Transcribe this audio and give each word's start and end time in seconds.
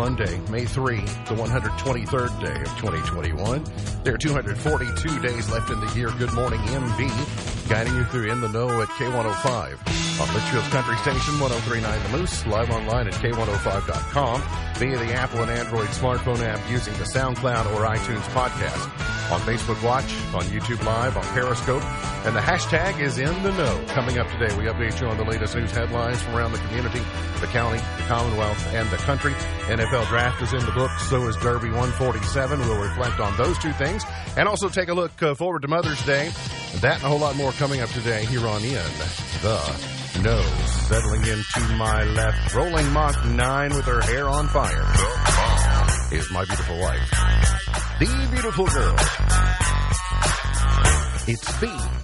Monday, 0.00 0.40
May 0.48 0.64
3, 0.64 0.96
the 0.96 1.36
123rd 1.36 2.40
day 2.40 2.58
of 2.62 2.72
2021. 2.80 3.62
There 4.02 4.14
are 4.14 4.16
242 4.16 5.20
days 5.20 5.50
left 5.52 5.68
in 5.68 5.78
the 5.78 5.92
year. 5.92 6.08
Good 6.16 6.32
morning, 6.32 6.58
MV, 6.60 7.68
guiding 7.68 7.94
you 7.94 8.04
through 8.04 8.32
In 8.32 8.40
the 8.40 8.48
Know 8.48 8.80
at 8.80 8.88
K105. 8.96 9.72
On 10.22 10.28
Leitchfield's 10.28 10.68
Country 10.68 10.96
Station, 10.96 11.38
1039 11.38 12.02
The 12.04 12.16
Moose, 12.16 12.46
live 12.46 12.70
online 12.70 13.08
at 13.08 13.12
K105.com, 13.12 14.42
via 14.76 14.96
the 14.96 15.12
Apple 15.12 15.42
and 15.42 15.50
Android 15.50 15.88
smartphone 15.88 16.40
app 16.40 16.60
using 16.70 16.94
the 16.94 17.04
SoundCloud 17.04 17.66
or 17.74 17.84
iTunes 17.84 18.24
podcast 18.32 18.88
on 19.30 19.40
Facebook 19.42 19.82
Watch, 19.84 20.10
on 20.34 20.42
YouTube 20.44 20.82
Live, 20.84 21.16
on 21.16 21.24
Periscope, 21.34 21.84
and 22.24 22.34
the 22.34 22.40
hashtag 22.40 23.00
is 23.00 23.18
in 23.18 23.42
the 23.42 23.52
know. 23.52 23.84
Coming 23.88 24.18
up 24.18 24.28
today, 24.30 24.56
we 24.56 24.64
update 24.64 24.98
you 25.00 25.06
on 25.06 25.16
the 25.18 25.24
latest 25.24 25.54
news 25.54 25.70
headlines 25.70 26.20
from 26.22 26.34
around 26.34 26.52
the 26.52 26.58
community, 26.58 27.02
the 27.40 27.46
county, 27.46 27.78
the 27.96 28.04
Commonwealth, 28.06 28.66
and 28.74 28.88
the 28.90 28.96
country. 28.98 29.32
NFL 29.66 30.06
draft 30.08 30.42
is 30.42 30.52
in 30.52 30.60
the 30.60 30.72
books, 30.72 31.08
so 31.08 31.26
is 31.26 31.36
Derby 31.36 31.68
147. 31.68 32.60
We'll 32.60 32.80
reflect 32.80 33.20
on 33.20 33.36
those 33.36 33.58
two 33.58 33.72
things 33.72 34.04
and 34.36 34.48
also 34.48 34.68
take 34.68 34.88
a 34.88 34.94
look 34.94 35.22
uh, 35.22 35.34
forward 35.34 35.62
to 35.62 35.68
Mother's 35.68 36.04
Day. 36.04 36.30
That 36.80 36.96
and 36.96 37.04
a 37.04 37.08
whole 37.08 37.18
lot 37.18 37.36
more 37.36 37.52
coming 37.52 37.80
up 37.80 37.90
today 37.90 38.24
here 38.26 38.46
on 38.46 38.62
In 38.62 38.72
the 39.42 40.00
no 40.22 40.40
Settling 40.88 41.22
into 41.22 41.60
my 41.76 42.04
left, 42.04 42.54
rolling 42.54 42.90
Mach 42.92 43.24
9 43.24 43.74
with 43.74 43.84
her 43.86 44.00
hair 44.02 44.28
on 44.28 44.48
fire 44.48 44.84
is 46.12 46.28
my 46.32 46.44
beautiful 46.44 46.78
wife, 46.80 47.10
the 48.00 48.28
beautiful 48.32 48.66
girl. 48.66 48.96
It's 51.28 51.60
B. 51.60 51.99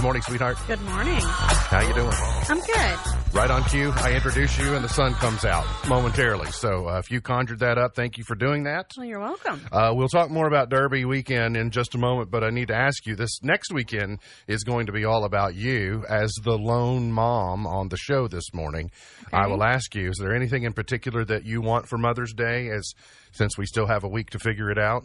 Good 0.00 0.04
morning, 0.04 0.22
sweetheart. 0.22 0.56
Good 0.66 0.80
morning. 0.80 1.20
How 1.20 1.86
you 1.86 1.92
doing? 1.92 2.08
I'm 2.48 2.58
good. 2.60 3.34
Right 3.34 3.50
on 3.50 3.62
cue. 3.64 3.92
I 3.96 4.14
introduce 4.14 4.58
you, 4.58 4.74
and 4.74 4.82
the 4.82 4.88
sun 4.88 5.12
comes 5.12 5.44
out 5.44 5.66
momentarily. 5.86 6.50
So, 6.52 6.88
uh, 6.88 7.00
if 7.00 7.10
you 7.10 7.20
conjured 7.20 7.58
that 7.58 7.76
up, 7.76 7.94
thank 7.94 8.16
you 8.16 8.24
for 8.24 8.34
doing 8.34 8.62
that. 8.62 8.92
Well, 8.96 9.04
you're 9.04 9.20
welcome. 9.20 9.60
Uh, 9.70 9.92
we'll 9.94 10.08
talk 10.08 10.30
more 10.30 10.46
about 10.46 10.70
Derby 10.70 11.04
weekend 11.04 11.54
in 11.54 11.70
just 11.70 11.94
a 11.94 11.98
moment, 11.98 12.30
but 12.30 12.42
I 12.42 12.48
need 12.48 12.68
to 12.68 12.74
ask 12.74 13.04
you 13.04 13.14
this 13.14 13.42
next 13.42 13.74
weekend 13.74 14.20
is 14.46 14.64
going 14.64 14.86
to 14.86 14.92
be 14.92 15.04
all 15.04 15.24
about 15.24 15.54
you 15.54 16.02
as 16.08 16.32
the 16.44 16.56
lone 16.56 17.12
mom 17.12 17.66
on 17.66 17.90
the 17.90 17.98
show 17.98 18.26
this 18.26 18.54
morning. 18.54 18.90
I 19.34 19.48
will 19.48 19.62
ask 19.62 19.94
you, 19.94 20.08
is 20.08 20.16
there 20.18 20.34
anything 20.34 20.62
in 20.62 20.72
particular 20.72 21.26
that 21.26 21.44
you 21.44 21.60
want 21.60 21.90
for 21.90 21.98
Mother's 21.98 22.32
Day 22.32 22.70
as 22.70 22.94
since 23.32 23.58
we 23.58 23.66
still 23.66 23.86
have 23.86 24.02
a 24.02 24.08
week 24.08 24.30
to 24.30 24.38
figure 24.38 24.70
it 24.70 24.78
out? 24.78 25.04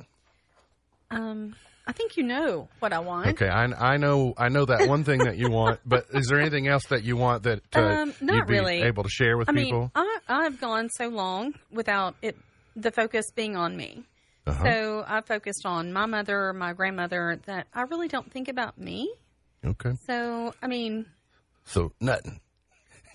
Um, 1.11 1.53
I 1.87 1.91
think 1.91 2.17
you 2.17 2.23
know 2.23 2.67
what 2.79 2.93
I 2.93 2.99
want. 2.99 3.27
Okay, 3.27 3.47
I, 3.47 3.65
I 3.93 3.97
know 3.97 4.33
I 4.37 4.49
know 4.49 4.65
that 4.65 4.87
one 4.87 5.03
thing 5.03 5.19
that 5.25 5.37
you 5.37 5.49
want, 5.51 5.79
but 5.85 6.05
is 6.13 6.27
there 6.27 6.39
anything 6.39 6.67
else 6.67 6.85
that 6.89 7.03
you 7.03 7.15
want 7.15 7.43
that 7.43 7.61
uh, 7.75 7.79
Um, 7.79 8.13
not 8.21 8.35
you'd 8.35 8.47
be 8.47 8.53
really. 8.53 8.81
able 8.81 9.03
to 9.03 9.09
share 9.09 9.37
with 9.37 9.49
I 9.49 9.53
people? 9.53 9.79
mean, 9.81 9.91
I, 9.95 10.17
I've 10.27 10.59
gone 10.59 10.89
so 10.89 11.09
long 11.09 11.53
without 11.71 12.15
it, 12.23 12.35
the 12.75 12.91
focus 12.91 13.25
being 13.35 13.55
on 13.55 13.77
me. 13.77 14.03
Uh-huh. 14.47 14.63
So 14.63 15.05
I 15.07 15.21
focused 15.21 15.65
on 15.65 15.91
my 15.93 16.05
mother, 16.05 16.53
my 16.53 16.73
grandmother, 16.73 17.39
that 17.45 17.67
I 17.73 17.81
really 17.83 18.07
don't 18.07 18.31
think 18.31 18.47
about 18.47 18.77
me. 18.77 19.11
okay, 19.65 19.93
So, 20.05 20.53
I 20.61 20.67
mean, 20.67 21.05
so 21.65 21.91
nothing. 21.99 22.39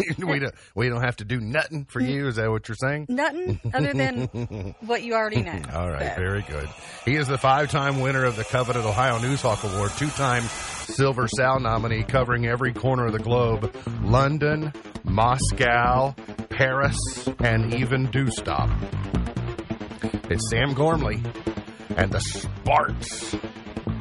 we 0.18 0.38
don't 0.38 0.54
we 0.74 0.88
don't 0.88 1.02
have 1.02 1.16
to 1.16 1.24
do 1.24 1.40
nothing 1.40 1.84
for 1.84 2.00
you. 2.00 2.26
Is 2.28 2.36
that 2.36 2.50
what 2.50 2.68
you're 2.68 2.76
saying? 2.76 3.06
nothing 3.08 3.60
other 3.72 3.92
than 3.92 4.74
what 4.80 5.02
you 5.02 5.14
already 5.14 5.42
know. 5.42 5.60
All 5.74 5.90
right, 5.90 6.14
So, 6.14 6.20
very 6.20 6.42
good. 6.42 6.68
He 7.04 7.16
is 7.16 7.28
the 7.28 7.38
five-time 7.38 8.00
winner 8.00 8.24
of 8.24 8.36
the 8.36 8.44
coveted 8.44 8.84
Ohio 8.84 9.18
Newshawk 9.18 9.62
Award, 9.74 9.90
two-time 9.96 10.42
Silver 10.42 11.28
Sal 11.28 11.60
nominee, 11.60 12.02
covering 12.02 12.46
every 12.46 12.72
corner 12.72 13.06
of 13.06 13.12
the 13.12 13.18
globe: 13.18 13.74
London, 14.02 14.72
Moscow, 15.04 16.14
Paris, 16.48 16.98
and 17.38 17.74
even 17.74 18.08
Dewstop. 18.08 18.70
It's 20.30 20.48
Sam 20.50 20.74
Gormley 20.74 21.20
and 21.96 22.12
the 22.12 22.20
Sparks. 22.20 23.34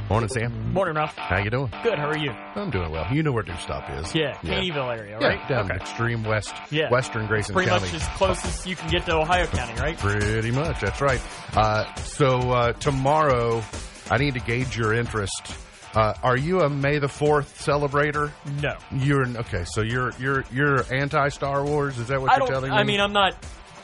Morning, 0.09 0.27
Sam. 0.29 0.73
Morning, 0.73 0.95
Ralph. 0.95 1.15
How 1.15 1.37
you 1.37 1.51
doing? 1.51 1.71
Good. 1.83 1.99
How 1.99 2.07
are 2.07 2.17
you? 2.17 2.31
I'm 2.55 2.71
doing 2.71 2.89
well. 2.89 3.05
You 3.13 3.21
know 3.21 3.31
where 3.31 3.43
Dewstop 3.43 3.95
is? 3.99 4.15
Yeah, 4.15 4.33
Caneyville 4.37 4.97
area, 4.97 5.19
Yeah, 5.21 5.27
right? 5.27 5.47
down 5.47 5.65
okay. 5.65 5.75
extreme 5.75 6.23
west, 6.23 6.51
Yeah. 6.71 6.89
western 6.89 7.27
Grayson 7.27 7.53
Pretty 7.53 7.69
County. 7.69 7.85
much 7.85 7.93
as 7.93 8.07
close 8.17 8.43
as 8.43 8.65
you 8.65 8.75
can 8.75 8.89
get 8.89 9.05
to 9.05 9.15
Ohio 9.15 9.45
County, 9.45 9.79
right? 9.79 9.95
Pretty 9.99 10.49
much, 10.49 10.81
that's 10.81 10.99
right. 10.99 11.21
Uh, 11.55 11.93
so 11.95 12.39
uh, 12.51 12.73
tomorrow, 12.73 13.63
I 14.09 14.17
need 14.17 14.33
to 14.33 14.39
gauge 14.39 14.75
your 14.75 14.95
interest. 14.95 15.55
Uh, 15.93 16.13
are 16.23 16.37
you 16.37 16.61
a 16.61 16.69
May 16.69 16.97
the 16.97 17.07
Fourth 17.07 17.63
celebrator? 17.63 18.31
No. 18.63 18.75
You're 18.91 19.27
okay. 19.39 19.63
So 19.65 19.81
you're 19.81 20.11
you're 20.19 20.43
you're 20.51 20.91
anti 20.91 21.29
Star 21.29 21.63
Wars. 21.63 21.97
Is 21.99 22.07
that 22.07 22.19
what 22.21 22.31
I 22.31 22.37
you're 22.37 22.47
telling 22.47 22.71
me? 22.71 22.75
I 22.77 22.83
mean, 22.83 22.99
I'm 22.99 23.13
not. 23.13 23.35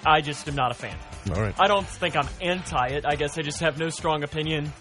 I 0.05 0.21
just 0.21 0.47
am 0.47 0.55
not 0.55 0.69
a 0.71 0.75
fan. 0.75 0.95
all 1.35 1.41
right. 1.41 1.55
I 1.59 1.67
don't 1.67 1.85
think 1.87 2.15
I'm 2.15 2.27
anti 2.41 2.87
it. 2.89 3.05
I 3.07 3.15
guess 3.15 3.37
I 3.39 3.41
just 3.41 3.59
have 3.61 3.79
no 3.79 3.89
strong 3.89 4.23
opinion. 4.23 4.71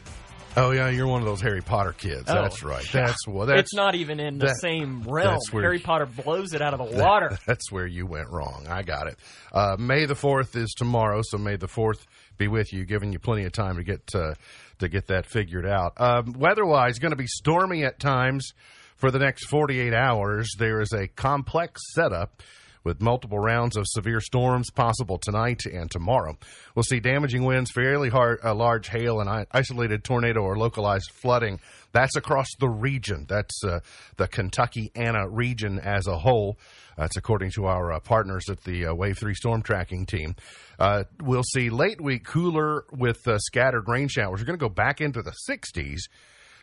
Oh 0.57 0.71
yeah, 0.71 0.89
you're 0.91 1.07
one 1.07 1.21
of 1.21 1.27
those 1.27 1.41
Harry 1.41 1.61
Potter 1.63 1.93
kids. 1.93 2.25
Oh, 2.29 2.35
that's 2.35 2.63
right. 2.63 2.87
That's 2.93 3.27
well. 3.27 3.47
That's 3.47 3.61
it's 3.63 3.75
not 3.75 3.95
even 3.95 4.21
in 4.21 4.39
the 4.39 4.47
that- 4.47 4.61
same 4.61 5.03
realm. 5.03 5.39
where- 5.51 5.63
Harry 5.65 5.79
Potter 5.81 6.07
blows 6.07 6.53
it 6.55 6.63
out 6.63 6.75
of 6.75 6.79
the 6.91 6.97
water. 6.99 7.37
That's 7.47 7.71
where 7.73 7.87
you 7.87 8.07
went 8.07 8.31
wrong. 8.31 8.67
I 8.69 8.83
got 8.83 9.09
it. 9.09 9.17
Uh, 9.53 9.77
May 9.79 10.07
the 10.07 10.15
fourth 10.15 10.55
is 10.57 10.73
tomorrow, 10.77 11.23
so 11.25 11.39
May 11.39 11.57
the 11.57 11.69
fourth 11.69 12.07
be 12.39 12.49
with 12.49 12.73
you, 12.73 12.85
giving 12.85 13.13
you 13.13 13.19
plenty 13.19 13.45
of 13.45 13.53
time 13.53 13.77
to 13.77 13.83
get 13.83 14.03
uh, 14.15 14.35
to 14.79 14.89
get 14.89 15.09
that 15.09 15.27
figured 15.27 15.67
out. 15.67 15.93
Um, 16.01 16.33
weather-wise, 16.39 16.99
going 16.99 17.13
to 17.13 17.17
be 17.17 17.27
stormy 17.27 17.85
at 17.85 17.99
times 18.01 18.53
for 18.97 19.11
the 19.11 19.19
next 19.19 19.47
48 19.47 19.93
hours. 19.93 20.49
There 20.59 20.81
is 20.81 20.93
a 20.93 21.09
complex 21.09 21.81
setup. 21.95 22.43
With 22.84 23.00
multiple 23.00 23.39
rounds 23.39 23.78
of 23.78 23.87
severe 23.89 24.21
storms 24.21 24.71
possible 24.71 25.17
tonight 25.17 25.65
and 25.65 25.91
tomorrow, 25.91 26.37
we'll 26.75 26.83
see 26.83 27.00
damaging 27.00 27.43
winds, 27.45 27.71
fairly 27.71 28.11
hard, 28.11 28.41
uh, 28.45 28.55
large 28.55 28.89
hail, 28.89 29.21
and 29.21 29.47
isolated 29.53 30.05
tornado 30.05 30.43
or 30.43 30.59
localized 30.59 31.11
flooding. 31.11 31.61
That's 31.93 32.15
across 32.15 32.49
the 32.61 32.69
region. 32.69 33.25
That's 33.27 33.65
uh, 33.65 33.81
the 34.19 34.29
Kentuckiana 34.29 35.29
region 35.31 35.79
as 35.79 36.06
a 36.06 36.19
whole. 36.19 36.59
That's 36.99 37.17
according 37.17 37.53
to 37.53 37.64
our 37.64 37.93
uh, 37.93 38.00
partners 38.00 38.44
at 38.50 38.62
the 38.64 38.87
uh, 38.87 38.94
Wave 38.94 39.17
3 39.19 39.32
storm 39.32 39.62
tracking 39.62 40.05
team. 40.05 40.37
Uh, 40.79 41.05
we'll 41.23 41.43
see 41.43 41.70
late 41.70 42.03
week 42.03 42.25
cooler 42.25 42.85
with 42.93 43.26
uh, 43.26 43.38
scattered 43.38 43.88
rain 43.88 44.09
showers. 44.09 44.41
We're 44.41 44.47
going 44.47 44.59
to 44.59 44.62
go 44.62 44.69
back 44.69 45.00
into 45.00 45.23
the 45.23 45.35
60s 45.49 46.00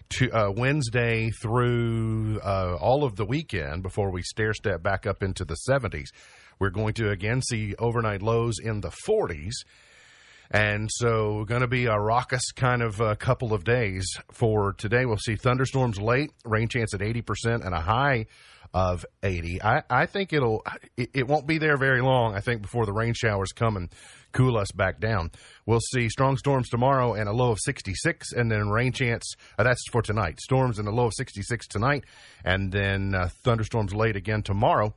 to 0.09 0.31
uh, 0.31 0.51
Wednesday 0.51 1.30
through 1.30 2.39
uh, 2.44 2.77
all 2.80 3.03
of 3.03 3.15
the 3.15 3.25
weekend 3.25 3.83
before 3.83 4.12
we 4.12 4.21
stair 4.21 4.53
step 4.53 4.83
back 4.83 5.06
up 5.06 5.24
into 5.24 5.45
the 5.45 5.57
70s. 5.69 6.07
We're 6.59 6.69
going 6.69 6.94
to 6.95 7.09
again 7.09 7.42
see 7.42 7.75
overnight 7.80 8.21
lows 8.21 8.59
in 8.59 8.81
the 8.81 8.92
40s. 9.07 9.53
And 10.53 10.89
so, 10.92 11.45
going 11.45 11.62
to 11.62 11.68
be 11.68 11.86
a 11.86 11.98
raucous 11.98 12.51
kind 12.51 12.81
of 12.81 13.00
uh, 13.00 13.15
couple 13.15 13.53
of 13.53 13.63
days 13.63 14.06
for 14.33 14.74
today. 14.74 15.06
We'll 15.06 15.18
see 15.18 15.38
thunderstorms 15.38 16.00
late, 16.00 16.31
rain 16.44 16.68
chance 16.68 16.94
at 16.94 17.00
80%, 17.00 17.65
and 17.65 17.74
a 17.74 17.80
high 17.80 18.25
of 18.74 19.06
80. 19.24 19.62
I, 19.62 19.83
I 19.89 20.06
think 20.06 20.33
it'll 20.33 20.63
it, 20.98 21.09
it 21.13 21.27
won't 21.27 21.48
be 21.48 21.57
there 21.57 21.77
very 21.77 22.01
long. 22.01 22.36
I 22.36 22.42
think 22.42 22.62
before 22.62 22.86
the 22.86 22.94
rain 22.94 23.13
showers 23.13 23.51
come 23.53 23.77
and 23.77 23.89
cool 24.31 24.57
us 24.57 24.72
back 24.72 25.00
down. 25.00 25.31
We'll 25.66 25.80
see 25.80 26.10
strong 26.10 26.38
storms 26.38 26.69
tomorrow 26.69 27.13
and 27.13 27.28
a 27.28 27.33
low 27.33 27.51
of 27.51 27.60
66, 27.60 28.33
and 28.33 28.51
then 28.51 28.69
rain 28.69 28.92
chance. 28.92 29.33
Uh, 29.57 29.63
that's 29.63 29.83
for 29.92 30.01
tonight. 30.01 30.39
Storms 30.39 30.80
and 30.80 30.88
a 30.88 30.92
low 30.92 31.06
of 31.06 31.13
66 31.16 31.68
tonight, 31.68 32.06
and 32.44 32.72
then 32.72 33.16
uh, 33.16 33.30
thunderstorms 33.44 33.94
late 33.94 34.16
again 34.16 34.44
tomorrow, 34.44 34.94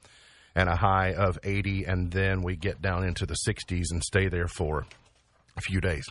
and 0.54 0.68
a 0.68 0.76
high 0.76 1.12
of 1.12 1.38
80, 1.42 1.84
and 1.84 2.10
then 2.10 2.42
we 2.42 2.56
get 2.56 2.80
down 2.80 3.04
into 3.04 3.26
the 3.26 3.36
60s 3.46 3.86
and 3.90 4.02
stay 4.02 4.28
there 4.28 4.48
for 4.48 4.86
a 5.56 5.60
few 5.60 5.80
days. 5.80 6.04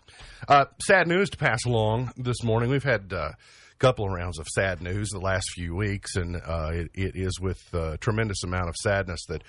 Uh, 0.48 0.66
sad 0.82 1.08
news 1.08 1.30
to 1.30 1.38
pass 1.38 1.66
along 1.66 2.12
this 2.18 2.44
morning. 2.44 2.70
We've 2.70 2.84
had 2.84 3.12
uh, 3.12 3.32
a 3.32 3.78
couple 3.80 4.06
of 4.06 4.12
rounds 4.12 4.40
of 4.40 4.48
sad 4.48 4.82
news 4.82 5.10
the 5.10 5.20
last 5.20 5.46
few 5.54 5.76
weeks, 5.76 6.16
and 6.16 6.38
uh, 6.38 6.72
it, 6.72 6.92
it 6.94 7.16
is 7.16 7.40
with 7.40 7.62
a 7.74 7.98
tremendous 7.98 8.44
amount 8.44 8.70
of 8.70 8.76
sadness 8.82 9.26
that 9.28 9.44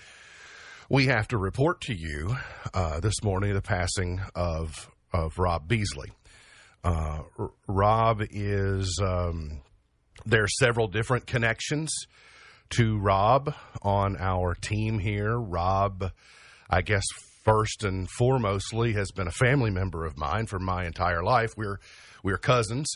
we 0.88 1.06
have 1.06 1.28
to 1.28 1.38
report 1.38 1.80
to 1.82 1.94
you 1.94 2.36
uh, 2.72 3.00
this 3.00 3.22
morning 3.22 3.54
the 3.54 3.62
passing 3.62 4.20
of 4.34 4.90
of 5.12 5.38
Rob 5.38 5.68
Beasley. 5.68 6.10
Uh, 6.82 7.22
R- 7.38 7.50
Rob 7.68 8.22
is 8.30 9.00
um, 9.02 9.60
there 10.26 10.42
are 10.42 10.48
several 10.48 10.88
different 10.88 11.26
connections 11.26 11.92
to 12.70 12.98
Rob 12.98 13.54
on 13.82 14.16
our 14.18 14.54
team 14.54 14.98
here. 14.98 15.38
Rob, 15.38 16.10
I 16.68 16.82
guess 16.82 17.04
first 17.44 17.84
and 17.84 18.08
foremostly 18.18 18.94
has 18.94 19.10
been 19.12 19.28
a 19.28 19.32
family 19.32 19.70
member 19.70 20.04
of 20.04 20.18
mine 20.18 20.46
for 20.46 20.58
my 20.58 20.84
entire 20.84 21.22
life. 21.22 21.54
We're 21.56 21.78
we're 22.22 22.38
cousins. 22.38 22.92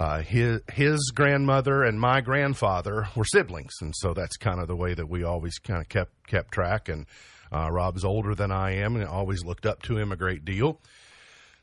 Uh, 0.00 0.22
his 0.22 0.62
his 0.72 1.12
grandmother 1.14 1.84
and 1.84 2.00
my 2.00 2.22
grandfather 2.22 3.06
were 3.14 3.24
siblings, 3.24 3.74
and 3.82 3.94
so 3.94 4.14
that's 4.14 4.38
kind 4.38 4.58
of 4.58 4.66
the 4.66 4.74
way 4.74 4.94
that 4.94 5.10
we 5.10 5.24
always 5.24 5.58
kind 5.58 5.78
of 5.78 5.90
kept 5.90 6.26
kept 6.26 6.52
track. 6.52 6.88
And 6.88 7.04
uh, 7.52 7.70
Rob's 7.70 8.02
older 8.02 8.34
than 8.34 8.50
I 8.50 8.76
am, 8.76 8.96
and 8.96 9.04
I 9.04 9.08
always 9.08 9.44
looked 9.44 9.66
up 9.66 9.82
to 9.82 9.98
him 9.98 10.10
a 10.10 10.16
great 10.16 10.42
deal. 10.46 10.80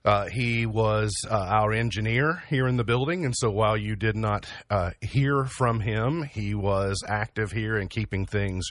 Uh, 0.06 0.28
he 0.28 0.68
was 0.68 1.12
uh, 1.28 1.36
our 1.36 1.74
engineer 1.74 2.44
here 2.48 2.68
in 2.68 2.78
the 2.78 2.84
building, 2.84 3.26
and 3.26 3.34
so 3.36 3.50
while 3.50 3.76
you 3.76 3.96
did 3.96 4.16
not 4.16 4.46
uh, 4.70 4.92
hear 5.02 5.46
from 5.46 5.80
him, 5.80 6.22
he 6.22 6.54
was 6.54 7.04
active 7.08 7.52
here 7.52 7.76
in 7.78 7.88
keeping 7.88 8.28
things 8.28 8.68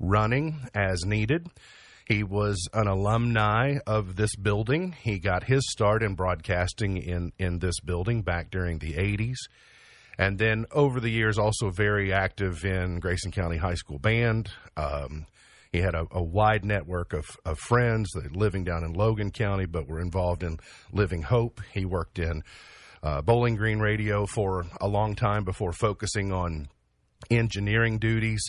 running 0.00 0.68
as 0.74 1.04
needed. 1.04 1.46
He 2.06 2.22
was 2.22 2.68
an 2.74 2.86
alumni 2.86 3.78
of 3.86 4.16
this 4.16 4.36
building. 4.36 4.94
He 5.00 5.18
got 5.18 5.44
his 5.44 5.62
start 5.70 6.02
in 6.02 6.14
broadcasting 6.14 6.98
in, 6.98 7.32
in 7.38 7.60
this 7.60 7.80
building 7.80 8.22
back 8.22 8.50
during 8.50 8.78
the 8.78 8.94
80s. 8.94 9.36
And 10.18 10.38
then 10.38 10.66
over 10.70 11.00
the 11.00 11.10
years, 11.10 11.38
also 11.38 11.70
very 11.70 12.12
active 12.12 12.64
in 12.64 13.00
Grayson 13.00 13.32
County 13.32 13.56
High 13.56 13.74
School 13.74 13.98
Band. 13.98 14.50
Um, 14.76 15.26
he 15.72 15.80
had 15.80 15.94
a, 15.94 16.06
a, 16.12 16.22
wide 16.22 16.64
network 16.64 17.14
of, 17.14 17.24
of 17.44 17.58
friends 17.58 18.10
living 18.32 18.62
down 18.62 18.84
in 18.84 18.92
Logan 18.92 19.32
County, 19.32 19.66
but 19.66 19.88
were 19.88 20.00
involved 20.00 20.44
in 20.44 20.58
Living 20.92 21.22
Hope. 21.22 21.60
He 21.72 21.84
worked 21.84 22.20
in 22.20 22.44
uh, 23.02 23.22
Bowling 23.22 23.56
Green 23.56 23.80
Radio 23.80 24.24
for 24.26 24.66
a 24.80 24.86
long 24.86 25.16
time 25.16 25.42
before 25.42 25.72
focusing 25.72 26.32
on 26.32 26.68
engineering 27.30 27.98
duties. 27.98 28.44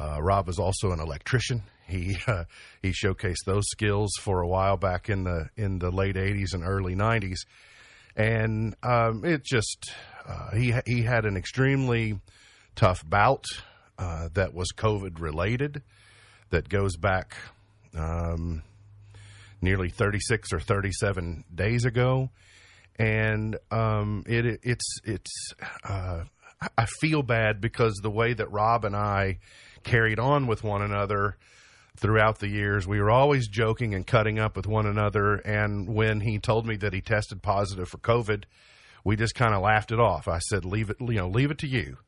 Uh, 0.00 0.22
Rob 0.22 0.46
was 0.46 0.58
also 0.58 0.92
an 0.92 1.00
electrician. 1.00 1.62
He 1.86 2.16
uh, 2.26 2.44
he 2.82 2.90
showcased 2.90 3.44
those 3.46 3.64
skills 3.70 4.10
for 4.20 4.40
a 4.40 4.48
while 4.48 4.76
back 4.76 5.08
in 5.08 5.24
the 5.24 5.48
in 5.56 5.78
the 5.78 5.90
late 5.90 6.16
'80s 6.16 6.54
and 6.54 6.64
early 6.64 6.94
'90s, 6.94 7.38
and 8.16 8.74
um, 8.82 9.24
it 9.24 9.44
just 9.44 9.92
uh, 10.26 10.50
he 10.54 10.74
he 10.86 11.02
had 11.02 11.24
an 11.24 11.36
extremely 11.36 12.20
tough 12.74 13.02
bout 13.08 13.44
uh, 13.98 14.28
that 14.34 14.54
was 14.54 14.68
COVID 14.76 15.20
related 15.20 15.82
that 16.50 16.68
goes 16.68 16.96
back 16.96 17.36
um, 17.96 18.62
nearly 19.60 19.88
36 19.88 20.52
or 20.52 20.60
37 20.60 21.44
days 21.54 21.84
ago, 21.84 22.30
and 22.98 23.56
um, 23.70 24.22
it, 24.26 24.60
it's 24.62 24.98
it's 25.04 25.54
uh, 25.84 26.24
I 26.76 26.86
feel 27.00 27.22
bad 27.22 27.60
because 27.60 27.94
the 28.02 28.10
way 28.10 28.34
that 28.34 28.50
Rob 28.50 28.84
and 28.84 28.94
I 28.94 29.38
carried 29.82 30.18
on 30.18 30.46
with 30.46 30.62
one 30.62 30.82
another 30.82 31.36
throughout 31.96 32.38
the 32.38 32.48
years. 32.48 32.86
We 32.86 33.00
were 33.00 33.10
always 33.10 33.48
joking 33.48 33.94
and 33.94 34.06
cutting 34.06 34.38
up 34.38 34.56
with 34.56 34.66
one 34.66 34.86
another. 34.86 35.36
And 35.36 35.88
when 35.88 36.20
he 36.20 36.38
told 36.38 36.66
me 36.66 36.76
that 36.76 36.92
he 36.92 37.00
tested 37.00 37.42
positive 37.42 37.88
for 37.88 37.98
COVID, 37.98 38.44
we 39.04 39.16
just 39.16 39.34
kind 39.34 39.54
of 39.54 39.62
laughed 39.62 39.92
it 39.92 40.00
off. 40.00 40.28
I 40.28 40.38
said, 40.38 40.64
"Leave 40.64 40.90
it, 40.90 40.96
you 41.00 41.14
know, 41.14 41.28
leave 41.28 41.50
it 41.50 41.58
to 41.58 41.66
you." 41.66 41.98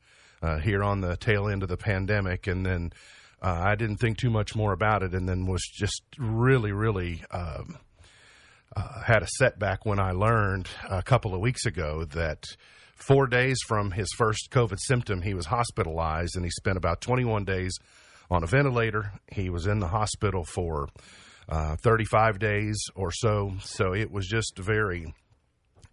Uh, 0.41 0.59
here 0.59 0.83
on 0.83 1.01
the 1.01 1.15
tail 1.17 1.47
end 1.47 1.63
of 1.63 1.69
the 1.69 1.77
pandemic, 1.77 2.45
and 2.45 2.65
then 2.65 2.91
uh, 3.41 3.61
I 3.63 3.75
didn't 3.75 3.97
think 3.97 4.17
too 4.17 4.29
much 4.29 4.55
more 4.55 4.73
about 4.73 5.01
it, 5.01 5.13
and 5.13 5.27
then 5.27 5.47
was 5.47 5.63
just 5.63 6.03
really, 6.19 6.71
really 6.71 7.23
um, 7.31 7.77
uh, 8.75 9.01
had 9.01 9.23
a 9.23 9.27
setback 9.27 9.85
when 9.85 9.99
I 9.99 10.11
learned 10.11 10.67
a 10.89 11.01
couple 11.01 11.33
of 11.33 11.41
weeks 11.41 11.65
ago 11.65 12.05
that 12.11 12.43
four 12.95 13.27
days 13.27 13.57
from 13.65 13.91
his 13.91 14.11
first 14.17 14.49
COVID 14.51 14.77
symptom, 14.79 15.21
he 15.21 15.33
was 15.33 15.45
hospitalized, 15.45 16.35
and 16.35 16.45
he 16.45 16.51
spent 16.51 16.77
about 16.77 17.01
21 17.01 17.45
days 17.45 17.77
on 18.29 18.43
a 18.43 18.47
ventilator. 18.47 19.11
He 19.31 19.49
was 19.49 19.67
in 19.67 19.79
the 19.79 19.87
hospital 19.87 20.43
for 20.43 20.87
uh, 21.47 21.75
35 21.77 22.39
days 22.39 22.77
or 22.95 23.11
so. 23.11 23.53
So 23.61 23.93
it 23.93 24.11
was 24.11 24.27
just 24.27 24.57
very. 24.57 25.13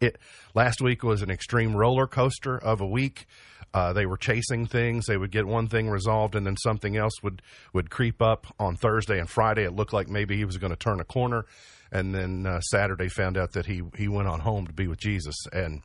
It 0.01 0.19
last 0.55 0.81
week 0.81 1.05
was 1.05 1.23
an 1.23 1.31
extreme 1.31 1.77
roller 1.77 2.07
coaster 2.07 2.59
of 2.59 2.81
a 2.81 2.87
week. 2.87 3.27
Uh, 3.75 3.93
they 3.93 4.05
were 4.05 4.17
chasing 4.17 4.67
things. 4.67 5.07
They 5.07 5.17
would 5.17 5.31
get 5.31 5.47
one 5.47 5.69
thing 5.69 5.89
resolved, 5.89 6.35
and 6.35 6.47
then 6.47 6.57
something 6.57 6.97
else 6.97 7.23
would 7.23 7.41
would 7.73 7.89
creep 7.89 8.21
up 8.21 8.47
on 8.59 8.77
Thursday 8.77 9.19
and 9.19 9.31
Friday. 9.31 9.65
It 9.65 9.75
looked 9.75 9.93
like 9.93 10.09
maybe 10.09 10.37
he 10.37 10.45
was 10.45 10.59
going 10.59 10.73
to 10.73 10.77
turn 10.77 11.01
a 11.01 11.05
corner, 11.05 11.47
and 11.91 12.15
then 12.15 12.47
uh, 12.47 12.61
Saturday 12.61 13.09
found 13.09 13.39
out 13.39 13.53
that 13.53 13.67
he 13.67 13.83
he 13.97 14.09
went 14.09 14.29
on 14.29 14.41
home 14.41 14.67
to 14.67 14.73
be 14.73 14.89
with 14.89 14.99
Jesus. 14.99 15.37
And 15.53 15.83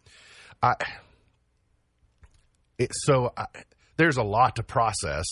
I, 0.62 0.76
it, 2.78 2.92
so 2.94 3.32
I, 3.38 3.46
there's 3.96 4.18
a 4.18 4.24
lot 4.24 4.58
to 4.58 4.64
process 4.64 5.26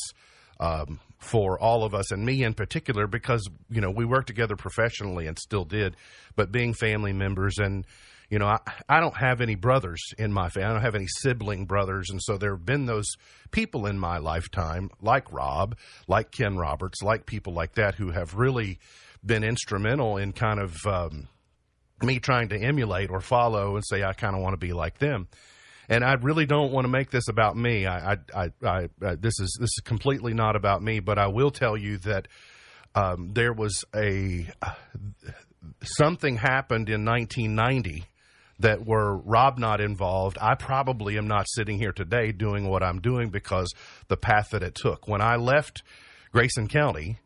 um, 0.60 1.00
for 1.20 1.60
all 1.60 1.84
of 1.84 1.94
us, 1.94 2.12
and 2.12 2.26
me 2.26 2.44
in 2.44 2.54
particular, 2.54 3.08
because 3.08 3.48
you 3.70 3.82
know 3.82 3.92
we 3.92 4.06
worked 4.06 4.28
together 4.28 4.56
professionally 4.56 5.28
and 5.28 5.38
still 5.38 5.66
did, 5.66 5.96
but 6.36 6.52
being 6.52 6.74
family 6.74 7.14
members 7.14 7.58
and 7.58 7.86
you 8.30 8.40
know, 8.40 8.48
I, 8.48 8.58
I 8.90 9.00
don't 9.00 9.16
have 9.18 9.42
any 9.42 9.56
brothers 9.56 10.02
in 10.18 10.34
my 10.34 10.50
family. 10.50 10.68
I 10.68 10.74
don't 10.74 10.82
have 10.82 10.96
any 10.96 11.08
sibling 11.08 11.66
brothers. 11.66 12.10
And 12.10 12.20
so 12.22 12.38
there 12.38 12.56
have 12.56 12.66
been 12.66 12.86
those 12.86 13.06
people 13.52 13.86
in 13.86 14.00
my 14.00 14.18
lifetime, 14.18 14.90
like 15.02 15.32
Rob, 15.32 15.78
like 16.08 16.32
Ken 16.32 16.58
Roberts, 16.58 17.04
like 17.04 17.26
people 17.26 17.54
like 17.54 17.76
that, 17.76 17.96
who 17.96 18.12
have 18.12 18.34
really 18.34 18.80
been 19.24 19.44
instrumental 19.44 20.18
in 20.18 20.34
kind 20.34 20.60
of 20.60 20.76
um, 20.88 21.28
me 22.02 22.20
trying 22.20 22.50
to 22.50 22.58
emulate 22.58 23.10
or 23.10 23.22
follow 23.22 23.76
and 23.76 23.86
say, 23.86 24.04
I 24.04 24.14
kind 24.14 24.36
of 24.36 24.42
want 24.42 24.54
to 24.54 24.66
be 24.66 24.74
like 24.74 24.98
them 24.98 25.28
and 25.90 26.04
I 26.04 26.14
really 26.14 26.46
don't 26.46 26.72
want 26.72 26.86
to 26.86 26.90
make 26.90 27.12
this 27.12 27.28
about 27.28 27.56
me. 27.56 27.86
I, 27.86 28.14
I, 28.14 28.52
I, 28.64 28.90
I 29.02 29.16
this 29.16 29.40
is 29.40 29.58
this 29.60 29.70
is 29.70 29.82
completely 29.84 30.34
not 30.34 30.56
about 30.56 30.82
me, 30.82 31.00
but 31.00 31.18
I 31.18 31.28
will 31.28 31.52
tell 31.52 31.78
you 31.78 31.98
that 32.00 32.28
um, 32.96 33.32
there 33.34 33.54
was 33.54 33.84
a 33.96 34.48
something 35.84 36.38
happened 36.38 36.90
in 36.90 37.06
1990 37.06 38.06
that 38.60 38.86
were 38.86 39.18
Rob 39.18 39.58
not 39.58 39.82
involved. 39.82 40.38
I 40.40 40.56
probably 40.56 41.18
am 41.18 41.28
not 41.28 41.46
sitting 41.50 41.78
here 41.78 41.92
today 41.92 42.32
doing 42.32 42.68
what 42.68 42.84
I'm 42.84 43.02
doing 43.02 43.30
because 43.30 43.74
the 44.08 44.18
path 44.18 44.52
that 44.52 44.64
it 44.64 44.76
took. 44.76 45.08
When 45.08 45.22
I 45.22 45.36
left 45.36 45.84
Grayson 46.32 46.68
County, 46.68 47.20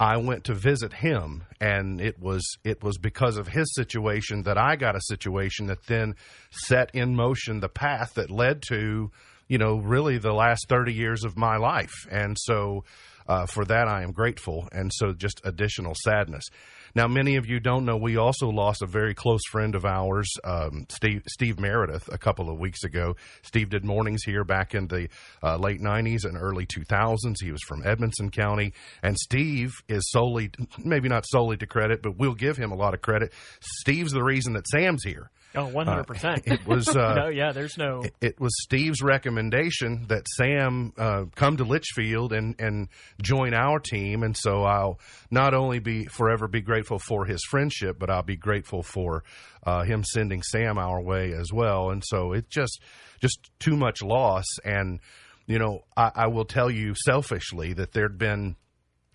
I 0.00 0.16
went 0.16 0.44
to 0.44 0.54
visit 0.54 0.94
him, 0.94 1.44
and 1.60 2.00
it 2.00 2.18
was 2.18 2.42
it 2.64 2.82
was 2.82 2.96
because 2.96 3.36
of 3.36 3.48
his 3.48 3.74
situation 3.74 4.44
that 4.44 4.56
I 4.56 4.76
got 4.76 4.96
a 4.96 5.00
situation 5.02 5.66
that 5.66 5.86
then 5.86 6.16
set 6.50 6.90
in 6.94 7.14
motion 7.14 7.60
the 7.60 7.68
path 7.68 8.14
that 8.14 8.30
led 8.30 8.62
to, 8.68 9.10
you 9.46 9.58
know, 9.58 9.76
really 9.76 10.16
the 10.16 10.32
last 10.32 10.66
thirty 10.70 10.94
years 10.94 11.22
of 11.22 11.36
my 11.36 11.58
life, 11.58 11.92
and 12.10 12.34
so 12.40 12.84
uh, 13.28 13.44
for 13.44 13.66
that 13.66 13.88
I 13.88 14.02
am 14.02 14.12
grateful, 14.12 14.68
and 14.72 14.90
so 14.92 15.12
just 15.12 15.42
additional 15.44 15.94
sadness. 16.02 16.44
Now, 16.94 17.06
many 17.06 17.36
of 17.36 17.46
you 17.46 17.60
don't 17.60 17.84
know 17.84 17.96
we 17.96 18.16
also 18.16 18.48
lost 18.48 18.82
a 18.82 18.86
very 18.86 19.14
close 19.14 19.42
friend 19.50 19.74
of 19.74 19.84
ours, 19.84 20.28
um, 20.44 20.86
Steve, 20.88 21.22
Steve 21.28 21.58
Meredith, 21.58 22.08
a 22.12 22.18
couple 22.18 22.50
of 22.50 22.58
weeks 22.58 22.84
ago. 22.84 23.16
Steve 23.42 23.70
did 23.70 23.84
mornings 23.84 24.22
here 24.24 24.44
back 24.44 24.74
in 24.74 24.88
the 24.88 25.08
uh, 25.42 25.56
late 25.56 25.80
90s 25.80 26.24
and 26.24 26.36
early 26.36 26.66
2000s. 26.66 27.36
He 27.40 27.52
was 27.52 27.62
from 27.66 27.82
Edmonson 27.86 28.30
County. 28.30 28.72
And 29.02 29.16
Steve 29.18 29.72
is 29.88 30.02
solely, 30.10 30.50
maybe 30.78 31.08
not 31.08 31.24
solely 31.26 31.56
to 31.58 31.66
credit, 31.66 32.02
but 32.02 32.16
we'll 32.18 32.34
give 32.34 32.56
him 32.56 32.72
a 32.72 32.76
lot 32.76 32.94
of 32.94 33.02
credit. 33.02 33.32
Steve's 33.60 34.12
the 34.12 34.22
reason 34.22 34.54
that 34.54 34.66
Sam's 34.66 35.04
here. 35.04 35.30
Oh, 35.54 35.66
100%. 35.66 36.24
Uh, 36.24 36.40
it 36.44 36.66
was, 36.66 36.88
uh, 36.96 37.14
no, 37.14 37.28
yeah, 37.28 37.52
there's 37.52 37.76
no. 37.76 38.02
It, 38.02 38.14
it, 38.20 38.40
was 38.40 38.52
Steve's 38.62 39.02
recommendation 39.02 40.06
that 40.08 40.26
Sam 40.36 40.92
uh, 40.96 41.24
come 41.34 41.56
to 41.56 41.64
Leitchfield 41.64 42.32
and, 42.32 42.54
and 42.60 42.88
join 43.20 43.52
our 43.52 43.80
team. 43.80 44.22
And 44.22 44.36
so 44.36 44.62
I'll 44.64 45.00
not 45.30 45.52
only 45.52 45.80
be 45.80 46.04
forever 46.06 46.46
be 46.46 46.60
grateful 46.60 47.00
for 47.00 47.24
his 47.24 47.42
friendship, 47.42 47.98
but 47.98 48.10
I'll 48.10 48.22
be 48.22 48.36
grateful 48.36 48.82
for 48.82 49.24
uh, 49.64 49.82
him 49.82 50.04
sending 50.04 50.42
Sam 50.42 50.78
our 50.78 51.02
way 51.02 51.32
as 51.32 51.52
well. 51.52 51.90
And 51.90 52.02
so 52.06 52.32
it's 52.32 52.48
just, 52.48 52.80
just 53.20 53.50
too 53.58 53.76
much 53.76 54.02
loss. 54.02 54.46
And, 54.64 55.00
you 55.46 55.58
know, 55.58 55.84
I, 55.96 56.12
I 56.14 56.26
will 56.28 56.44
tell 56.44 56.70
you 56.70 56.94
selfishly 56.94 57.72
that 57.72 57.92
there'd 57.92 58.18
been, 58.18 58.54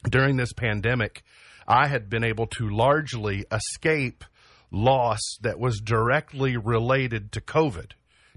during 0.10 0.36
this 0.36 0.51
pandemic, 0.51 1.24
I 1.68 1.88
had 1.88 2.10
been 2.10 2.25
able 2.25 2.48
to 2.48 2.70
largely 2.70 3.46
escape 3.51 4.24
loss 4.72 5.19
that 5.41 5.60
was 5.60 5.79
directly 5.79 6.57
related 6.57 7.31
to 7.34 7.41
COVID. 7.41 7.91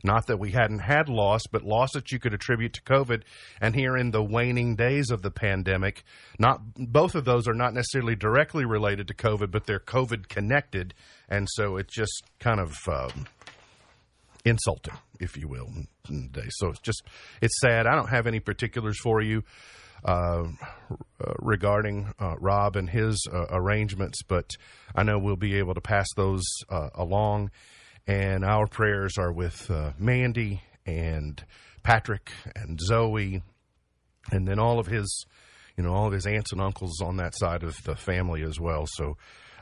Not 0.05 0.27
that 0.29 0.39
we 0.39 0.53
hadn't 0.53 0.79
had 0.81 1.09
loss, 1.09 1.43
but 1.51 1.65
loss 1.65 1.93
that 1.93 2.13
you 2.13 2.19
could 2.19 2.33
attribute 2.33 2.73
to 2.75 2.83
COVID. 2.83 3.23
And 3.61 3.75
here 3.75 3.97
in 3.97 4.11
the 4.11 4.23
waning 4.23 4.77
days 4.77 5.11
of 5.11 5.23
the 5.23 5.31
pandemic, 5.31 6.05
not 6.39 6.61
both 6.77 7.15
of 7.15 7.25
those 7.25 7.49
are 7.49 7.55
not 7.55 7.75
necessarily 7.75 8.15
directly 8.15 8.65
related 8.65 9.09
to 9.09 9.15
COVID, 9.15 9.51
but 9.51 9.67
they're 9.67 9.81
COVID 9.81 10.29
connected, 10.29 10.95
and 11.29 11.49
so 11.51 11.77
it's 11.77 11.95
just 11.95 12.23
kind 12.39 12.61
of 12.61 12.77
um, 12.87 13.27
insulting, 14.45 14.95
if 15.19 15.37
you 15.37 15.49
will. 15.49 15.69
So 16.51 16.69
it's 16.69 16.81
just 16.81 17.03
it's 17.43 17.61
sad. 17.61 17.87
I 17.87 17.95
don't 17.95 18.09
have 18.09 18.27
any 18.27 18.41
particulars 18.41 18.99
for 19.01 19.21
you. 19.21 19.43
Uh, 20.05 20.45
regarding 21.41 22.13
uh, 22.21 22.37
Rob 22.39 22.77
and 22.77 22.89
his 22.89 23.27
uh, 23.33 23.47
arrangements, 23.51 24.23
but 24.23 24.57
I 24.95 25.03
know 25.03 25.19
we'll 25.19 25.37
be 25.37 25.57
able 25.59 25.75
to 25.75 25.81
pass 25.81 26.07
those 26.17 26.45
uh, 26.71 26.91
along. 26.95 27.51
And 28.07 28.45
our 28.45 28.67
prayers 28.67 29.19
are 29.19 29.33
with 29.33 29.71
uh, 29.71 29.93
Mandy 29.99 30.63
and 30.87 31.45
Patrick 31.83 32.31
and 32.55 32.81
Zoe, 32.81 33.43
and 34.31 34.47
then 34.47 34.59
all 34.59 34.79
of 34.79 34.87
his, 34.87 35.27
you 35.77 35.83
know, 35.83 35.93
all 35.93 36.07
of 36.07 36.13
his 36.13 36.27
aunts 36.27 36.53
and 36.53 36.61
uncles 36.61 37.01
on 37.03 37.17
that 37.17 37.37
side 37.37 37.63
of 37.63 37.77
the 37.85 37.97
family 37.97 38.43
as 38.43 38.61
well. 38.61 38.87
So. 38.87 39.17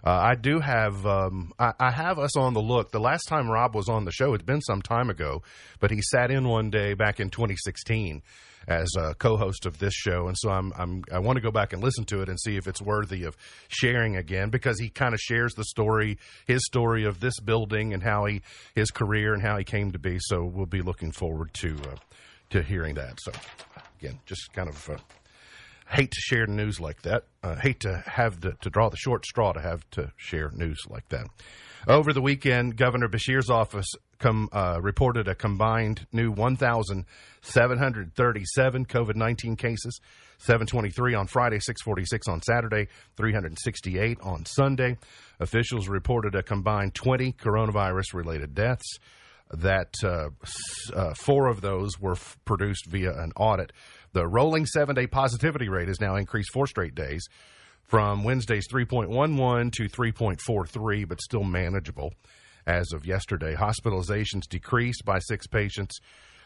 Uh, 0.05 0.11
I 0.11 0.35
do 0.37 0.61
have 0.61 1.05
um, 1.05 1.53
I, 1.59 1.73
I, 1.81 1.91
have 1.91 2.21
us 2.21 2.37
on 2.37 2.53
the 2.53 2.61
look. 2.61 2.93
The 2.93 3.01
last 3.01 3.25
time 3.25 3.51
Rob 3.51 3.75
was 3.75 3.89
on 3.89 4.05
the 4.05 4.13
show, 4.13 4.35
it's 4.35 4.45
been 4.45 4.61
some 4.61 4.81
time 4.81 5.11
ago, 5.11 5.43
but 5.81 5.91
he 5.91 6.01
sat 6.01 6.31
in 6.31 6.47
one 6.47 6.71
day 6.71 6.95
back 6.95 7.19
in 7.19 7.29
2016 7.31 8.23
as 8.69 8.89
a 8.99 9.15
co-host 9.15 9.67
of 9.67 9.79
this 9.79 9.95
show, 9.95 10.29
and 10.29 10.37
so 10.39 10.51
I'm, 10.51 10.73
I'm 10.77 11.05
I 11.13 11.19
want 11.19 11.37
to 11.37 11.43
go 11.43 11.51
back 11.51 11.73
and 11.73 11.83
listen 11.83 12.05
to 12.07 12.23
it 12.23 12.29
and 12.29 12.39
see 12.41 12.57
if 12.57 12.67
it's 12.67 12.83
worthy 12.83 13.25
of 13.25 13.37
sharing 13.69 14.17
again 14.17 14.51
because 14.51 14.79
he 14.79 14.89
kind 14.89 15.15
of 15.15 15.21
shares 15.21 15.55
the 15.55 15.65
story, 15.65 16.19
his 16.47 16.65
story 16.67 17.05
of 17.05 17.21
this 17.21 17.39
building 17.41 17.93
and 17.93 18.03
how 18.03 18.25
he 18.25 18.43
his 18.75 18.91
career 18.91 19.35
and 19.35 19.43
how 19.43 19.57
he 19.57 19.65
came 19.65 19.93
to 19.93 19.99
be. 19.99 20.19
So 20.21 20.45
we'll 20.45 20.67
be 20.67 20.83
looking 20.83 21.13
forward 21.13 21.55
to 21.55 21.75
uh, 21.75 21.97
to 22.51 22.63
hearing 22.63 22.95
that. 22.95 23.19
So 23.21 23.33
again, 23.99 24.19
just 24.27 24.53
kind 24.53 24.69
of. 24.69 24.91
Uh, 24.91 24.97
hate 25.89 26.11
to 26.11 26.21
share 26.21 26.47
news 26.47 26.81
like 26.81 27.03
that. 27.03 27.25
Uh, 27.43 27.55
hate 27.55 27.81
to 27.81 28.03
have 28.07 28.41
the, 28.41 28.53
to 28.61 28.71
draw 28.71 28.89
the 28.89 28.97
short 28.97 29.25
straw 29.25 29.53
to 29.53 29.61
have 29.61 29.89
to 29.91 30.13
share 30.17 30.51
news 30.53 30.83
like 30.89 31.09
that. 31.11 31.27
Over 31.87 32.13
the 32.13 32.21
weekend, 32.21 32.77
Governor 32.77 33.09
Beshear's 33.09 33.49
office 33.49 33.87
com, 34.19 34.49
uh, 34.53 34.79
reported 34.81 35.29
a 35.29 35.35
combined 35.35 36.07
new 36.13 36.31
1,737 36.31 38.87
COVID 38.87 39.17
19 39.17 39.57
cases, 39.57 40.01
723 40.39 41.15
on 41.15 41.27
Friday, 41.27 41.59
646 41.59 42.29
on 42.29 42.43
Saturday, 42.43 42.89
368 43.17 44.19
on 44.23 44.45
Sunday. 44.45 44.99
Officials 45.41 45.89
reported 45.89 46.35
a 46.35 46.43
combined 46.43 46.95
20 46.95 47.33
coronavirus 47.33 48.13
related 48.15 48.55
deaths. 48.55 48.99
That 49.53 49.95
uh, 50.03 50.31
uh, 50.93 51.15
four 51.15 51.47
of 51.47 51.61
those 51.61 52.01
were 52.01 52.15
f- 52.15 52.37
produced 52.45 52.87
via 52.87 53.13
an 53.13 53.31
audit. 53.37 53.73
The 54.13 54.27
rolling 54.27 54.67
seven 54.67 54.97
day 54.97 55.07
positivity 55.07 55.69
rate 55.69 55.87
has 55.87 56.01
now 56.01 56.17
increased 56.17 56.51
four 56.53 56.67
straight 56.67 56.97
days 56.97 57.29
from 57.85 58.25
Wednesday's 58.25 58.67
3.11 58.67 59.71
to 59.75 59.89
3.43, 59.89 61.09
but 61.09 61.21
still 61.21 61.45
manageable 61.45 62.13
as 62.67 62.93
of 62.93 63.07
yesterday. 63.07 63.55
Hospitalizations 63.55 64.49
decreased 64.49 65.05
by 65.05 65.19
six 65.21 65.47
patients. 65.47 66.01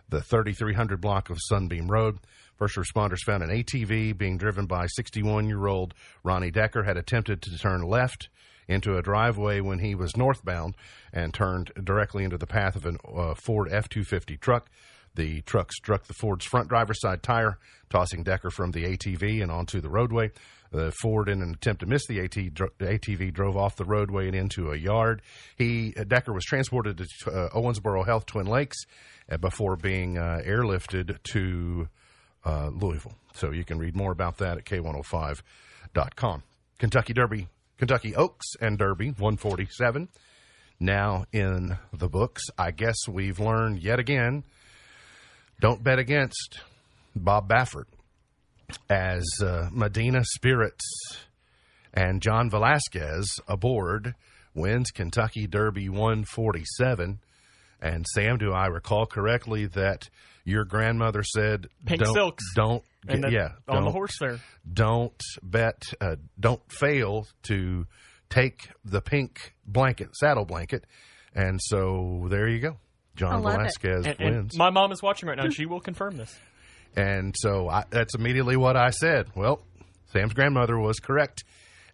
the 0.10 0.22
3300 0.22 1.00
block 1.00 1.30
of 1.30 1.38
Sunbeam 1.40 1.90
Road. 1.90 2.20
First 2.58 2.78
responders 2.78 3.20
found 3.26 3.44
an 3.44 3.50
ATV 3.50 4.18
being 4.18 4.38
driven 4.38 4.66
by 4.66 4.88
61 4.88 5.48
year 5.48 5.68
old 5.68 5.94
Ronnie 6.24 6.52
Decker, 6.52 6.84
had 6.84 6.98
attempted 6.98 7.42
to 7.42 7.58
turn 7.58 7.82
left 7.82 8.30
into 8.68 8.98
a 8.98 9.02
driveway 9.02 9.60
when 9.62 9.80
he 9.80 9.96
was 9.96 10.16
northbound 10.16 10.76
and 11.14 11.34
turned 11.34 11.72
directly 11.84 12.24
into 12.24 12.38
the 12.38 12.48
path 12.48 12.76
of 12.76 12.86
a 12.86 12.96
uh, 13.08 13.34
Ford 13.36 13.68
F 13.72 13.90
250 13.90 14.38
truck. 14.38 14.70
The 15.16 15.42
truck 15.42 15.74
struck 15.74 16.06
the 16.06 16.14
Ford's 16.14 16.46
front 16.46 16.70
driver's 16.70 17.02
side 17.02 17.22
tire, 17.22 17.58
tossing 17.90 18.24
Decker 18.24 18.50
from 18.50 18.72
the 18.72 18.86
ATV 18.86 19.42
and 19.42 19.52
onto 19.52 19.82
the 19.82 19.90
roadway. 19.90 20.32
The 20.72 20.94
Ford, 21.02 21.28
in 21.28 21.42
an 21.42 21.52
attempt 21.52 21.82
to 21.82 21.86
miss 21.86 22.08
the 22.08 22.22
AT, 22.22 22.32
ATV, 22.32 23.34
drove 23.34 23.58
off 23.58 23.76
the 23.76 23.84
roadway 23.84 24.28
and 24.28 24.36
into 24.36 24.72
a 24.72 24.78
yard. 24.78 25.22
He 25.58 25.92
Decker 25.92 26.32
was 26.32 26.46
transported 26.46 26.98
to 26.98 27.06
uh, 27.30 27.50
Owensboro 27.50 28.06
Health 28.06 28.26
Twin 28.26 28.46
Lakes 28.48 28.78
uh, 29.30 29.36
before 29.36 29.76
being 29.76 30.18
uh, 30.18 30.40
airlifted 30.46 31.22
to 31.34 31.90
uh, 32.46 32.70
Louisville. 32.70 33.16
So 33.34 33.52
you 33.52 33.66
can 33.66 33.80
read 33.80 33.98
more 33.98 34.14
about 34.14 34.38
that 34.38 34.58
at 34.58 34.66
k105.com. 34.66 36.44
Kentucky 36.80 37.14
Derby, 37.14 37.48
Kentucky 37.82 38.16
Oaks 38.16 38.46
and 38.62 38.78
Derby 38.78 39.08
147 39.08 40.08
now 40.80 41.26
in 41.34 41.80
the 41.92 42.08
books. 42.08 42.44
I 42.56 42.70
guess 42.70 43.08
we've 43.10 43.40
learned 43.40 43.82
yet 43.82 43.98
again 43.98 44.44
don't 45.60 45.84
bet 45.84 45.98
against 45.98 46.60
Bob 47.16 47.50
Baffert 47.50 47.86
as 48.88 49.26
uh, 49.44 49.70
Medina 49.72 50.24
Spirits 50.24 50.86
and 51.92 52.22
John 52.22 52.52
Velazquez 52.52 53.40
aboard 53.48 54.14
wins 54.54 54.92
Kentucky 54.92 55.48
Derby 55.48 55.90
147. 55.90 57.20
And 57.82 58.06
Sam, 58.14 58.38
do 58.38 58.52
I 58.54 58.68
recall 58.68 59.08
correctly 59.08 59.66
that 59.66 60.08
your 60.46 60.66
grandmother 60.66 61.24
said, 61.24 61.68
Pink 61.84 62.04
"Don't, 62.04 62.14
silks. 62.14 62.44
don't, 62.56 62.84
And 63.08 63.24
then 63.24 63.32
yeah, 63.32 63.50
on 63.68 63.84
the 63.84 63.92
horse 63.92 64.18
there. 64.20 64.40
don't 64.72 65.20
bet, 65.42 65.82
uh, 66.00 66.18
don't 66.40 66.62
fail 66.72 67.26
to 67.44 67.88
take 68.30 68.70
the 68.86 69.02
pink 69.02 69.56
blanket, 69.66 70.16
saddle 70.16 70.46
blanket." 70.46 70.86
And 71.34 71.60
so 71.62 72.28
there 72.30 72.48
you 72.48 72.60
go, 72.60 72.78
John 73.16 73.34
I 73.34 73.38
it. 73.38 73.42
Velazquez 73.58 74.06
And, 74.06 74.20
and 74.20 74.36
wins. 74.36 74.58
my 74.58 74.70
mom 74.70 74.92
is 74.92 75.02
watching 75.02 75.30
right 75.30 75.38
now, 75.38 75.46
and 75.46 75.54
she 75.54 75.66
will 75.66 75.80
confirm 75.80 76.18
this. 76.18 76.38
And 76.96 77.34
so 77.38 77.70
I, 77.70 77.86
that's 77.90 78.16
immediately 78.16 78.58
what 78.58 78.76
I 78.76 78.90
said. 78.90 79.28
Well, 79.36 79.64
Sam's 80.12 80.34
grandmother 80.34 80.78
was 80.78 81.00
correct. 81.00 81.44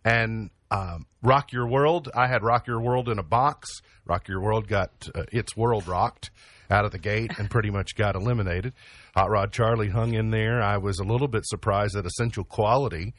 And 0.04 0.50
um, 0.72 1.06
Rock 1.22 1.54
Your 1.54 1.68
World, 1.68 2.10
I 2.16 2.28
had 2.28 2.44
Rock 2.44 2.68
Your 2.68 2.82
World 2.82 3.08
in 3.08 3.20
a 3.20 3.24
box. 3.24 3.70
Rock 4.06 4.28
Your 4.28 4.42
World 4.42 4.68
got 4.68 5.08
uh, 5.14 5.24
its 5.32 5.56
world 5.56 5.88
rocked 5.88 6.32
out 6.70 6.84
of 6.84 6.92
the 6.92 6.98
gate 6.98 7.32
and 7.38 7.50
pretty 7.50 7.70
much 7.70 7.96
got 7.96 8.16
eliminated. 8.16 8.74
Hot 9.18 9.32
Rod 9.32 9.52
Charlie 9.52 9.90
hung 9.90 10.14
in 10.14 10.30
there. 10.30 10.62
I 10.62 10.78
was 10.78 11.00
a 11.00 11.04
little 11.04 11.28
bit 11.28 11.44
surprised 11.44 11.96
that 11.96 12.06
Essential 12.06 12.44
Quality 12.44 13.16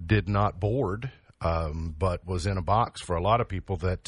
did 0.00 0.28
not 0.28 0.60
board, 0.60 1.10
um, 1.40 1.92
but 1.98 2.24
was 2.24 2.46
in 2.46 2.56
a 2.56 2.62
box 2.62 3.02
for 3.02 3.16
a 3.16 3.20
lot 3.20 3.40
of 3.40 3.48
people 3.48 3.76
that 3.78 4.06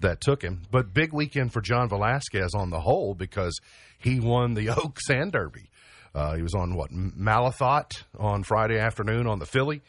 that 0.00 0.20
took 0.20 0.42
him. 0.42 0.60
But 0.70 0.92
big 0.92 1.14
weekend 1.14 1.54
for 1.54 1.62
John 1.62 1.88
Velazquez 1.88 2.50
on 2.54 2.68
the 2.68 2.80
whole 2.80 3.14
because 3.14 3.58
he 3.96 4.20
won 4.20 4.52
the 4.52 4.68
Oaks 4.76 5.08
and 5.08 5.32
Derby. 5.32 5.70
Uh, 6.14 6.34
he 6.34 6.42
was 6.42 6.52
on 6.52 6.74
what 6.74 6.90
Malathaat 6.90 8.02
on 8.18 8.42
Friday 8.42 8.78
afternoon 8.78 9.26
on 9.26 9.38
the 9.38 9.46
filly, 9.46 9.80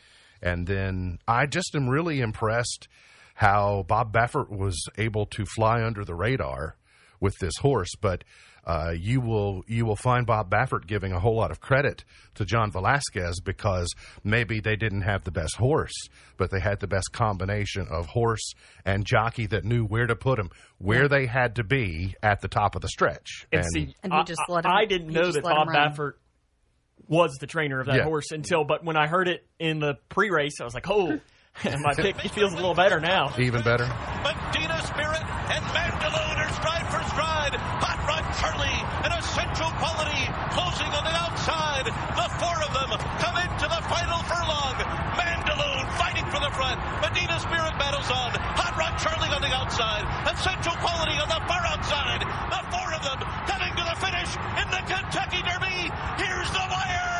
and 0.42 0.66
then 0.66 1.20
I 1.28 1.46
just 1.46 1.76
am 1.76 1.90
really 1.90 2.22
impressed 2.22 2.88
how 3.34 3.84
Bob 3.86 4.14
Baffert 4.14 4.50
was 4.50 4.82
able 4.98 5.26
to 5.26 5.46
fly 5.46 5.84
under 5.84 6.06
the 6.06 6.16
radar 6.16 6.78
with 7.20 7.36
this 7.42 7.58
horse. 7.58 7.92
But 8.00 8.24
uh, 8.66 8.92
you 8.98 9.22
will 9.22 9.64
you 9.68 9.86
will 9.86 9.96
find 9.96 10.26
Bob 10.26 10.50
Baffert 10.50 10.88
giving 10.88 11.12
a 11.12 11.20
whole 11.20 11.36
lot 11.36 11.52
of 11.52 11.60
credit 11.60 12.04
to 12.36 12.46
John 12.46 12.72
Velazquez 12.72 13.40
because 13.40 13.94
maybe 14.24 14.60
they 14.60 14.76
didn't 14.76 15.02
have 15.02 15.24
the 15.24 15.32
best 15.32 15.56
horse, 15.58 15.94
but 16.38 16.50
they 16.52 16.60
had 16.60 16.80
the 16.80 16.88
best 16.88 17.12
combination 17.12 17.88
of 17.90 18.08
horse 18.08 18.54
and 18.84 19.06
jockey 19.06 19.46
that 19.48 19.64
knew 19.66 19.86
where 19.86 20.08
to 20.08 20.16
put 20.16 20.40
him, 20.40 20.50
where 20.80 21.08
they 21.08 21.26
had 21.28 21.56
to 21.58 21.64
be 21.64 22.16
at 22.24 22.42
the 22.42 22.48
top 22.48 22.76
of 22.76 22.82
the 22.82 22.90
stretch. 22.90 23.46
And, 23.52 23.64
see, 23.74 23.94
And 24.04 24.12
he 24.12 24.20
I, 24.20 24.24
just 24.24 24.42
I- 24.50 24.52
let 24.52 24.66
him- 24.66 24.72
I 24.72 24.86
didn't 24.86 25.10
know 25.14 25.24
just 25.26 25.36
that 25.36 25.46
let 25.46 25.56
Bob. 25.56 25.68
Baffert 25.70 26.14
was 27.08 27.38
the 27.40 27.48
trainer 27.48 27.80
of 27.80 27.86
that 27.88 27.98
Yeah. 27.98 28.04
horse 28.06 28.32
until, 28.32 28.64
but 28.64 28.84
when 28.84 28.98
I 28.98 29.08
heard 29.08 29.28
it 29.28 29.46
in 29.60 29.80
the 29.80 29.96
pre-race, 30.10 30.60
I 30.60 30.64
was 30.64 30.74
like, 30.74 30.90
oh, 30.90 31.20
my 31.64 31.94
pick 31.94 32.18
feels 32.32 32.54
a 32.54 32.56
little 32.56 32.74
better 32.74 33.00
now. 33.00 33.34
even 33.38 33.62
better. 33.62 33.86
Medina 33.86 34.82
Spirit 34.82 35.22
and 35.22 35.64
Mandaloun 35.66 36.38
are 36.38 36.54
stride 36.54 36.88
for 36.92 37.08
stride. 37.10 37.54
Hot 37.56 38.05
Charlie 38.40 38.82
and 39.08 39.14
Essential 39.16 39.72
Quality 39.80 40.28
closing 40.52 40.92
on 40.92 41.04
the 41.08 41.16
outside. 41.16 41.88
The 41.88 42.28
four 42.36 42.58
of 42.68 42.72
them 42.76 42.92
come 43.24 43.38
into 43.40 43.64
the 43.64 43.82
final 43.88 44.20
furlong. 44.28 44.76
Mandaloun 45.16 45.88
fighting 45.96 46.28
for 46.28 46.44
the 46.44 46.52
front. 46.52 46.76
Medina 47.00 47.40
Spirit 47.40 47.80
battles 47.80 48.12
on. 48.12 48.36
Hot 48.60 48.76
Rod 48.76 49.00
Charlie 49.00 49.32
on 49.32 49.42
the 49.42 49.54
outside. 49.56 50.04
Essential 50.28 50.76
Quality 50.84 51.16
on 51.16 51.30
the 51.32 51.40
far 51.48 51.64
outside. 51.64 52.28
The 52.28 52.62
four 52.76 52.90
of 52.92 53.02
them 53.08 53.20
coming 53.48 53.72
to 53.72 53.84
the 53.88 53.96
finish 54.04 54.32
in 54.60 54.68
the 54.68 54.84
Kentucky 54.84 55.40
Derby. 55.40 55.88
Here's 56.20 56.52
the 56.52 56.66
wire. 56.68 57.15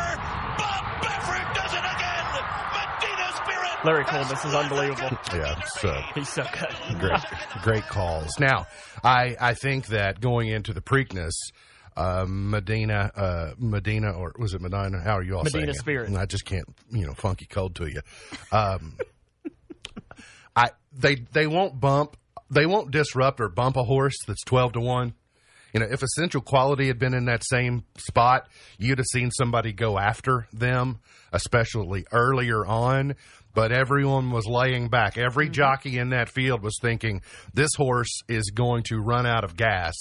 Larry 3.86 4.04
Collmus, 4.06 4.30
this 4.30 4.46
is 4.46 4.54
unbelievable. 4.54 5.18
Yeah, 5.34 5.60
it's, 5.60 5.84
uh, 5.84 6.02
He's 6.14 6.30
so 6.30 6.44
good. 6.54 7.00
great, 7.00 7.22
great 7.64 7.84
calls. 7.88 8.40
Now, 8.40 8.68
I 9.04 9.36
I 9.40 9.54
think 9.54 9.88
that 9.88 10.22
going 10.22 10.48
into 10.50 10.74
the 10.74 10.82
Preakness, 10.82 11.34
uh, 11.98 12.26
Medina, 12.28 13.12
uh, 13.16 13.52
Medina, 13.58 14.12
or 14.12 14.34
was 14.38 14.54
it 14.54 14.62
Medina? 14.62 15.02
How 15.02 15.18
are 15.18 15.24
you 15.24 15.36
all 15.38 15.44
Medina 15.44 15.66
saying 15.66 15.70
it? 15.70 15.76
Spirit. 15.76 16.16
I 16.16 16.26
just 16.26 16.46
can't, 16.46 16.68
you 16.90 17.06
know, 17.06 17.14
funky 17.14 17.46
code 17.46 17.76
to 17.76 17.88
you. 17.88 18.02
Um, 18.52 18.98
I 20.56 20.70
they 20.94 21.16
they 21.34 21.48
won't 21.48 21.80
bump, 21.80 22.18
they 22.50 22.66
won't 22.66 22.92
disrupt 22.92 23.42
or 23.42 23.50
bump 23.50 23.76
a 23.76 23.84
horse 23.84 24.18
that's 24.28 24.44
twelve 24.44 24.74
to 24.74 24.80
one. 24.80 25.14
You 25.74 25.82
know, 25.82 25.88
if 25.92 26.02
Essential 26.02 26.40
Quality 26.40 26.88
had 26.88 27.00
been 27.00 27.14
in 27.14 27.26
that 27.26 27.44
same 27.44 27.84
spot, 27.98 28.48
you'd 28.78 28.98
have 28.98 29.08
seen 29.12 29.30
somebody 29.30 29.74
go 29.74 30.00
after 30.00 30.48
them, 30.54 31.00
especially 31.34 32.06
earlier 32.14 32.66
on. 32.66 33.16
But 33.56 33.72
everyone 33.72 34.32
was 34.32 34.46
laying 34.46 34.90
back. 34.90 35.18
Every 35.18 35.50
jockey 35.50 35.98
in 35.98 36.10
that 36.10 36.30
field 36.30 36.62
was 36.62 36.78
thinking, 36.80 37.22
this 37.54 37.72
horse 37.76 38.22
is 38.28 38.52
going 38.54 38.84
to 38.84 39.00
run 39.00 39.26
out 39.26 39.44
of 39.44 39.56
gas 39.56 39.96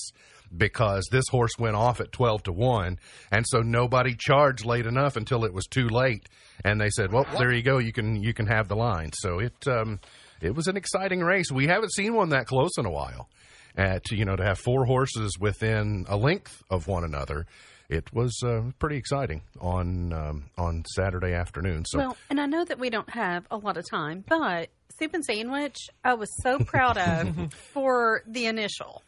because 0.54 1.08
this 1.10 1.24
horse 1.30 1.56
went 1.58 1.76
off 1.76 2.00
at 2.00 2.12
12 2.12 2.44
to 2.44 2.52
1 2.52 2.98
and 3.32 3.44
so 3.48 3.60
nobody 3.60 4.14
charged 4.14 4.64
late 4.64 4.86
enough 4.86 5.16
until 5.16 5.44
it 5.44 5.52
was 5.52 5.66
too 5.66 5.88
late. 5.88 6.28
And 6.64 6.80
they 6.80 6.90
said 6.90 7.12
well 7.12 7.26
there 7.38 7.52
you 7.52 7.62
go. 7.62 7.78
You 7.78 7.92
can 7.92 8.22
you 8.22 8.34
can 8.34 8.46
have 8.46 8.68
the 8.68 8.76
line. 8.76 9.10
So 9.14 9.38
it 9.38 9.66
um, 9.66 10.00
it 10.40 10.54
was 10.54 10.66
an 10.66 10.76
exciting 10.76 11.20
race. 11.20 11.50
We 11.50 11.66
haven't 11.66 11.94
seen 11.94 12.14
one 12.14 12.28
that 12.30 12.46
close 12.46 12.76
in 12.76 12.86
a 12.86 12.90
while 12.90 13.28
at 13.76 14.10
you 14.10 14.24
know 14.24 14.36
to 14.36 14.44
have 14.44 14.58
four 14.58 14.84
horses 14.84 15.38
within 15.38 16.04
a 16.08 16.16
length 16.16 16.62
of 16.70 16.86
one 16.86 17.04
another 17.04 17.46
it 17.88 18.12
was 18.12 18.40
uh, 18.44 18.62
pretty 18.78 18.96
exciting 18.96 19.42
on 19.60 20.12
um, 20.12 20.44
on 20.56 20.84
Saturday 20.94 21.32
afternoon 21.32 21.84
so 21.86 21.98
Well, 21.98 22.16
and 22.30 22.40
I 22.40 22.46
know 22.46 22.64
that 22.64 22.78
we 22.78 22.90
don't 22.90 23.10
have 23.10 23.46
a 23.50 23.56
lot 23.56 23.76
of 23.76 23.84
time, 23.88 24.24
but 24.28 24.70
Soup 24.98 25.12
and 25.14 25.24
Sandwich, 25.24 25.76
I 26.04 26.14
was 26.14 26.28
so 26.42 26.58
proud 26.58 26.98
of 26.98 27.52
for 27.72 28.22
the 28.26 28.46
initial. 28.46 29.02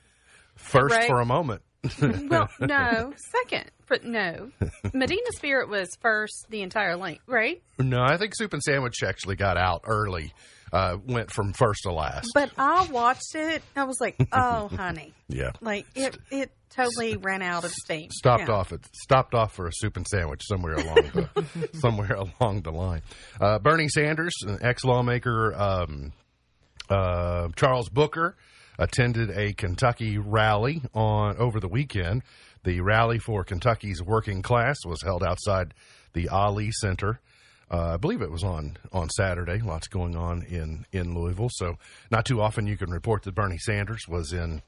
first 0.57 0.95
right. 0.95 1.07
for 1.07 1.21
a 1.21 1.27
moment 1.27 1.63
Well, 2.01 2.49
no, 2.61 3.13
second, 3.45 3.71
but 3.89 4.05
no. 4.05 4.51
Medina 4.93 5.33
Spirit 5.37 5.69
was 5.69 5.89
first 6.01 6.47
the 6.51 6.63
entire 6.63 6.97
length, 6.97 7.23
right? 7.27 7.63
no 7.79 8.03
I 8.03 8.17
think 8.17 8.35
Soup 8.37 8.53
and 8.53 8.63
Sandwich 8.63 9.03
actually 9.05 9.37
got 9.37 9.57
out 9.57 9.83
early 9.85 10.33
uh, 10.73 10.97
went 11.07 11.31
from 11.31 11.53
first 11.53 11.81
to 11.85 11.93
last 11.93 12.29
But 12.35 12.51
I 12.59 12.87
watched 12.91 13.35
it. 13.35 13.63
I 13.77 13.85
was 13.85 13.97
like, 14.01 14.17
oh, 14.33 14.69
honey. 14.69 15.13
yeah 15.29 15.53
Like, 15.61 15.87
it, 15.95 16.17
it 16.31 16.51
totally 16.71 17.17
ran 17.17 17.43
out 17.43 17.65
of 17.65 17.71
steam. 17.71 18.11
stopped 18.11 18.49
Yeah. 18.49 18.55
off 18.55 18.73
at 18.73 18.81
stopped 18.95 19.35
off 19.35 19.53
for 19.55 19.67
a 19.67 19.73
soup 19.73 19.97
and 19.97 20.07
sandwich 20.07 20.43
somewhere 20.45 20.75
along 20.75 20.97
the 21.15 21.71
somewhere 21.81 22.13
along 22.41 22.63
the 22.63 22.73
line. 22.73 23.03
Uh, 23.41 23.59
Bernie 23.59 23.89
Sanders, 23.89 24.35
an 24.47 24.59
ex 24.61 24.85
lawmaker, 24.85 25.55
um, 25.55 26.13
uh, 26.91 27.49
Charles 27.57 27.89
Booker 27.89 28.37
attended 28.79 29.31
a 29.31 29.53
Kentucky 29.55 30.19
rally 30.19 30.83
on 30.95 31.37
over 31.39 31.61
the 31.61 31.69
weekend. 31.69 32.23
The 32.65 32.81
rally 32.81 33.19
for 33.19 33.45
Kentucky's 33.45 34.03
working 34.03 34.43
class 34.43 34.77
was 34.85 35.01
held 35.03 35.23
outside 35.23 35.73
the 36.13 36.29
Ali 36.29 36.71
Center. 36.73 37.21
Uh, 37.71 37.95
I 37.95 37.97
believe 37.97 38.23
it 38.23 38.31
was 38.31 38.45
on 38.45 38.77
on 38.93 39.09
Saturday. 39.11 39.61
Lots 39.61 39.89
going 39.89 40.17
on 40.17 40.43
in 40.43 40.87
in 40.93 41.15
Louisville, 41.15 41.51
so 41.53 41.77
not 42.11 42.25
too 42.25 42.41
often 42.41 42.67
you 42.67 42.77
can 42.77 42.91
report 42.91 43.25
that 43.25 43.35
Bernie 43.35 43.59
Sanders 43.59 44.03
was 44.09 44.33
in 44.33 44.63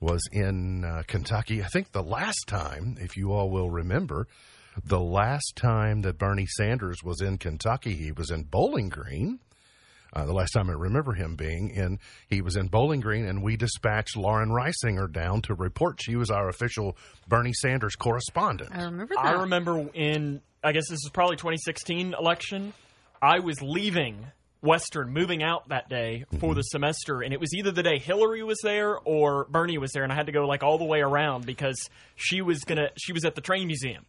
was 0.00 0.22
in 0.32 0.84
uh, 0.84 1.02
Kentucky. 1.06 1.62
I 1.62 1.68
think 1.68 1.92
the 1.92 2.02
last 2.02 2.44
time, 2.46 2.96
if 3.00 3.16
you 3.16 3.32
all 3.32 3.50
will 3.50 3.70
remember, 3.70 4.26
the 4.84 5.00
last 5.00 5.54
time 5.56 6.02
that 6.02 6.18
Bernie 6.18 6.46
Sanders 6.46 6.98
was 7.04 7.20
in 7.20 7.38
Kentucky, 7.38 7.94
he 7.94 8.12
was 8.12 8.30
in 8.30 8.44
Bowling 8.44 8.88
Green. 8.88 9.40
Uh, 10.14 10.26
the 10.26 10.32
last 10.34 10.50
time 10.50 10.68
I 10.68 10.74
remember 10.74 11.14
him 11.14 11.36
being 11.36 11.70
in, 11.70 11.98
he 12.28 12.42
was 12.42 12.54
in 12.54 12.68
Bowling 12.68 13.00
Green, 13.00 13.24
and 13.24 13.42
we 13.42 13.56
dispatched 13.56 14.14
Lauren 14.14 14.50
Reisinger 14.50 15.10
down 15.10 15.40
to 15.42 15.54
report. 15.54 16.00
She 16.02 16.16
was 16.16 16.30
our 16.30 16.50
official 16.50 16.98
Bernie 17.28 17.54
Sanders 17.54 17.96
correspondent. 17.96 18.70
I 18.74 18.84
remember 18.84 19.14
that. 19.14 19.24
I 19.24 19.32
remember 19.40 19.88
in 19.94 20.42
I 20.64 20.72
guess 20.72 20.88
this 20.88 21.00
is 21.04 21.10
probably 21.12 21.36
2016 21.36 22.14
election. 22.18 22.72
I 23.20 23.40
was 23.40 23.60
leaving 23.62 24.26
Western, 24.60 25.12
moving 25.12 25.42
out 25.42 25.68
that 25.70 25.88
day 25.88 26.24
Mm-hmm. 26.26 26.38
for 26.38 26.54
the 26.54 26.62
semester, 26.62 27.20
and 27.22 27.32
it 27.34 27.40
was 27.40 27.52
either 27.54 27.72
the 27.72 27.82
day 27.82 27.98
Hillary 27.98 28.42
was 28.42 28.58
there 28.62 28.96
or 28.98 29.46
Bernie 29.50 29.78
was 29.78 29.92
there, 29.92 30.02
and 30.04 30.12
I 30.12 30.14
had 30.14 30.26
to 30.26 30.32
go 30.32 30.46
like 30.46 30.62
all 30.62 30.78
the 30.78 30.84
way 30.84 31.00
around 31.00 31.46
because 31.46 31.88
she 32.16 32.40
was 32.42 32.60
gonna 32.60 32.88
she 32.96 33.12
was 33.12 33.24
at 33.24 33.34
the 33.34 33.40
train 33.40 33.66
museum. 33.66 34.04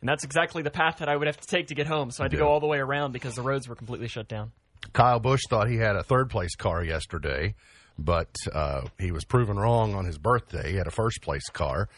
And 0.00 0.08
that's 0.08 0.24
exactly 0.24 0.62
the 0.62 0.70
path 0.70 0.98
that 0.98 1.08
I 1.10 1.16
would 1.16 1.26
have 1.26 1.36
to 1.38 1.46
take 1.46 1.66
to 1.66 1.74
get 1.74 1.86
home. 1.86 2.10
So 2.10 2.22
I 2.22 2.24
had 2.24 2.30
to 2.30 2.36
Yeah. 2.38 2.44
go 2.44 2.48
all 2.48 2.60
the 2.60 2.66
way 2.66 2.78
around 2.78 3.12
because 3.12 3.34
the 3.34 3.42
roads 3.42 3.68
were 3.68 3.74
completely 3.74 4.08
shut 4.08 4.28
down. 4.28 4.52
Kyle 4.94 5.20
Busch 5.20 5.42
thought 5.50 5.68
he 5.68 5.76
had 5.76 5.94
a 5.96 6.02
third 6.02 6.30
place 6.30 6.54
car 6.56 6.82
yesterday, 6.82 7.54
but 7.98 8.34
uh, 8.54 8.82
he 8.98 9.12
was 9.12 9.24
proven 9.26 9.58
wrong 9.58 9.94
on 9.94 10.06
his 10.06 10.16
birthday. 10.16 10.70
He 10.70 10.76
had 10.76 10.86
a 10.86 10.90
first 10.90 11.20
place 11.20 11.46
car. 11.52 11.88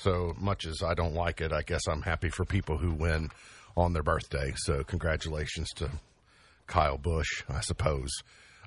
So 0.00 0.34
much 0.38 0.66
as 0.66 0.82
I 0.82 0.94
don't 0.94 1.14
like 1.14 1.40
it, 1.40 1.52
I 1.52 1.62
guess 1.62 1.82
I'm 1.88 2.02
happy 2.02 2.30
for 2.30 2.44
people 2.44 2.78
who 2.78 2.92
win 2.92 3.30
on 3.76 3.92
their 3.92 4.02
birthday. 4.02 4.52
So 4.56 4.82
congratulations 4.82 5.68
to 5.76 5.90
Kyle 6.66 6.98
Busch, 6.98 7.44
I 7.48 7.60
suppose. 7.60 8.10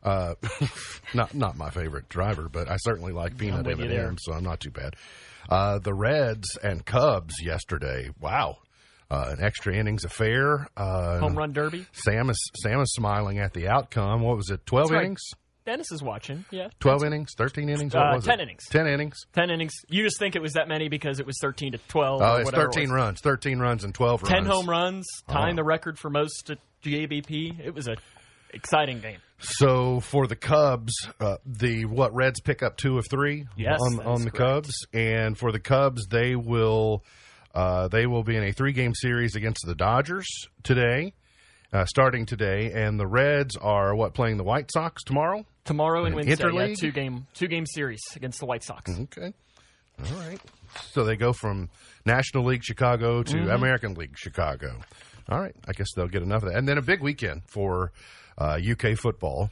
Uh, 0.04 0.36
not 1.13 1.34
not 1.34 1.58
my 1.58 1.69
favorite 1.69 2.10
driver, 2.10 2.50
but 2.50 2.69
I 2.69 2.76
certainly 2.78 3.13
like 3.13 3.38
peanut 3.38 3.65
with 3.65 3.80
M&M, 3.80 3.89
there. 3.89 4.13
so 4.19 4.34
I'm 4.34 4.43
not 4.43 4.60
too 4.60 4.72
bad. 4.72 4.96
Uh, 5.50 5.80
the 5.80 5.93
Reds 5.93 6.58
and 6.62 6.86
Cubs 6.86 7.36
yesterday. 7.41 8.10
Wow, 8.19 8.58
uh, 9.10 9.34
an 9.38 9.43
extra 9.43 9.74
innings 9.74 10.04
affair. 10.04 10.67
Uh, 10.76 11.19
Home 11.19 11.38
run 11.38 11.54
derby. 11.54 11.86
Sam 11.93 12.30
is 12.30 12.52
Sam 12.62 12.82
is 12.82 12.93
smiling 12.93 13.39
at 13.39 13.54
the 13.54 13.69
outcome. 13.69 14.22
What 14.22 14.36
was 14.36 14.50
it? 14.50 14.65
Twelve 14.65 14.91
right. 14.91 15.06
innings? 15.06 15.22
Dennis 15.65 15.91
is 15.91 16.02
watching. 16.04 16.45
Yeah. 16.52 16.67
Twelve 16.80 17.04
innings? 17.04 17.32
Thirteen 17.38 17.69
innings? 17.69 17.93
What 17.95 18.06
Uh, 18.08 18.15
was 18.15 18.26
10 18.26 18.39
it? 18.39 18.43
innings. 18.43 18.63
Ten 18.69 18.88
innings. 18.88 19.15
10 19.34 19.49
innings. 19.49 19.73
You 19.89 20.04
just 20.04 20.19
think 20.19 20.36
it 20.36 20.41
was 20.41 20.54
that 20.54 20.67
many 20.67 20.89
because 20.89 21.19
it 21.19 21.26
was 21.26 21.38
13 21.41 21.71
to 21.73 21.78
12. 21.88 22.21
Oh, 22.21 22.26
or 22.26 22.39
it's 22.41 22.45
whatever 22.45 22.63
it 22.69 22.73
thirteen 22.73 22.89
runs. 22.91 23.21
Thirteen 23.21 23.60
runs 23.60 23.84
and 23.84 23.93
twelve 23.95 24.23
10 24.23 24.43
runs. 24.43 24.47
home 24.47 24.69
runs, 24.69 25.06
tying 25.30 25.54
Oh. 25.54 25.56
the 25.58 25.63
record 25.63 25.97
for 25.97 26.10
most 26.10 26.49
at 26.49 26.58
GABP. 26.84 27.60
It 27.63 27.73
was 27.73 27.88
a 27.88 27.95
exciting 28.54 28.99
game. 28.99 29.17
So 29.39 29.99
for 29.99 30.28
the 30.28 30.36
Cubs, 30.36 30.93
uh, 31.19 31.38
the 31.45 31.86
what 31.86 32.13
Reds 32.13 32.39
pick 32.39 32.62
up 32.63 32.78
two 32.78 32.97
of 32.97 33.06
three 33.10 33.45
Yes, 33.58 33.80
on 33.82 33.99
on 34.06 34.23
the 34.23 34.32
correct. 34.32 34.38
Cubs, 34.67 34.73
and 34.93 35.38
for 35.38 35.52
the 35.52 35.60
Cubs, 35.60 36.08
they 36.08 36.36
will 36.36 37.04
uh, 37.56 37.88
they 37.88 38.06
will 38.08 38.23
be 38.23 38.36
in 38.36 38.43
a 38.43 38.52
three 38.52 38.73
game 38.73 38.93
series 38.95 39.36
against 39.36 39.63
the 39.65 39.76
Dodgers 39.76 40.28
today, 40.63 41.13
uh, 41.73 41.86
starting 41.86 42.25
today, 42.25 42.71
and 42.71 42.99
the 42.99 43.07
Reds 43.07 43.57
are 43.57 43.95
what 43.95 44.13
playing 44.13 44.38
the 44.38 44.43
White 44.43 44.69
Sox 44.71 45.03
tomorrow. 45.03 45.45
Tomorrow 45.65 46.05
and 46.05 46.09
An 46.09 46.27
Wednesday, 46.27 46.51
yeah, 46.53 46.75
two 46.75 46.91
game 46.91 47.25
two 47.33 47.47
game 47.47 47.65
series 47.65 48.01
against 48.15 48.39
the 48.39 48.45
White 48.45 48.63
Sox. 48.63 48.91
Okay. 48.91 49.33
All 49.99 50.19
right. 50.19 50.39
So 50.91 51.03
they 51.03 51.15
go 51.15 51.33
from 51.33 51.69
National 52.05 52.45
League 52.45 52.63
Chicago 52.63 53.23
to 53.23 53.53
American 53.53 53.93
League 53.93 54.17
Chicago. 54.17 54.79
All 55.29 55.39
right. 55.39 55.55
I 55.67 55.71
guess 55.71 55.88
they'll 55.95 56.07
get 56.07 56.21
enough 56.23 56.43
of 56.43 56.49
that. 56.49 56.57
And 56.57 56.67
then 56.67 56.77
a 56.77 56.81
big 56.81 57.01
weekend 57.01 57.43
for 57.47 57.91
uh, 58.38 58.59
UK 58.59 58.97
football 58.97 59.49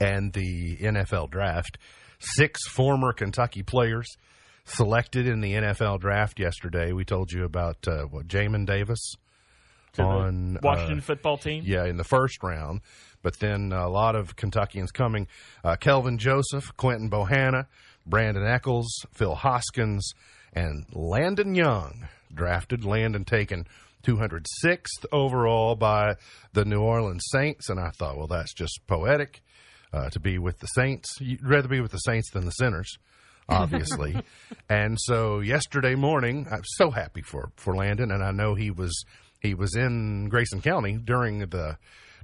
and 0.00 0.32
the 0.32 0.76
NFL 0.78 1.30
draft. 1.30 1.78
Six 2.18 2.66
former 2.68 3.12
Kentucky 3.12 3.62
players 3.62 4.06
selected 4.64 5.26
in 5.26 5.40
the 5.40 5.52
NFL 5.52 6.00
draft 6.00 6.40
yesterday. 6.40 6.92
We 6.92 7.04
told 7.04 7.30
you 7.30 7.44
about 7.44 7.86
uh, 7.86 8.04
what 8.04 8.26
Jamin 8.26 8.66
Davis 8.66 9.14
on 9.98 10.58
Washington 10.62 10.98
uh, 10.98 11.02
football 11.02 11.36
team. 11.36 11.62
yeah, 11.66 11.84
in 11.84 11.96
the 11.96 12.04
first 12.04 12.42
round. 12.42 12.80
But 13.22 13.38
then 13.38 13.72
a 13.72 13.88
lot 13.88 14.16
of 14.16 14.36
Kentuckians 14.36 14.92
coming. 14.92 15.26
Uh, 15.62 15.76
Kelvin 15.76 16.18
Joseph, 16.18 16.76
Quinton 16.76 17.08
Bohanna, 17.08 17.66
Brandin 18.08 18.46
Echols, 18.46 19.06
Phil 19.12 19.34
Hoskins, 19.34 20.12
and 20.52 20.84
Landon 20.92 21.54
Young. 21.54 22.06
Drafted, 22.32 22.84
Landon 22.84 23.24
taken 23.24 23.66
206th 24.04 25.06
overall 25.12 25.74
by 25.74 26.16
the 26.52 26.64
New 26.64 26.80
Orleans 26.80 27.24
Saints. 27.30 27.70
And 27.70 27.80
I 27.80 27.90
thought, 27.90 28.18
well, 28.18 28.26
that's 28.26 28.52
just 28.52 28.80
poetic 28.86 29.42
uh, 29.92 30.10
to 30.10 30.20
be 30.20 30.38
with 30.38 30.58
the 30.58 30.66
Saints. 30.68 31.08
You'd 31.20 31.46
rather 31.46 31.68
be 31.68 31.80
with 31.80 31.92
the 31.92 31.98
Saints 31.98 32.30
than 32.30 32.44
the 32.44 32.50
Sinners. 32.50 32.98
Obviously, 33.46 34.16
and 34.70 34.96
so 34.98 35.40
yesterday 35.40 35.94
morning, 35.94 36.46
I'm 36.50 36.62
so 36.64 36.90
happy 36.90 37.20
for 37.20 37.50
for 37.56 37.76
Landon, 37.76 38.10
and 38.10 38.24
I 38.24 38.30
know 38.30 38.54
he 38.54 38.70
was 38.70 39.04
he 39.44 39.54
was 39.54 39.76
in 39.76 40.28
Grayson 40.28 40.60
County 40.60 40.96
during 40.96 41.38
the 41.38 41.76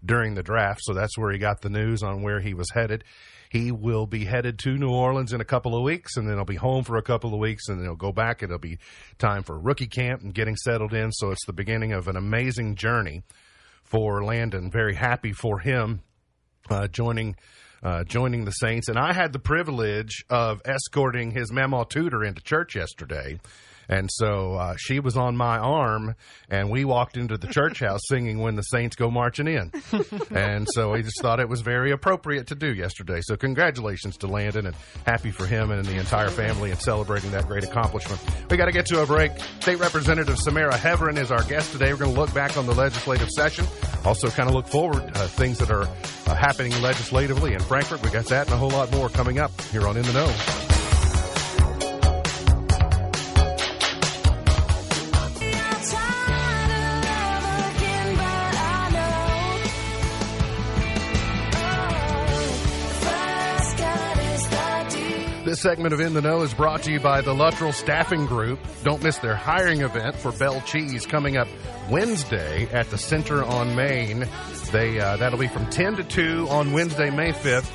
during 0.02 0.34
the 0.34 0.42
draft, 0.42 0.80
so 0.82 0.94
that's 0.94 1.18
where 1.18 1.30
he 1.30 1.38
got 1.38 1.60
the 1.60 1.68
news 1.68 2.02
on 2.02 2.22
where 2.22 2.40
he 2.40 2.54
was 2.54 2.70
headed. 2.72 3.04
He 3.50 3.70
will 3.70 4.06
be 4.06 4.24
headed 4.24 4.58
to 4.60 4.78
New 4.78 4.90
Orleans 4.90 5.34
in 5.34 5.42
a 5.42 5.44
couple 5.44 5.76
of 5.76 5.82
weeks, 5.82 6.16
and 6.16 6.26
then 6.26 6.36
he'll 6.36 6.46
be 6.46 6.54
home 6.56 6.84
for 6.84 6.96
a 6.96 7.02
couple 7.02 7.34
of 7.34 7.40
weeks, 7.40 7.68
and 7.68 7.78
then 7.78 7.84
he'll 7.84 7.96
go 7.96 8.12
back. 8.12 8.42
It'll 8.42 8.58
be 8.58 8.78
time 9.18 9.42
for 9.42 9.58
rookie 9.58 9.88
camp 9.88 10.22
and 10.22 10.32
getting 10.32 10.56
settled 10.56 10.94
in. 10.94 11.12
So 11.12 11.30
it's 11.30 11.44
the 11.44 11.52
beginning 11.52 11.92
of 11.92 12.08
an 12.08 12.16
amazing 12.16 12.76
journey 12.76 13.22
for 13.84 14.24
Landon. 14.24 14.70
Very 14.70 14.94
happy 14.94 15.32
for 15.32 15.58
him 15.58 16.00
uh, 16.70 16.86
joining 16.86 17.36
uh, 17.82 18.04
joining 18.04 18.44
the 18.44 18.50
Saints, 18.52 18.88
and 18.88 18.98
I 18.98 19.12
had 19.12 19.32
the 19.32 19.38
privilege 19.38 20.24
of 20.30 20.62
escorting 20.64 21.30
his 21.30 21.50
mamaw 21.50 21.88
tutor 21.88 22.24
into 22.24 22.42
church 22.42 22.74
yesterday. 22.76 23.38
And 23.90 24.08
so 24.10 24.54
uh, 24.54 24.76
she 24.78 25.00
was 25.00 25.16
on 25.16 25.36
my 25.36 25.58
arm, 25.58 26.14
and 26.48 26.70
we 26.70 26.84
walked 26.84 27.16
into 27.16 27.36
the 27.36 27.48
church 27.48 27.80
house 27.80 28.02
singing 28.08 28.38
"When 28.38 28.54
the 28.54 28.62
Saints 28.62 28.94
Go 28.94 29.10
Marching 29.10 29.48
In." 29.48 29.72
and 30.30 30.68
so 30.70 30.94
I 30.94 31.02
just 31.02 31.20
thought 31.20 31.40
it 31.40 31.48
was 31.48 31.60
very 31.60 31.90
appropriate 31.90 32.46
to 32.46 32.54
do 32.54 32.72
yesterday. 32.72 33.20
So 33.20 33.36
congratulations 33.36 34.16
to 34.18 34.28
Landon, 34.28 34.66
and 34.66 34.76
happy 35.04 35.32
for 35.32 35.44
him 35.44 35.72
and 35.72 35.84
the 35.84 35.96
entire 35.96 36.28
family 36.28 36.70
in 36.70 36.78
celebrating 36.78 37.32
that 37.32 37.48
great 37.48 37.64
accomplishment. 37.64 38.22
We 38.48 38.56
got 38.56 38.66
to 38.66 38.72
get 38.72 38.86
to 38.86 39.02
a 39.02 39.06
break. 39.06 39.32
State 39.58 39.80
Representative 39.80 40.38
Samara 40.38 40.74
Heavrin 40.74 41.18
is 41.18 41.32
our 41.32 41.42
guest 41.42 41.72
today. 41.72 41.92
We're 41.92 41.98
going 41.98 42.14
to 42.14 42.20
look 42.20 42.32
back 42.32 42.56
on 42.56 42.66
the 42.66 42.74
legislative 42.74 43.28
session, 43.30 43.66
also 44.04 44.30
kind 44.30 44.48
of 44.48 44.54
look 44.54 44.68
forward 44.68 45.02
uh, 45.16 45.26
things 45.26 45.58
that 45.58 45.70
are 45.72 45.82
uh, 45.82 46.34
happening 46.36 46.80
legislatively 46.80 47.54
in 47.54 47.60
Frankfort. 47.60 48.04
We 48.04 48.10
got 48.10 48.26
that 48.26 48.46
and 48.46 48.54
a 48.54 48.56
whole 48.56 48.70
lot 48.70 48.92
more 48.92 49.08
coming 49.08 49.40
up 49.40 49.60
here 49.62 49.88
on 49.88 49.96
In 49.96 50.04
the 50.04 50.12
Know. 50.12 50.79
Segment 65.60 65.92
of 65.92 66.00
In 66.00 66.14
the 66.14 66.22
Know 66.22 66.40
is 66.40 66.54
brought 66.54 66.84
to 66.84 66.90
you 66.90 67.00
by 67.00 67.20
the 67.20 67.34
Luttrell 67.34 67.74
Staffing 67.74 68.24
Group. 68.24 68.58
Don't 68.82 69.02
miss 69.02 69.18
their 69.18 69.36
hiring 69.36 69.82
event 69.82 70.16
for 70.16 70.32
Bell 70.32 70.62
Cheese 70.62 71.04
coming 71.04 71.36
up 71.36 71.48
Wednesday 71.90 72.66
at 72.72 72.88
the 72.88 72.96
Center 72.96 73.44
on 73.44 73.76
Main. 73.76 74.26
They 74.72 74.98
uh, 74.98 75.18
that'll 75.18 75.38
be 75.38 75.48
from 75.48 75.68
10 75.68 75.96
to 75.96 76.04
2 76.04 76.48
on 76.48 76.72
Wednesday, 76.72 77.10
May 77.10 77.32
5th. 77.32 77.70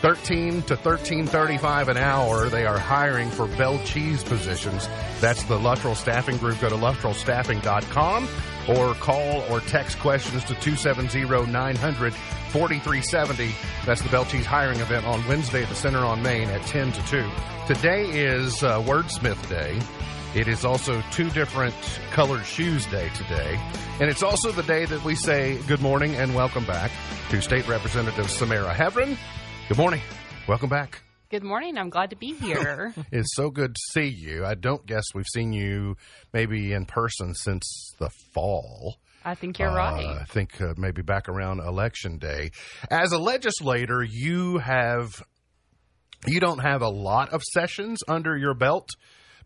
13 0.00 0.62
to 0.62 0.76
13.35 0.76 1.88
an 1.88 1.98
hour. 1.98 2.48
They 2.48 2.64
are 2.64 2.78
hiring 2.78 3.28
for 3.28 3.46
Bell 3.48 3.78
Cheese 3.84 4.24
positions. 4.24 4.88
That's 5.20 5.42
the 5.44 5.58
Luttrell 5.58 5.94
Staffing 5.94 6.38
Group. 6.38 6.58
Go 6.60 6.70
to 6.70 6.76
luttrellstaffing.com 6.76 8.28
or 8.68 8.94
call 8.94 9.42
or 9.50 9.60
text 9.60 9.98
questions 9.98 10.44
to 10.44 10.54
270-900-4370. 10.54 13.50
That's 13.84 14.02
the 14.02 14.08
Bell 14.08 14.24
hiring 14.24 14.80
event 14.80 15.04
on 15.06 15.26
Wednesday 15.26 15.62
at 15.62 15.68
the 15.68 15.74
Center 15.74 15.98
on 15.98 16.22
Main 16.22 16.48
at 16.48 16.62
10 16.62 16.92
to 16.92 17.06
2. 17.06 17.28
Today 17.66 18.08
is 18.10 18.62
uh, 18.62 18.80
Wordsmith 18.82 19.48
Day. 19.48 19.78
It 20.34 20.48
is 20.48 20.64
also 20.64 21.02
two 21.12 21.30
different 21.30 21.74
colored 22.10 22.44
shoes 22.44 22.84
day 22.86 23.08
today. 23.14 23.58
And 24.00 24.10
it's 24.10 24.22
also 24.22 24.52
the 24.52 24.64
day 24.64 24.84
that 24.84 25.02
we 25.02 25.14
say 25.14 25.58
good 25.66 25.80
morning 25.80 26.14
and 26.14 26.34
welcome 26.34 26.66
back 26.66 26.90
to 27.30 27.40
State 27.40 27.66
Representative 27.66 28.30
Samara 28.30 28.74
Heavrin. 28.74 29.16
Good 29.68 29.78
morning. 29.78 30.02
Welcome 30.46 30.68
back. 30.68 31.05
Good 31.36 31.44
morning. 31.44 31.76
I'm 31.76 31.90
glad 31.90 32.08
to 32.10 32.16
be 32.16 32.32
here. 32.32 32.94
It's 33.12 33.36
so 33.36 33.50
good 33.50 33.74
to 33.74 33.80
see 33.92 34.06
you. 34.08 34.46
I 34.46 34.54
don't 34.54 34.86
guess 34.86 35.04
we've 35.14 35.26
seen 35.34 35.52
you 35.52 35.98
maybe 36.32 36.72
in 36.72 36.86
person 36.86 37.34
since 37.34 37.92
the 37.98 38.08
fall. 38.32 38.96
I 39.22 39.34
think 39.34 39.58
you're 39.58 39.68
Uh, 39.68 39.74
right. 39.76 40.16
I 40.22 40.24
think 40.24 40.58
uh, 40.62 40.72
maybe 40.78 41.02
back 41.02 41.28
around 41.28 41.60
election 41.60 42.16
day. 42.16 42.52
As 42.90 43.12
a 43.12 43.18
legislator, 43.18 44.02
you 44.02 44.56
have 44.56 45.22
you 46.26 46.40
don't 46.40 46.60
have 46.60 46.80
a 46.80 46.88
lot 46.88 47.34
of 47.34 47.42
sessions 47.42 48.00
under 48.08 48.34
your 48.34 48.54
belt, 48.54 48.88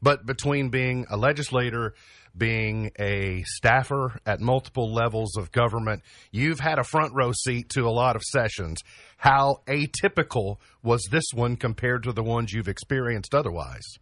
but 0.01 0.25
between 0.25 0.69
being 0.71 1.07
a 1.11 1.17
legislator, 1.17 1.95
being 2.37 2.91
a 2.99 3.43
staffer 3.47 4.21
at 4.27 4.41
multiple 4.41 4.93
levels 4.93 5.37
of 5.37 5.53
government, 5.53 6.03
you've 6.31 6.61
had 6.61 6.79
a 6.79 6.85
front 6.85 7.13
row 7.15 7.33
seat 7.33 7.69
to 7.71 7.83
a 7.87 7.91
lot 7.91 8.17
of 8.17 8.23
sessions. 8.23 8.83
How 9.17 9.61
atypical 9.67 10.57
was 10.83 11.07
this 11.11 11.27
one 11.35 11.57
compared 11.57 12.05
to 12.05 12.13
the 12.13 12.23
ones 12.23 12.53
you've 12.53 12.69
experienced 12.69 13.35
otherwise? 13.35 13.99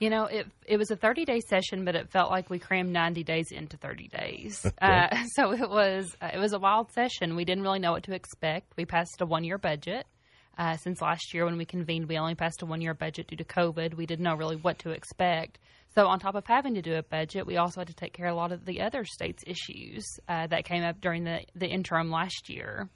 You 0.00 0.08
know, 0.08 0.24
it 0.24 0.46
it 0.66 0.78
was 0.78 0.90
a 0.90 0.96
30 0.96 1.26
day 1.26 1.40
session, 1.40 1.84
but 1.84 1.94
it 1.94 2.10
felt 2.10 2.30
like 2.30 2.48
we 2.48 2.58
crammed 2.58 2.90
90 2.90 3.22
days 3.22 3.52
into 3.52 3.76
30 3.76 4.08
days. 4.08 4.66
Uh, 4.80 5.24
so 5.34 5.52
it 5.52 5.68
was 5.68 6.16
uh, 6.22 6.30
it 6.32 6.38
was 6.38 6.54
a 6.54 6.58
wild 6.58 6.90
session. 6.92 7.36
We 7.36 7.44
didn't 7.44 7.64
really 7.64 7.80
know 7.80 7.92
what 7.92 8.04
to 8.04 8.14
expect. 8.14 8.72
We 8.76 8.86
passed 8.86 9.20
a 9.20 9.26
one 9.26 9.44
year 9.44 9.58
budget. 9.58 10.06
Uh, 10.56 10.76
since 10.76 11.00
last 11.00 11.32
year 11.32 11.44
when 11.44 11.56
we 11.56 11.64
convened, 11.64 12.08
we 12.08 12.18
only 12.18 12.34
passed 12.34 12.62
a 12.62 12.66
one 12.66 12.80
year 12.80 12.94
budget 12.94 13.28
due 13.28 13.36
to 13.36 13.44
COVID. 13.44 13.94
We 13.94 14.06
didn't 14.06 14.24
know 14.24 14.34
really 14.34 14.56
what 14.56 14.78
to 14.80 14.90
expect. 14.90 15.58
So, 15.94 16.06
on 16.06 16.20
top 16.20 16.36
of 16.36 16.46
having 16.46 16.74
to 16.74 16.82
do 16.82 16.94
a 16.94 17.02
budget, 17.02 17.46
we 17.46 17.56
also 17.56 17.80
had 17.80 17.88
to 17.88 17.94
take 17.94 18.12
care 18.12 18.26
of 18.26 18.34
a 18.34 18.36
lot 18.36 18.52
of 18.52 18.64
the 18.64 18.80
other 18.80 19.04
states' 19.04 19.42
issues 19.46 20.06
uh, 20.28 20.46
that 20.46 20.64
came 20.64 20.84
up 20.84 21.00
during 21.00 21.24
the, 21.24 21.40
the 21.54 21.66
interim 21.66 22.10
last 22.10 22.48
year. 22.48 22.88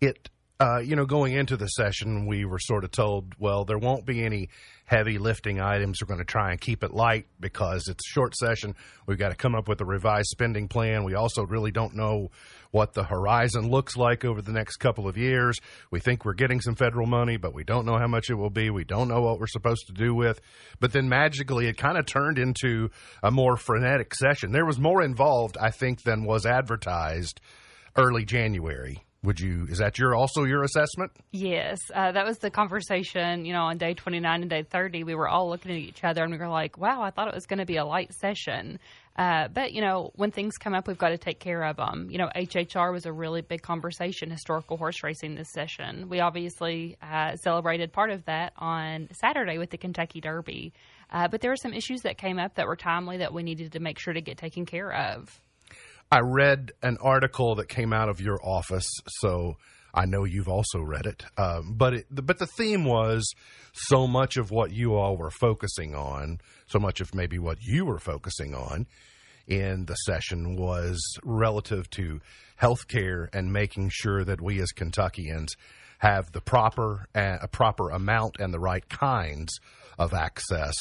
it 0.00 0.28
uh, 0.60 0.78
you 0.78 0.94
know 0.94 1.06
going 1.06 1.32
into 1.32 1.56
the 1.56 1.68
session 1.68 2.26
we 2.26 2.44
were 2.44 2.58
sort 2.58 2.84
of 2.84 2.90
told 2.90 3.34
well 3.38 3.64
there 3.64 3.78
won't 3.78 4.04
be 4.04 4.22
any 4.22 4.50
heavy 4.84 5.18
lifting 5.18 5.60
items. 5.60 6.00
We're 6.02 6.08
going 6.08 6.18
to 6.18 6.24
try 6.24 6.50
and 6.50 6.60
keep 6.60 6.82
it 6.82 6.92
light 6.92 7.26
because 7.38 7.86
it's 7.88 8.04
a 8.06 8.12
short 8.12 8.36
session. 8.36 8.74
We've 9.06 9.18
got 9.18 9.28
to 9.30 9.36
come 9.36 9.54
up 9.54 9.68
with 9.68 9.80
a 9.80 9.84
revised 9.84 10.28
spending 10.28 10.68
plan. 10.68 11.04
We 11.04 11.14
also 11.14 11.46
really 11.46 11.70
don't 11.70 11.94
know 11.94 12.30
what 12.70 12.94
the 12.94 13.04
horizon 13.04 13.68
looks 13.70 13.96
like 13.96 14.24
over 14.24 14.42
the 14.42 14.52
next 14.52 14.76
couple 14.76 15.08
of 15.08 15.16
years. 15.16 15.58
We 15.90 16.00
think 16.00 16.24
we're 16.24 16.34
getting 16.34 16.60
some 16.60 16.74
federal 16.74 17.06
money 17.06 17.36
but 17.36 17.54
we 17.54 17.64
don't 17.64 17.86
know 17.86 17.98
how 17.98 18.06
much 18.06 18.30
it 18.30 18.34
will 18.34 18.50
be. 18.50 18.70
We 18.70 18.84
don't 18.84 19.08
know 19.08 19.22
what 19.22 19.38
we're 19.38 19.46
supposed 19.46 19.86
to 19.86 19.92
do 19.92 20.14
with. 20.14 20.40
But 20.78 20.92
then 20.92 21.08
magically 21.08 21.66
it 21.66 21.76
kind 21.76 21.98
of 21.98 22.06
turned 22.06 22.38
into 22.38 22.90
a 23.22 23.30
more 23.30 23.56
frenetic 23.56 24.14
session. 24.14 24.52
There 24.52 24.66
was 24.66 24.78
more 24.78 25.02
involved 25.02 25.56
i 25.60 25.70
think 25.70 26.02
than 26.02 26.24
was 26.24 26.46
advertised 26.46 27.40
early 27.96 28.24
january 28.24 29.02
would 29.22 29.38
you? 29.38 29.66
Is 29.68 29.78
that 29.78 29.98
your 29.98 30.14
also 30.14 30.44
your 30.44 30.62
assessment? 30.62 31.12
Yes, 31.30 31.78
uh, 31.94 32.12
that 32.12 32.24
was 32.24 32.38
the 32.38 32.50
conversation. 32.50 33.44
You 33.44 33.52
know, 33.52 33.64
on 33.64 33.76
day 33.76 33.94
29 33.94 34.40
and 34.40 34.50
day 34.50 34.62
30, 34.62 35.04
we 35.04 35.14
were 35.14 35.28
all 35.28 35.48
looking 35.48 35.72
at 35.72 35.76
each 35.76 36.02
other 36.04 36.22
and 36.22 36.32
we 36.32 36.38
were 36.38 36.48
like, 36.48 36.78
wow, 36.78 37.02
I 37.02 37.10
thought 37.10 37.28
it 37.28 37.34
was 37.34 37.46
going 37.46 37.58
to 37.58 37.66
be 37.66 37.76
a 37.76 37.84
light 37.84 38.12
session. 38.14 38.78
Uh, 39.16 39.48
but, 39.48 39.72
you 39.72 39.82
know, 39.82 40.12
when 40.14 40.30
things 40.30 40.56
come 40.56 40.72
up, 40.72 40.88
we've 40.88 40.96
got 40.96 41.10
to 41.10 41.18
take 41.18 41.40
care 41.40 41.62
of 41.64 41.76
them. 41.76 42.08
You 42.10 42.16
know, 42.16 42.30
HHR 42.34 42.90
was 42.90 43.04
a 43.04 43.12
really 43.12 43.42
big 43.42 43.60
conversation, 43.60 44.30
historical 44.30 44.78
horse 44.78 45.02
racing 45.02 45.34
this 45.34 45.52
session. 45.52 46.08
We 46.08 46.20
obviously 46.20 46.96
uh, 47.02 47.36
celebrated 47.36 47.92
part 47.92 48.10
of 48.10 48.24
that 48.24 48.54
on 48.56 49.08
Saturday 49.12 49.58
with 49.58 49.70
the 49.70 49.76
Kentucky 49.76 50.22
Derby. 50.22 50.72
Uh, 51.10 51.28
but 51.28 51.42
there 51.42 51.50
were 51.50 51.56
some 51.56 51.74
issues 51.74 52.02
that 52.02 52.16
came 52.16 52.38
up 52.38 52.54
that 52.54 52.66
were 52.66 52.76
timely 52.76 53.18
that 53.18 53.34
we 53.34 53.42
needed 53.42 53.72
to 53.72 53.80
make 53.80 53.98
sure 53.98 54.14
to 54.14 54.22
get 54.22 54.38
taken 54.38 54.64
care 54.64 54.90
of. 54.90 55.40
I 56.12 56.20
read 56.20 56.72
an 56.82 56.98
article 57.00 57.54
that 57.56 57.68
came 57.68 57.92
out 57.92 58.08
of 58.08 58.20
your 58.20 58.44
office, 58.44 58.88
so 59.06 59.58
I 59.94 60.06
know 60.06 60.24
you've 60.24 60.48
also 60.48 60.80
read 60.80 61.06
it. 61.06 61.24
Um, 61.36 61.74
but 61.76 61.94
it, 61.94 62.06
but 62.10 62.38
the 62.38 62.48
theme 62.48 62.84
was 62.84 63.32
so 63.72 64.08
much 64.08 64.36
of 64.36 64.50
what 64.50 64.72
you 64.72 64.94
all 64.94 65.16
were 65.16 65.30
focusing 65.30 65.94
on, 65.94 66.40
so 66.66 66.80
much 66.80 67.00
of 67.00 67.14
maybe 67.14 67.38
what 67.38 67.58
you 67.62 67.84
were 67.84 68.00
focusing 68.00 68.54
on 68.54 68.86
in 69.46 69.86
the 69.86 69.94
session 69.94 70.56
was 70.56 71.00
relative 71.22 71.88
to 71.90 72.20
health 72.56 72.88
care 72.88 73.30
and 73.32 73.52
making 73.52 73.90
sure 73.92 74.24
that 74.24 74.40
we 74.40 74.60
as 74.60 74.72
Kentuckians 74.72 75.54
have 75.98 76.32
the 76.32 76.40
proper 76.40 77.06
uh, 77.14 77.38
a 77.42 77.48
proper 77.48 77.90
amount 77.90 78.36
and 78.38 78.54
the 78.54 78.60
right 78.60 78.88
kinds 78.88 79.60
of 79.98 80.14
access 80.14 80.74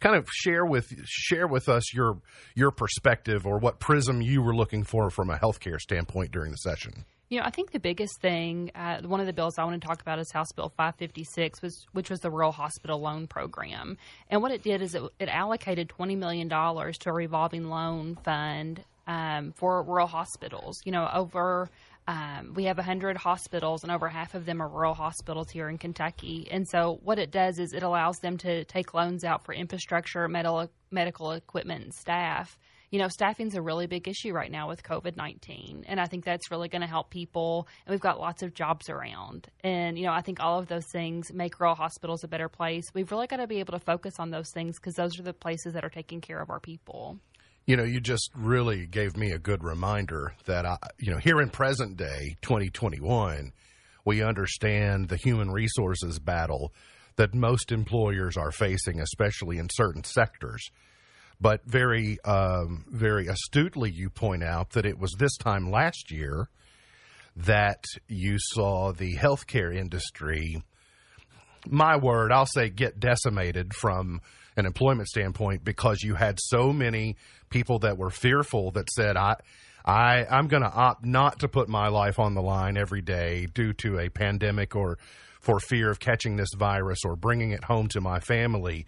kind 0.00 0.16
of 0.16 0.28
share 0.30 0.64
with 0.64 0.92
share 1.04 1.46
with 1.46 1.68
us 1.68 1.94
your 1.94 2.18
your 2.54 2.70
perspective 2.70 3.46
or 3.46 3.58
what 3.58 3.78
prism 3.78 4.20
you 4.20 4.42
were 4.42 4.54
looking 4.54 4.82
for 4.82 5.10
from 5.10 5.30
a 5.30 5.36
healthcare 5.36 5.78
standpoint 5.78 6.32
during 6.32 6.50
the 6.50 6.58
session. 6.58 7.04
You 7.28 7.38
know, 7.38 7.44
I 7.46 7.50
think 7.50 7.70
the 7.70 7.78
biggest 7.78 8.20
thing, 8.20 8.72
uh, 8.74 9.02
one 9.02 9.20
of 9.20 9.26
the 9.26 9.32
bills 9.32 9.56
I 9.56 9.62
want 9.62 9.80
to 9.80 9.86
talk 9.86 10.02
about 10.02 10.18
is 10.18 10.32
House 10.32 10.50
Bill 10.50 10.72
556, 10.76 11.62
was, 11.62 11.86
which 11.92 12.10
was 12.10 12.18
the 12.18 12.30
Rural 12.30 12.50
Hospital 12.50 13.00
Loan 13.00 13.28
Program. 13.28 13.98
And 14.28 14.42
what 14.42 14.50
it 14.50 14.64
did 14.64 14.82
is 14.82 14.96
it, 14.96 15.02
it 15.20 15.28
allocated 15.28 15.92
$20 15.96 16.18
million 16.18 16.48
to 16.48 16.96
a 17.06 17.12
revolving 17.12 17.68
loan 17.68 18.16
fund 18.24 18.82
um, 19.06 19.52
for 19.52 19.80
rural 19.84 20.08
hospitals. 20.08 20.80
You 20.84 20.90
know, 20.90 21.08
over 21.14 21.70
um, 22.10 22.54
we 22.54 22.64
have 22.64 22.76
100 22.76 23.16
hospitals, 23.16 23.84
and 23.84 23.92
over 23.92 24.08
half 24.08 24.34
of 24.34 24.44
them 24.44 24.60
are 24.60 24.68
rural 24.68 24.94
hospitals 24.94 25.48
here 25.48 25.68
in 25.68 25.78
Kentucky. 25.78 26.48
And 26.50 26.66
so, 26.68 26.98
what 27.04 27.20
it 27.20 27.30
does 27.30 27.60
is 27.60 27.72
it 27.72 27.84
allows 27.84 28.16
them 28.18 28.36
to 28.38 28.64
take 28.64 28.94
loans 28.94 29.22
out 29.22 29.44
for 29.44 29.54
infrastructure, 29.54 30.26
medical, 30.26 30.68
medical 30.90 31.30
equipment, 31.30 31.84
and 31.84 31.94
staff. 31.94 32.58
You 32.90 32.98
know, 32.98 33.06
staffing's 33.06 33.54
a 33.54 33.62
really 33.62 33.86
big 33.86 34.08
issue 34.08 34.32
right 34.32 34.50
now 34.50 34.66
with 34.66 34.82
COVID 34.82 35.16
19. 35.16 35.84
And 35.86 36.00
I 36.00 36.06
think 36.06 36.24
that's 36.24 36.50
really 36.50 36.68
going 36.68 36.80
to 36.80 36.88
help 36.88 37.10
people. 37.10 37.68
And 37.86 37.92
we've 37.92 38.00
got 38.00 38.18
lots 38.18 38.42
of 38.42 38.54
jobs 38.54 38.90
around. 38.90 39.46
And, 39.62 39.96
you 39.96 40.04
know, 40.04 40.12
I 40.12 40.22
think 40.22 40.40
all 40.40 40.58
of 40.58 40.66
those 40.66 40.86
things 40.90 41.32
make 41.32 41.60
rural 41.60 41.76
hospitals 41.76 42.24
a 42.24 42.28
better 42.28 42.48
place. 42.48 42.86
We've 42.92 43.12
really 43.12 43.28
got 43.28 43.36
to 43.36 43.46
be 43.46 43.60
able 43.60 43.74
to 43.74 43.84
focus 43.84 44.18
on 44.18 44.30
those 44.30 44.50
things 44.50 44.80
because 44.80 44.94
those 44.94 45.20
are 45.20 45.22
the 45.22 45.32
places 45.32 45.74
that 45.74 45.84
are 45.84 45.90
taking 45.90 46.20
care 46.20 46.40
of 46.40 46.50
our 46.50 46.58
people. 46.58 47.20
You 47.70 47.76
know, 47.76 47.84
you 47.84 48.00
just 48.00 48.32
really 48.34 48.84
gave 48.84 49.16
me 49.16 49.30
a 49.30 49.38
good 49.38 49.62
reminder 49.62 50.34
that 50.46 50.66
I, 50.66 50.76
you 50.98 51.12
know, 51.12 51.18
here 51.18 51.40
in 51.40 51.50
present 51.50 51.96
day 51.96 52.34
2021, 52.42 53.52
we 54.04 54.24
understand 54.24 55.08
the 55.08 55.16
human 55.16 55.52
resources 55.52 56.18
battle 56.18 56.72
that 57.14 57.32
most 57.32 57.70
employers 57.70 58.36
are 58.36 58.50
facing, 58.50 58.98
especially 58.98 59.58
in 59.58 59.68
certain 59.70 60.02
sectors. 60.02 60.68
But 61.40 61.64
very, 61.64 62.18
um, 62.24 62.86
very 62.90 63.28
astutely, 63.28 63.92
you 63.92 64.10
point 64.10 64.42
out 64.42 64.70
that 64.70 64.84
it 64.84 64.98
was 64.98 65.12
this 65.12 65.36
time 65.36 65.70
last 65.70 66.10
year 66.10 66.48
that 67.36 67.84
you 68.08 68.38
saw 68.40 68.90
the 68.90 69.14
healthcare 69.14 69.72
industry 69.72 70.60
my 71.68 71.96
word, 71.96 72.32
I'll 72.32 72.46
say 72.46 72.70
get 72.70 72.98
decimated 72.98 73.74
from 73.74 74.22
an 74.56 74.66
employment 74.66 75.08
standpoint 75.08 75.64
because 75.64 76.02
you 76.02 76.14
had 76.14 76.38
so 76.40 76.72
many 76.72 77.16
people 77.50 77.80
that 77.80 77.98
were 77.98 78.10
fearful 78.10 78.70
that 78.72 78.90
said, 78.90 79.16
I, 79.16 79.36
I, 79.84 80.26
I'm 80.30 80.48
going 80.48 80.62
to 80.62 80.70
opt 80.70 81.04
not 81.04 81.40
to 81.40 81.48
put 81.48 81.68
my 81.68 81.88
life 81.88 82.18
on 82.18 82.34
the 82.34 82.42
line 82.42 82.76
every 82.76 83.02
day 83.02 83.46
due 83.46 83.72
to 83.74 83.98
a 83.98 84.08
pandemic 84.08 84.76
or 84.76 84.98
for 85.40 85.58
fear 85.58 85.90
of 85.90 85.98
catching 85.98 86.36
this 86.36 86.50
virus 86.56 87.00
or 87.04 87.16
bringing 87.16 87.52
it 87.52 87.64
home 87.64 87.88
to 87.88 88.00
my 88.00 88.20
family. 88.20 88.86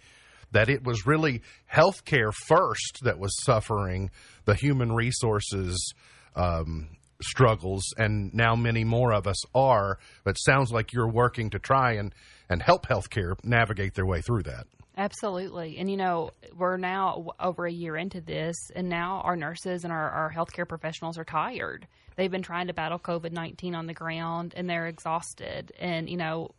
That 0.51 0.69
it 0.69 0.83
was 0.83 1.07
really 1.07 1.41
healthcare 1.71 2.31
first 2.31 2.99
that 3.01 3.17
was 3.17 3.35
suffering 3.43 4.11
the 4.45 4.53
human 4.53 4.91
resources 4.91 5.93
um, 6.35 6.89
struggles, 7.23 7.83
and 7.97 8.31
now 8.35 8.55
many 8.55 8.83
more 8.83 9.13
of 9.13 9.25
us 9.25 9.43
are. 9.55 9.97
But 10.23 10.35
sounds 10.35 10.71
like 10.71 10.93
you're 10.93 11.09
working 11.09 11.49
to 11.51 11.59
try 11.59 11.93
and, 11.93 12.13
and 12.49 12.61
help 12.61 12.87
healthcare 12.87 13.33
navigate 13.43 13.95
their 13.95 14.05
way 14.05 14.21
through 14.21 14.43
that. 14.43 14.67
Absolutely. 14.95 15.77
And, 15.79 15.89
you 15.89 15.97
know, 15.97 16.31
we're 16.55 16.77
now 16.77 17.31
over 17.39 17.65
a 17.65 17.71
year 17.71 17.95
into 17.97 18.21
this, 18.21 18.55
and 18.75 18.89
now 18.89 19.21
our 19.23 19.35
nurses 19.35 19.83
and 19.83 19.91
our, 19.91 20.09
our 20.09 20.31
healthcare 20.31 20.67
professionals 20.67 21.17
are 21.17 21.23
tired. 21.23 21.87
They've 22.15 22.29
been 22.29 22.43
trying 22.43 22.67
to 22.67 22.73
battle 22.73 22.99
COVID 22.99 23.31
19 23.31 23.73
on 23.73 23.87
the 23.87 23.93
ground, 23.93 24.53
and 24.55 24.69
they're 24.69 24.87
exhausted. 24.87 25.71
And, 25.79 26.09
you 26.09 26.17
know, 26.17 26.51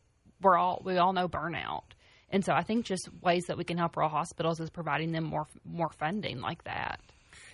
we're 0.42 0.58
all, 0.58 0.82
we 0.84 0.96
all 0.98 1.12
know 1.12 1.28
burnout. 1.28 1.84
And 2.30 2.44
so 2.44 2.52
I 2.52 2.64
think 2.64 2.84
just 2.84 3.08
ways 3.22 3.44
that 3.46 3.56
we 3.56 3.62
can 3.62 3.78
help 3.78 3.96
rural 3.96 4.10
hospitals 4.10 4.58
is 4.58 4.68
providing 4.68 5.12
them 5.12 5.22
more 5.22 5.46
more 5.64 5.90
funding 5.90 6.40
like 6.40 6.64
that. 6.64 6.98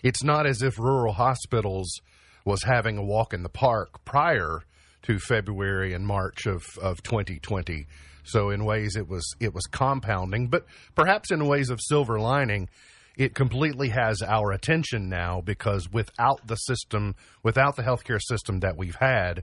It's 0.03 0.25
not 0.25 0.47
as 0.47 0.63
if 0.63 0.79
rural 0.79 1.13
hospitals 1.13 2.01
was 2.47 2.63
having 2.63 2.97
a 2.97 3.05
walk 3.05 3.35
in 3.35 3.43
the 3.43 3.51
park 3.51 4.03
prior 4.07 4.63
to 5.03 5.19
February 5.19 5.93
and 5.93 6.07
March 6.07 6.47
of, 6.47 6.65
of 6.81 7.03
2020. 7.03 7.87
So 8.25 8.51
in 8.51 8.65
ways 8.65 8.97
it 8.97 9.09
was 9.09 9.35
it 9.41 9.55
was 9.55 9.67
compounding, 9.67 10.49
but 10.49 10.67
perhaps 10.95 11.31
in 11.31 11.47
ways 11.47 11.71
of 11.71 11.81
silver 11.83 12.21
lining, 12.21 12.69
it 13.17 13.35
completely 13.35 13.91
has 13.91 14.23
our 14.23 14.53
attention 14.53 15.09
now 15.09 15.41
because 15.41 15.91
without 15.91 16.47
the 16.47 16.57
system, 16.57 17.15
without 17.43 17.77
the 17.77 17.83
healthcare 17.83 18.21
system 18.21 18.61
that 18.61 18.77
we've 18.77 18.97
had 18.97 19.43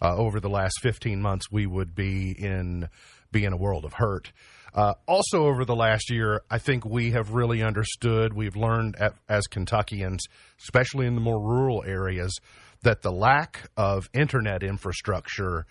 uh, 0.00 0.16
over 0.16 0.40
the 0.40 0.50
last 0.50 0.80
15 0.82 1.22
months, 1.22 1.50
we 1.50 1.66
would 1.66 1.94
be 1.94 2.32
in 2.32 2.88
be 3.30 3.44
in 3.44 3.52
a 3.52 3.56
world 3.56 3.84
of 3.84 3.94
hurt. 3.94 4.32
Uh, 4.74 4.94
also, 5.06 5.46
over 5.46 5.64
the 5.64 5.76
last 5.76 6.10
year, 6.10 6.42
I 6.50 6.58
think 6.58 6.84
we 6.84 7.10
have 7.10 7.32
really 7.32 7.62
understood, 7.62 8.32
we've 8.32 8.56
learned 8.56 8.96
at, 8.98 9.14
as 9.28 9.46
Kentuckians, 9.46 10.24
especially 10.60 11.06
in 11.06 11.14
the 11.14 11.20
more 11.20 11.40
rural 11.40 11.84
areas, 11.86 12.38
that 12.82 13.02
the 13.02 13.12
lack 13.12 13.70
of 13.76 14.08
internet 14.14 14.62
infrastructure 14.62 15.66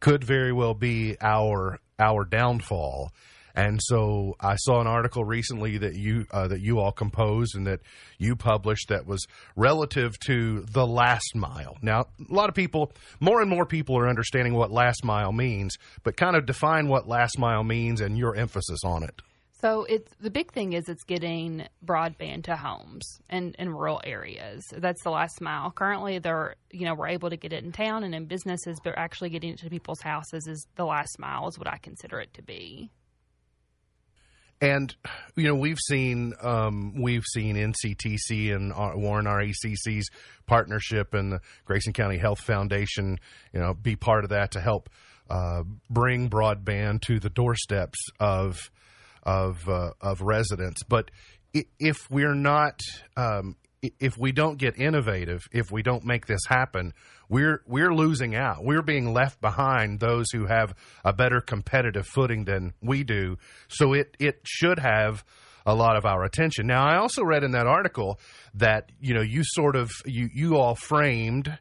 could 0.00 0.24
very 0.24 0.52
well 0.52 0.74
be 0.74 1.16
our 1.20 1.78
our 1.98 2.24
downfall. 2.24 3.12
And 3.56 3.78
so 3.80 4.34
I 4.40 4.56
saw 4.56 4.80
an 4.80 4.88
article 4.88 5.24
recently 5.24 5.78
that 5.78 5.94
you 5.94 6.26
uh, 6.32 6.48
that 6.48 6.60
you 6.60 6.80
all 6.80 6.90
composed 6.90 7.54
and 7.54 7.66
that 7.68 7.80
you 8.18 8.34
published 8.34 8.88
that 8.88 9.06
was 9.06 9.26
relative 9.54 10.18
to 10.26 10.62
the 10.62 10.86
last 10.86 11.36
mile. 11.36 11.76
Now, 11.80 12.06
a 12.28 12.34
lot 12.34 12.48
of 12.48 12.56
people, 12.56 12.92
more 13.20 13.40
and 13.40 13.48
more 13.48 13.64
people 13.64 13.96
are 13.96 14.08
understanding 14.08 14.54
what 14.54 14.72
last 14.72 15.04
mile 15.04 15.30
means, 15.30 15.76
but 16.02 16.16
kind 16.16 16.34
of 16.34 16.46
define 16.46 16.88
what 16.88 17.06
last 17.06 17.38
mile 17.38 17.62
means 17.62 18.00
and 18.00 18.18
your 18.18 18.34
emphasis 18.34 18.80
on 18.84 19.04
it. 19.04 19.22
So 19.64 19.86
it's 19.88 20.12
the 20.20 20.28
big 20.28 20.52
thing 20.52 20.74
is 20.74 20.90
it's 20.90 21.04
getting 21.04 21.66
broadband 21.82 22.44
to 22.44 22.54
homes 22.54 23.22
and 23.30 23.56
in 23.58 23.70
rural 23.70 23.98
areas. 24.04 24.62
That's 24.70 25.02
the 25.02 25.08
last 25.08 25.40
mile. 25.40 25.70
Currently, 25.70 26.18
they're 26.18 26.56
you 26.70 26.84
know 26.84 26.94
we're 26.94 27.08
able 27.08 27.30
to 27.30 27.38
get 27.38 27.54
it 27.54 27.64
in 27.64 27.72
town 27.72 28.04
and 28.04 28.14
in 28.14 28.26
businesses, 28.26 28.78
but 28.84 28.92
actually 28.98 29.30
getting 29.30 29.54
it 29.54 29.60
to 29.60 29.70
people's 29.70 30.02
houses 30.02 30.46
is 30.46 30.66
the 30.76 30.84
last 30.84 31.18
mile 31.18 31.48
is 31.48 31.58
what 31.58 31.66
I 31.66 31.78
consider 31.78 32.20
it 32.20 32.34
to 32.34 32.42
be. 32.42 32.90
And 34.60 34.94
you 35.34 35.48
know 35.48 35.54
we've 35.54 35.80
seen 35.88 36.34
um, 36.42 37.00
we've 37.00 37.24
seen 37.32 37.56
NCTC 37.56 38.54
and 38.54 38.70
Warren 39.02 39.24
RECC's 39.24 40.10
partnership 40.44 41.14
and 41.14 41.32
the 41.32 41.40
Grayson 41.64 41.94
County 41.94 42.18
Health 42.18 42.40
Foundation, 42.40 43.18
you 43.54 43.60
know, 43.60 43.72
be 43.72 43.96
part 43.96 44.24
of 44.24 44.28
that 44.28 44.50
to 44.50 44.60
help 44.60 44.90
uh, 45.30 45.62
bring 45.88 46.28
broadband 46.28 47.00
to 47.06 47.18
the 47.18 47.30
doorsteps 47.30 47.98
of 48.20 48.70
of 49.24 49.68
uh, 49.68 49.90
of 50.00 50.20
residents. 50.20 50.82
But 50.82 51.10
if 51.52 52.10
we're 52.10 52.34
not 52.34 52.80
um, 53.16 53.56
if 54.00 54.16
we 54.18 54.32
don't 54.32 54.58
get 54.58 54.78
innovative, 54.78 55.48
if 55.52 55.70
we 55.70 55.82
don't 55.82 56.04
make 56.04 56.26
this 56.26 56.40
happen, 56.48 56.94
we're 57.28 57.62
we're 57.66 57.94
losing 57.94 58.34
out. 58.34 58.64
We're 58.64 58.82
being 58.82 59.12
left 59.12 59.40
behind 59.40 60.00
those 60.00 60.26
who 60.32 60.46
have 60.46 60.74
a 61.04 61.12
better 61.12 61.40
competitive 61.40 62.06
footing 62.06 62.44
than 62.44 62.74
we 62.80 63.04
do. 63.04 63.36
So 63.68 63.92
it 63.92 64.16
it 64.18 64.40
should 64.44 64.78
have 64.78 65.24
a 65.66 65.74
lot 65.74 65.96
of 65.96 66.04
our 66.04 66.24
attention. 66.24 66.66
Now, 66.66 66.84
I 66.84 66.98
also 66.98 67.24
read 67.24 67.42
in 67.42 67.52
that 67.52 67.66
article 67.66 68.20
that 68.54 68.90
you 69.00 69.14
know 69.14 69.22
you 69.22 69.42
sort 69.44 69.76
of 69.76 69.90
you 70.06 70.28
you 70.32 70.56
all 70.56 70.74
framed 70.74 71.58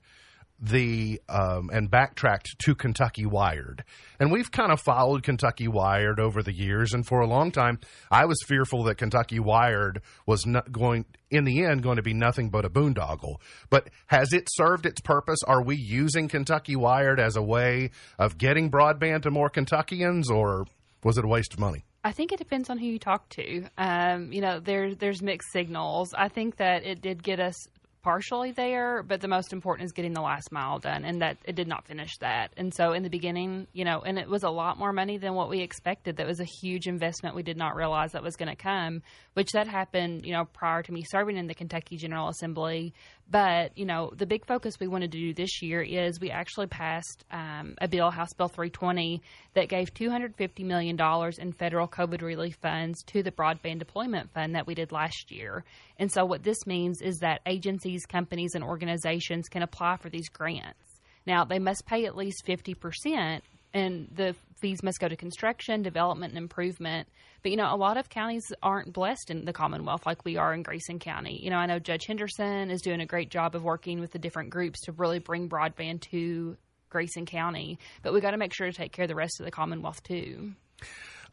the 0.64 1.22
um, 1.28 1.70
and 1.74 1.92
backtracked 1.92 2.58
to 2.60 2.74
Kentucky 2.74 3.26
Wired. 3.26 3.84
And 4.18 4.32
we've 4.32 4.50
kind 4.50 4.72
of 4.72 4.80
followed 4.80 5.22
Kentucky 5.22 5.68
Wired 5.68 6.22
over 6.22 6.42
the 6.42 6.54
years. 6.54 6.94
And 6.94 7.06
for 7.06 7.20
a 7.20 7.28
long 7.28 7.52
time, 7.52 7.80
I 8.10 8.26
was 8.26 8.42
fearful 8.48 8.84
that 8.84 8.96
Kentucky 8.96 9.40
Wired 9.40 10.02
was 10.26 10.46
not 10.46 10.72
going, 10.72 11.06
in 11.30 11.44
the 11.44 11.66
end, 11.66 11.84
going 11.84 11.98
to 11.98 12.02
be 12.02 12.14
nothing 12.14 12.50
but 12.50 12.64
a 12.64 12.70
boondoggle. 12.70 13.36
But 13.70 13.90
has 14.08 14.32
it 14.32 14.48
served 14.50 14.86
its 14.86 15.02
purpose? 15.02 15.40
Are 15.46 15.62
we 15.62 15.76
using 15.76 16.30
Kentucky 16.30 16.78
Wired 16.78 17.20
as 17.20 17.36
a 17.36 17.44
way 17.44 17.92
of 18.18 18.38
getting 18.38 18.72
broadband 18.72 19.24
to 19.24 19.32
more 19.32 19.50
Kentuckians, 19.50 20.32
or 20.32 20.66
was 21.04 21.18
it 21.18 21.26
a 21.26 21.28
waste 21.28 21.54
of 21.54 21.60
money? 21.60 21.84
I 22.06 22.14
think 22.14 22.32
it 22.32 22.40
depends 22.40 22.70
on 22.70 22.78
who 22.78 22.86
you 22.86 23.00
talk 23.00 23.28
to. 23.30 23.66
Um, 23.78 24.32
you 24.32 24.42
know, 24.42 24.60
there's 24.60 24.98
there's 24.98 25.22
mixed 25.22 25.52
signals. 25.52 26.14
I 26.14 26.28
think 26.28 26.58
that 26.58 26.86
it 26.86 27.02
did 27.02 27.24
get 27.24 27.40
us 27.40 27.56
partially 28.04 28.52
there, 28.52 29.02
but 29.02 29.22
the 29.22 29.28
most 29.28 29.54
important 29.54 29.86
is 29.86 29.94
getting 29.94 30.14
the 30.14 30.22
last 30.22 30.52
mile 30.52 30.78
done, 30.78 31.06
and 31.06 31.22
that 31.22 31.38
it 31.46 31.56
did 31.56 31.68
not 31.68 31.88
finish 31.88 32.18
that. 32.18 32.52
And 32.58 32.74
so 32.74 32.92
in 32.92 33.02
the 33.02 33.10
beginning, 33.10 33.68
you 33.74 33.86
know, 33.86 34.02
and 34.02 34.20
it 34.20 34.30
was 34.30 34.44
a 34.44 34.50
lot 34.50 34.78
more 34.78 34.92
money 34.92 35.18
than 35.18 35.34
what 35.34 35.50
we 35.50 35.62
expected. 35.62 36.18
That 36.18 36.28
was 36.28 36.42
a 36.42 36.46
huge 36.46 36.88
investment 36.88 37.36
we 37.36 37.44
did 37.44 37.58
not 37.58 37.76
realize 37.76 38.12
that 38.12 38.22
was 38.22 38.36
going 38.36 38.50
to 38.50 38.62
come, 38.62 39.02
which 39.34 39.52
that 39.54 39.68
happened, 39.68 40.26
you 40.26 40.34
know, 40.34 40.46
prior 40.46 40.84
to 40.84 40.92
me 40.92 41.04
serving 41.10 41.38
in 41.38 41.48
the 41.48 41.56
Kentucky 41.56 41.98
General 41.98 42.28
Assembly. 42.28 42.94
But, 43.30 43.78
you 43.78 43.86
know, 43.86 44.12
the 44.16 44.26
big 44.26 44.46
focus 44.46 44.80
we 44.80 44.88
wanted 44.88 45.12
to 45.14 45.18
do 45.18 45.34
this 45.34 45.62
year 45.62 45.82
is 45.82 46.20
we 46.20 46.30
actually 46.30 46.68
passed 46.68 47.26
um, 47.32 47.76
a 47.82 47.88
bill, 47.88 48.12
House 48.12 48.34
Bill 48.34 48.48
320, 48.48 49.22
that 49.56 49.70
gave 49.70 49.94
$250 49.94 50.66
million 50.66 51.00
in 51.40 51.54
federal 51.54 51.88
COVID 51.88 52.22
relief 52.22 52.58
funds 52.62 53.02
to 53.08 53.24
the 53.24 53.32
Broadband 53.32 53.80
Deployment 53.80 54.32
Fund 54.34 54.56
that 54.56 54.68
we 54.68 54.76
did 54.76 54.92
last 54.92 55.32
year. 55.32 55.64
And 55.98 56.12
so, 56.12 56.26
what 56.26 56.44
this 56.44 56.68
means 56.68 57.02
is 57.02 57.20
that 57.20 57.42
agencies, 57.48 58.06
companies, 58.06 58.52
and 58.56 58.64
organizations 58.64 59.48
can 59.48 59.64
apply 59.64 59.98
for 59.98 60.10
these 60.10 60.30
grants. 60.30 61.02
Now, 61.26 61.46
they 61.46 61.60
must 61.60 61.86
pay 61.86 62.06
at 62.06 62.18
least 62.18 62.46
50%, 62.46 63.42
and 63.74 64.08
the 64.16 64.36
fees 64.60 64.84
must 64.84 65.00
go 65.00 65.08
to 65.08 65.16
construction, 65.16 65.82
development, 65.82 66.32
and 66.32 66.38
improvement. 66.38 67.08
But 67.42 67.52
you 67.52 67.58
know, 67.58 67.74
a 67.74 67.76
lot 67.76 67.98
of 67.98 68.10
counties 68.10 68.52
aren't 68.62 68.94
blessed 68.94 69.30
in 69.30 69.46
the 69.46 69.54
Commonwealth 69.54 70.06
like 70.06 70.24
we 70.24 70.38
are 70.38 70.54
in 70.54 70.64
Grayson 70.64 71.00
County. 71.00 71.40
You 71.44 71.50
know, 71.50 71.58
I 71.58 71.66
know 71.66 71.80
Judge 71.80 72.06
Henderson 72.06 72.72
is 72.72 72.82
doing 72.82 73.02
a 73.02 73.06
great 73.06 73.30
job 73.30 73.56
of 73.56 73.64
working 73.64 74.00
with 74.00 74.12
the 74.12 74.20
different 74.20 74.50
groups 74.50 74.82
to 74.82 74.92
really 74.94 75.20
bring 75.20 75.50
broadband 75.50 76.02
to 76.12 76.58
Grayson 76.90 77.26
County, 77.26 77.80
but 78.04 78.14
we 78.14 78.22
got 78.22 78.32
to 78.32 78.38
make 78.38 78.54
sure 78.54 78.68
to 78.68 78.74
take 78.74 78.92
care 78.92 79.04
of 79.04 79.10
the 79.10 79.16
rest 79.16 79.40
of 79.40 79.46
the 79.46 79.52
Commonwealth 79.52 80.04
too. 80.04 80.54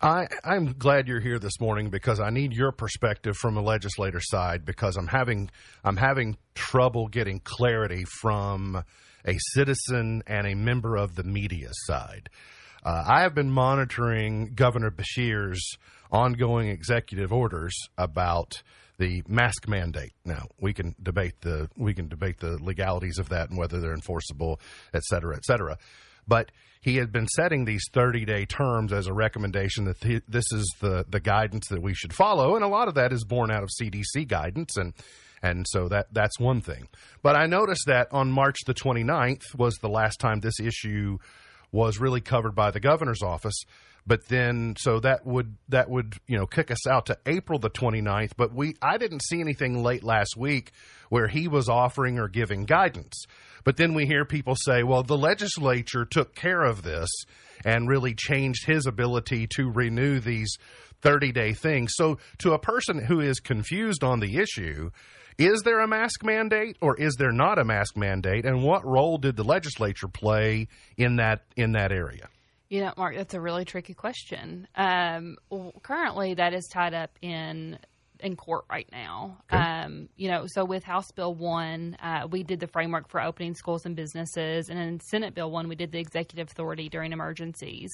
I, 0.02 0.26
I'm 0.42 0.72
glad 0.78 1.08
you're 1.08 1.20
here 1.20 1.38
this 1.38 1.60
morning 1.60 1.90
because 1.90 2.20
I 2.20 2.30
need 2.30 2.54
your 2.54 2.72
perspective 2.72 3.36
from 3.36 3.58
a 3.58 3.60
legislator 3.60 4.20
side 4.20 4.64
because 4.64 4.96
I'm 4.96 5.06
having 5.06 5.50
I'm 5.84 5.98
having 5.98 6.38
trouble 6.54 7.08
getting 7.08 7.38
clarity 7.40 8.04
from 8.04 8.82
a 9.26 9.36
citizen 9.54 10.22
and 10.26 10.46
a 10.46 10.54
member 10.54 10.96
of 10.96 11.14
the 11.14 11.24
media 11.24 11.68
side. 11.72 12.28
Uh, 12.84 13.04
I 13.06 13.22
have 13.22 13.34
been 13.34 13.50
monitoring 13.50 14.52
Governor 14.54 14.90
Beshear's 14.90 15.76
ongoing 16.10 16.68
executive 16.68 17.32
orders 17.32 17.74
about 17.98 18.62
the 18.98 19.22
mask 19.28 19.68
mandate. 19.68 20.12
Now 20.24 20.46
we 20.60 20.72
can 20.72 20.94
debate 21.02 21.40
the 21.40 21.68
we 21.76 21.94
can 21.94 22.08
debate 22.08 22.38
the 22.38 22.58
legalities 22.62 23.18
of 23.18 23.30
that 23.30 23.48
and 23.48 23.58
whether 23.58 23.80
they're 23.80 23.94
enforceable, 23.94 24.60
et 24.92 25.02
cetera, 25.02 25.36
et 25.36 25.44
cetera. 25.44 25.78
But 26.30 26.52
he 26.80 26.96
had 26.96 27.10
been 27.10 27.26
setting 27.26 27.64
these 27.64 27.82
30 27.92 28.24
day 28.24 28.46
terms 28.46 28.92
as 28.92 29.08
a 29.08 29.12
recommendation 29.12 29.84
that 29.86 30.00
th- 30.00 30.22
this 30.28 30.46
is 30.52 30.72
the 30.80 31.04
the 31.08 31.20
guidance 31.20 31.66
that 31.68 31.82
we 31.82 31.92
should 31.92 32.14
follow, 32.14 32.54
and 32.54 32.64
a 32.64 32.68
lot 32.68 32.86
of 32.86 32.94
that 32.94 33.12
is 33.12 33.24
born 33.24 33.50
out 33.50 33.64
of 33.64 33.68
CDC 33.68 34.26
guidance 34.26 34.78
and. 34.78 34.94
And 35.42 35.64
so 35.66 35.88
that 35.88 36.12
that's 36.12 36.38
one 36.38 36.60
thing. 36.60 36.88
But 37.22 37.34
I 37.34 37.46
noticed 37.46 37.86
that 37.86 38.08
on 38.12 38.30
March 38.30 38.58
the 38.66 38.74
29th 38.74 39.54
was 39.56 39.76
the 39.76 39.88
last 39.88 40.20
time 40.20 40.40
this 40.40 40.60
issue 40.60 41.16
was 41.72 41.98
really 41.98 42.20
covered 42.20 42.54
by 42.54 42.70
the 42.70 42.78
governor's 42.78 43.22
office 43.22 43.64
but 44.06 44.26
then 44.28 44.74
so 44.78 45.00
that 45.00 45.26
would 45.26 45.56
that 45.68 45.88
would 45.88 46.14
you 46.26 46.36
know 46.36 46.46
kick 46.46 46.70
us 46.70 46.86
out 46.86 47.06
to 47.06 47.18
April 47.26 47.58
the 47.58 47.70
29th 47.70 48.32
but 48.36 48.54
we 48.54 48.76
I 48.82 48.98
didn't 48.98 49.22
see 49.22 49.40
anything 49.40 49.82
late 49.82 50.04
last 50.04 50.36
week 50.36 50.72
where 51.08 51.28
he 51.28 51.48
was 51.48 51.68
offering 51.68 52.18
or 52.18 52.28
giving 52.28 52.64
guidance 52.64 53.24
but 53.64 53.76
then 53.76 53.94
we 53.94 54.06
hear 54.06 54.24
people 54.24 54.56
say 54.56 54.82
well 54.82 55.02
the 55.02 55.18
legislature 55.18 56.04
took 56.04 56.34
care 56.34 56.62
of 56.62 56.82
this 56.82 57.08
and 57.64 57.88
really 57.88 58.14
changed 58.14 58.66
his 58.66 58.86
ability 58.86 59.46
to 59.56 59.70
renew 59.70 60.20
these 60.20 60.56
30 61.02 61.32
day 61.32 61.52
things 61.52 61.92
so 61.94 62.18
to 62.38 62.52
a 62.52 62.58
person 62.58 62.98
who 62.98 63.20
is 63.20 63.40
confused 63.40 64.04
on 64.04 64.20
the 64.20 64.36
issue 64.38 64.90
is 65.40 65.62
there 65.62 65.80
a 65.80 65.88
mask 65.88 66.22
mandate 66.22 66.76
or 66.82 67.00
is 67.00 67.14
there 67.16 67.32
not 67.32 67.58
a 67.58 67.64
mask 67.64 67.96
mandate? 67.96 68.44
And 68.44 68.62
what 68.62 68.84
role 68.84 69.16
did 69.16 69.36
the 69.36 69.42
legislature 69.42 70.06
play 70.06 70.68
in 70.98 71.16
that 71.16 71.44
in 71.56 71.72
that 71.72 71.92
area? 71.92 72.28
You 72.70 72.82
know, 72.82 72.94
Mark, 72.96 73.16
that's 73.16 73.34
a 73.34 73.40
really 73.40 73.64
tricky 73.64 73.94
question. 73.94 74.68
Um, 74.76 75.36
currently, 75.82 76.34
that 76.34 76.54
is 76.54 76.68
tied 76.68 76.94
up 76.94 77.10
in 77.20 77.78
in 78.20 78.36
court 78.36 78.64
right 78.70 78.88
now. 78.92 79.38
Okay. 79.52 79.60
Um, 79.60 80.08
you 80.16 80.28
know, 80.30 80.44
so 80.46 80.64
with 80.64 80.84
House 80.84 81.10
Bill 81.10 81.34
one, 81.34 81.96
uh, 82.00 82.28
we 82.30 82.44
did 82.44 82.60
the 82.60 82.68
framework 82.68 83.08
for 83.08 83.20
opening 83.20 83.54
schools 83.54 83.86
and 83.86 83.96
businesses, 83.96 84.68
and 84.68 84.78
in 84.78 85.00
Senate 85.00 85.34
Bill 85.34 85.50
one, 85.50 85.68
we 85.68 85.74
did 85.74 85.90
the 85.90 85.98
executive 85.98 86.48
authority 86.48 86.88
during 86.88 87.12
emergencies. 87.12 87.90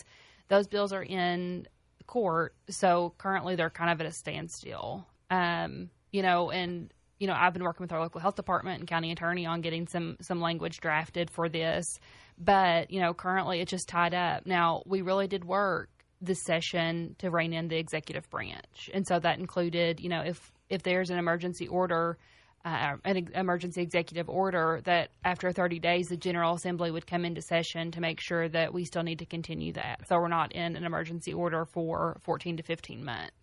Those 0.49 0.67
bills 0.67 0.93
are 0.93 1.03
in 1.03 1.67
court, 2.07 2.55
so 2.69 3.15
currently 3.17 3.57
they're 3.57 3.71
kind 3.71 3.91
of 3.91 4.01
at 4.01 4.07
a 4.07 4.13
standstill. 4.13 5.07
Um, 5.31 5.89
you 6.13 6.23
know, 6.23 6.51
and 6.51 6.93
you 7.19 7.27
know, 7.27 7.35
I've 7.35 7.55
been 7.55 7.65
working 7.65 7.85
with 7.85 7.93
our 7.93 8.01
local 8.01 8.21
health 8.21 8.37
department 8.37 8.81
and 8.81 8.89
county 8.89 9.11
attorney 9.11 9.47
on 9.47 9.63
getting 9.63 9.87
some 9.87 10.19
some 10.21 10.41
language 10.41 10.81
drafted 10.81 11.31
for 11.31 11.49
this. 11.49 11.99
But, 12.39 12.91
you 12.91 13.01
know, 13.01 13.15
currently 13.15 13.61
it's 13.61 13.71
just 13.71 13.89
tied 13.89 14.15
up. 14.15 14.47
Now, 14.47 14.83
we 14.87 15.03
really 15.03 15.27
did 15.27 15.45
work 15.45 15.89
this 16.21 16.43
session 16.45 17.17
to 17.19 17.31
rein 17.31 17.53
in 17.53 17.69
the 17.69 17.77
executive 17.77 18.29
branch, 18.31 18.91
and 18.93 19.07
so 19.07 19.19
that 19.19 19.39
included, 19.39 20.01
you 20.01 20.09
know, 20.09 20.23
if 20.23 20.53
if 20.69 20.83
there's 20.83 21.11
an 21.11 21.19
emergency 21.19 21.69
order. 21.69 22.19
Uh, 22.65 22.97
an 23.05 23.29
emergency 23.37 23.81
executive 23.81 24.29
order 24.29 24.81
that 24.83 25.11
after 25.25 25.53
30 25.53 25.79
days 25.79 26.07
the 26.09 26.17
General 26.17 26.55
Assembly 26.55 26.91
would 26.91 27.07
come 27.07 27.25
into 27.25 27.41
session 27.41 27.93
to 27.93 28.01
make 28.01 28.21
sure 28.21 28.49
that 28.49 28.75
we 28.75 28.85
still 28.85 29.05
need 29.05 29.21
to 29.21 29.25
continue 29.25 29.73
that. 29.75 30.01
So 30.09 30.17
we're 30.17 30.27
not 30.27 30.51
in 30.51 30.75
an 30.75 30.83
emergency 30.83 31.33
order 31.33 31.65
for 31.65 32.17
14 32.25 32.57
to 32.57 32.65
15 32.65 33.05
months 33.05 33.37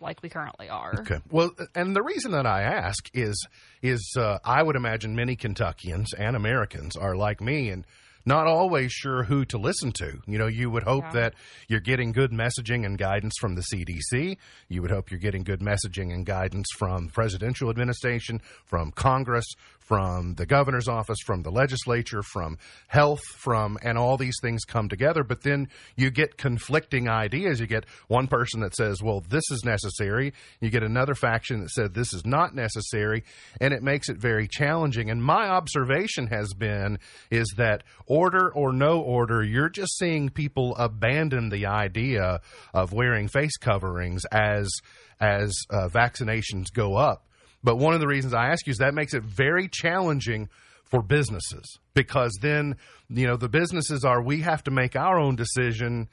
like 0.00 0.22
we 0.22 0.28
currently 0.28 0.68
are. 0.68 0.94
Okay. 1.00 1.18
Well, 1.30 1.50
and 1.74 1.96
the 1.96 2.02
reason 2.02 2.30
that 2.30 2.46
I 2.46 2.62
ask 2.62 3.10
is 3.12 3.44
is 3.82 4.14
uh, 4.16 4.38
I 4.44 4.62
would 4.62 4.76
imagine 4.76 5.16
many 5.16 5.34
Kentuckians 5.34 6.14
and 6.16 6.36
Americans 6.36 6.94
are 6.94 7.16
like 7.16 7.40
me 7.40 7.70
and 7.70 7.84
not 8.26 8.46
always 8.46 8.92
sure 8.92 9.24
who 9.24 9.44
to 9.46 9.58
listen 9.58 9.92
to. 9.92 10.20
You 10.26 10.38
know, 10.38 10.46
you 10.46 10.70
would 10.70 10.82
hope 10.84 11.04
Yeah. 11.04 11.12
that 11.12 11.34
you're 11.68 11.80
getting 11.80 12.12
good 12.12 12.30
messaging 12.30 12.84
and 12.86 12.96
guidance 12.98 13.34
from 13.40 13.54
the 13.54 13.62
CDC. 13.62 14.38
You 14.68 14.82
would 14.82 14.90
hope 14.90 15.10
you're 15.10 15.20
getting 15.20 15.42
good 15.44 15.60
messaging 15.60 16.12
and 16.12 16.24
guidance 16.24 16.66
from 16.76 17.08
presidential 17.08 17.68
administration, 17.70 18.40
from 18.64 18.90
Congress, 18.92 19.46
from 19.84 20.34
the 20.34 20.46
governor's 20.46 20.88
office, 20.88 21.18
from 21.24 21.42
the 21.42 21.50
legislature, 21.50 22.22
from 22.22 22.58
health, 22.88 23.22
from 23.36 23.78
and 23.82 23.98
all 23.98 24.16
these 24.16 24.36
things 24.40 24.64
come 24.64 24.88
together. 24.88 25.22
But 25.22 25.42
then 25.42 25.68
you 25.96 26.10
get 26.10 26.36
conflicting 26.36 27.08
ideas. 27.08 27.60
You 27.60 27.66
get 27.66 27.84
one 28.08 28.26
person 28.26 28.60
that 28.60 28.74
says, 28.74 29.02
"Well, 29.02 29.20
this 29.28 29.44
is 29.50 29.64
necessary." 29.64 30.32
You 30.60 30.70
get 30.70 30.82
another 30.82 31.14
faction 31.14 31.60
that 31.60 31.70
said 31.70 31.94
this 31.94 32.14
is 32.14 32.24
not 32.24 32.54
necessary, 32.54 33.24
and 33.60 33.74
it 33.74 33.82
makes 33.82 34.08
it 34.08 34.16
very 34.16 34.48
challenging. 34.48 35.10
And 35.10 35.22
my 35.22 35.48
observation 35.48 36.28
has 36.28 36.54
been 36.54 36.98
is 37.30 37.52
that 37.56 37.84
order 38.06 38.50
or 38.50 38.72
no 38.72 39.00
order, 39.00 39.42
you're 39.42 39.68
just 39.68 39.98
seeing 39.98 40.30
people 40.30 40.74
abandon 40.76 41.50
the 41.50 41.66
idea 41.66 42.40
of 42.72 42.92
wearing 42.92 43.28
face 43.28 43.56
coverings 43.58 44.24
as 44.32 44.70
as 45.20 45.54
uh, 45.70 45.88
vaccinations 45.88 46.72
go 46.72 46.96
up. 46.96 47.26
But 47.64 47.78
one 47.78 47.94
of 47.94 48.00
the 48.00 48.06
reasons 48.06 48.34
I 48.34 48.50
ask 48.50 48.66
you 48.66 48.70
is 48.70 48.78
that 48.78 48.94
makes 48.94 49.14
it 49.14 49.24
very 49.24 49.68
challenging 49.68 50.48
for 50.84 51.02
businesses 51.02 51.78
because 51.94 52.38
then 52.40 52.76
you 53.08 53.26
know 53.26 53.36
the 53.36 53.48
businesses 53.48 54.04
are 54.04 54.22
we 54.22 54.42
have 54.42 54.62
to 54.62 54.70
make 54.70 54.94
our 54.94 55.18
own 55.18 55.34
decision 55.34 56.08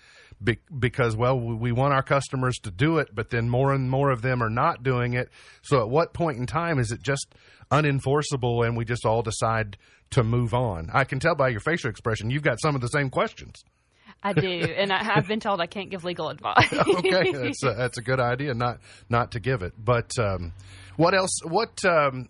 because 0.80 1.16
well 1.16 1.40
we 1.40 1.72
want 1.72 1.94
our 1.94 2.02
customers 2.02 2.58
to 2.58 2.72
do 2.72 2.98
it 2.98 3.10
but 3.14 3.30
then 3.30 3.50
more 3.50 3.74
and 3.74 3.90
more 3.92 4.10
of 4.10 4.22
them 4.22 4.42
are 4.42 4.50
not 4.50 4.82
doing 4.82 5.14
it 5.14 5.30
so 5.62 5.82
at 5.82 5.90
what 5.90 6.14
point 6.14 6.38
in 6.38 6.48
time 6.48 6.80
is 6.80 6.92
it 6.92 7.02
just 7.04 7.36
unenforceable 7.70 8.66
and 8.66 8.76
we 8.76 8.86
just 8.86 9.06
all 9.06 9.22
decide 9.22 9.78
to 10.10 10.24
move 10.24 10.54
on 10.54 10.90
i 10.94 11.04
can 11.04 11.20
tell 11.20 11.36
by 11.36 11.50
your 11.50 11.60
facial 11.60 11.90
expression 11.90 12.30
you've 12.30 12.42
got 12.42 12.60
some 12.60 12.74
of 12.74 12.82
the 12.82 12.88
same 12.88 13.10
questions 13.10 13.64
I 14.24 14.34
do, 14.34 14.48
and 14.48 14.94
I, 14.94 15.16
I've 15.16 15.28
been 15.28 15.40
told 15.40 15.60
I 15.62 15.66
can't 15.66 15.90
give 15.90 16.04
legal 16.04 16.30
advice. 16.30 16.72
okay, 16.72 17.32
that's 17.32 17.64
a, 17.64 17.74
that's 17.74 17.98
a 17.98 18.04
good 18.04 18.20
idea. 18.20 18.54
Not 18.54 18.78
not 19.10 19.32
to 19.32 19.40
give 19.40 19.64
it, 19.64 19.74
but 19.84 20.12
um, 20.20 20.54
what 20.98 21.14
else? 21.14 21.40
What 21.44 21.84
um, 21.86 22.30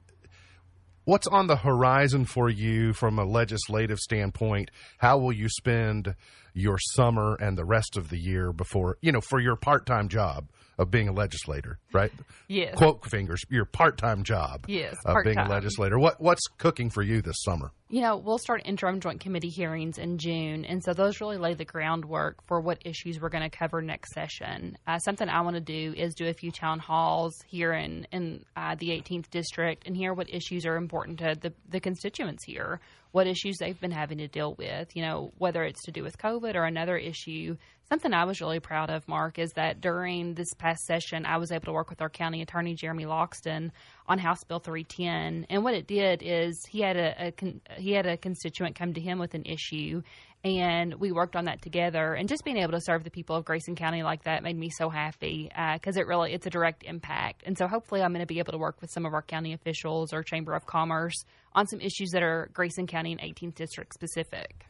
what's 1.05 1.27
on 1.27 1.47
the 1.47 1.57
horizon 1.57 2.25
for 2.25 2.49
you 2.49 2.93
from 2.93 3.19
a 3.19 3.25
legislative 3.25 3.99
standpoint? 3.99 4.71
How 4.97 5.17
will 5.17 5.33
you 5.33 5.49
spend 5.49 6.15
your 6.53 6.77
summer 6.93 7.35
and 7.35 7.57
the 7.57 7.65
rest 7.65 7.95
of 7.97 8.09
the 8.09 8.17
year 8.17 8.51
before 8.51 8.97
you 9.01 9.11
know 9.11 9.21
for 9.21 9.39
your 9.39 9.55
part 9.55 9.85
time 9.85 10.09
job 10.09 10.49
of 10.77 10.89
being 10.89 11.07
a 11.07 11.13
legislator, 11.13 11.77
right? 11.93 12.11
Yes. 12.47 12.75
Quote 12.75 13.05
fingers, 13.09 13.41
your 13.49 13.65
part 13.65 13.97
time 13.97 14.23
job. 14.23 14.65
Yes, 14.67 14.95
of 15.05 15.23
being 15.23 15.37
a 15.37 15.41
part-time. 15.41 15.49
legislator. 15.49 15.99
What 15.99 16.19
what's 16.19 16.47
cooking 16.57 16.89
for 16.89 17.03
you 17.03 17.21
this 17.21 17.41
summer? 17.41 17.71
You 17.91 17.99
know, 17.99 18.15
we'll 18.15 18.37
start 18.37 18.61
interim 18.63 19.01
joint 19.01 19.19
committee 19.19 19.49
hearings 19.49 19.97
in 19.97 20.17
June, 20.17 20.63
and 20.63 20.81
so 20.81 20.93
those 20.93 21.19
really 21.19 21.35
lay 21.35 21.55
the 21.55 21.65
groundwork 21.65 22.37
for 22.47 22.61
what 22.61 22.77
issues 22.85 23.19
we're 23.19 23.27
going 23.27 23.43
to 23.43 23.49
cover 23.49 23.81
next 23.81 24.13
session. 24.13 24.77
Uh, 24.87 24.97
something 24.97 25.27
I 25.27 25.41
want 25.41 25.57
to 25.57 25.61
do 25.61 25.93
is 25.97 26.15
do 26.15 26.25
a 26.29 26.33
few 26.33 26.51
town 26.51 26.79
halls 26.79 27.43
here 27.45 27.73
in 27.73 28.07
in 28.13 28.45
uh, 28.55 28.75
the 28.79 28.91
18th 28.91 29.29
district 29.29 29.87
and 29.87 29.97
hear 29.97 30.13
what 30.13 30.33
issues 30.33 30.65
are 30.65 30.77
important 30.77 31.19
to 31.19 31.35
the 31.37 31.51
the 31.67 31.81
constituents 31.81 32.45
here, 32.45 32.79
what 33.11 33.27
issues 33.27 33.57
they've 33.57 33.81
been 33.81 33.91
having 33.91 34.19
to 34.19 34.29
deal 34.29 34.55
with. 34.57 34.95
You 34.95 35.01
know, 35.01 35.33
whether 35.37 35.61
it's 35.65 35.83
to 35.83 35.91
do 35.91 36.01
with 36.01 36.17
COVID 36.17 36.55
or 36.55 36.63
another 36.63 36.95
issue. 36.95 37.57
Something 37.89 38.13
I 38.13 38.23
was 38.23 38.39
really 38.39 38.61
proud 38.61 38.89
of, 38.89 39.05
Mark, 39.09 39.37
is 39.37 39.51
that 39.57 39.81
during 39.81 40.33
this 40.33 40.53
past 40.53 40.85
session, 40.85 41.25
I 41.25 41.35
was 41.35 41.51
able 41.51 41.65
to 41.65 41.73
work 41.73 41.89
with 41.89 42.01
our 42.01 42.09
county 42.09 42.41
attorney, 42.41 42.73
Jeremy 42.73 43.03
Loxton, 43.03 43.71
on 44.11 44.19
House 44.19 44.43
Bill 44.43 44.59
310. 44.59 45.47
And 45.49 45.63
what 45.63 45.73
it 45.73 45.87
did 45.87 46.21
is 46.21 46.65
he 46.69 46.81
had 46.81 46.97
a, 46.97 47.27
a 47.27 47.31
con- 47.31 47.61
he 47.77 47.93
had 47.93 48.05
a 48.05 48.17
constituent 48.17 48.75
come 48.75 48.93
to 48.93 48.99
him 48.99 49.19
with 49.19 49.35
an 49.35 49.45
issue, 49.45 50.01
and 50.43 50.95
we 50.95 51.13
worked 51.13 51.37
on 51.37 51.45
that 51.45 51.61
together. 51.61 52.13
And 52.13 52.27
just 52.27 52.43
being 52.43 52.57
able 52.57 52.73
to 52.73 52.81
serve 52.81 53.05
the 53.05 53.09
people 53.09 53.37
of 53.37 53.45
Grayson 53.45 53.75
County 53.75 54.03
like 54.03 54.25
that 54.25 54.43
made 54.43 54.57
me 54.57 54.69
so 54.69 54.89
happy 54.89 55.49
uh, 55.57 55.75
because 55.75 55.95
it 55.95 56.07
really 56.07 56.33
it's 56.33 56.45
a 56.45 56.49
direct 56.49 56.83
impact. 56.83 57.43
And 57.45 57.57
so 57.57 57.67
hopefully, 57.67 58.01
I'm 58.01 58.11
going 58.11 58.19
to 58.19 58.25
be 58.25 58.39
able 58.39 58.51
to 58.51 58.57
work 58.57 58.81
with 58.81 58.91
some 58.91 59.05
of 59.05 59.13
our 59.13 59.21
county 59.21 59.53
officials 59.53 60.11
or 60.11 60.23
Chamber 60.23 60.53
of 60.55 60.65
Commerce 60.65 61.23
on 61.53 61.67
some 61.67 61.79
issues 61.79 62.09
that 62.11 62.21
are 62.21 62.49
Grayson 62.53 62.87
County 62.87 63.13
and 63.13 63.21
18th 63.21 63.55
District 63.55 63.93
specific. 63.93 64.65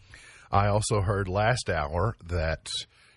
I 0.52 0.68
also 0.68 1.02
heard 1.02 1.28
last 1.28 1.68
hour 1.68 2.16
that 2.28 2.70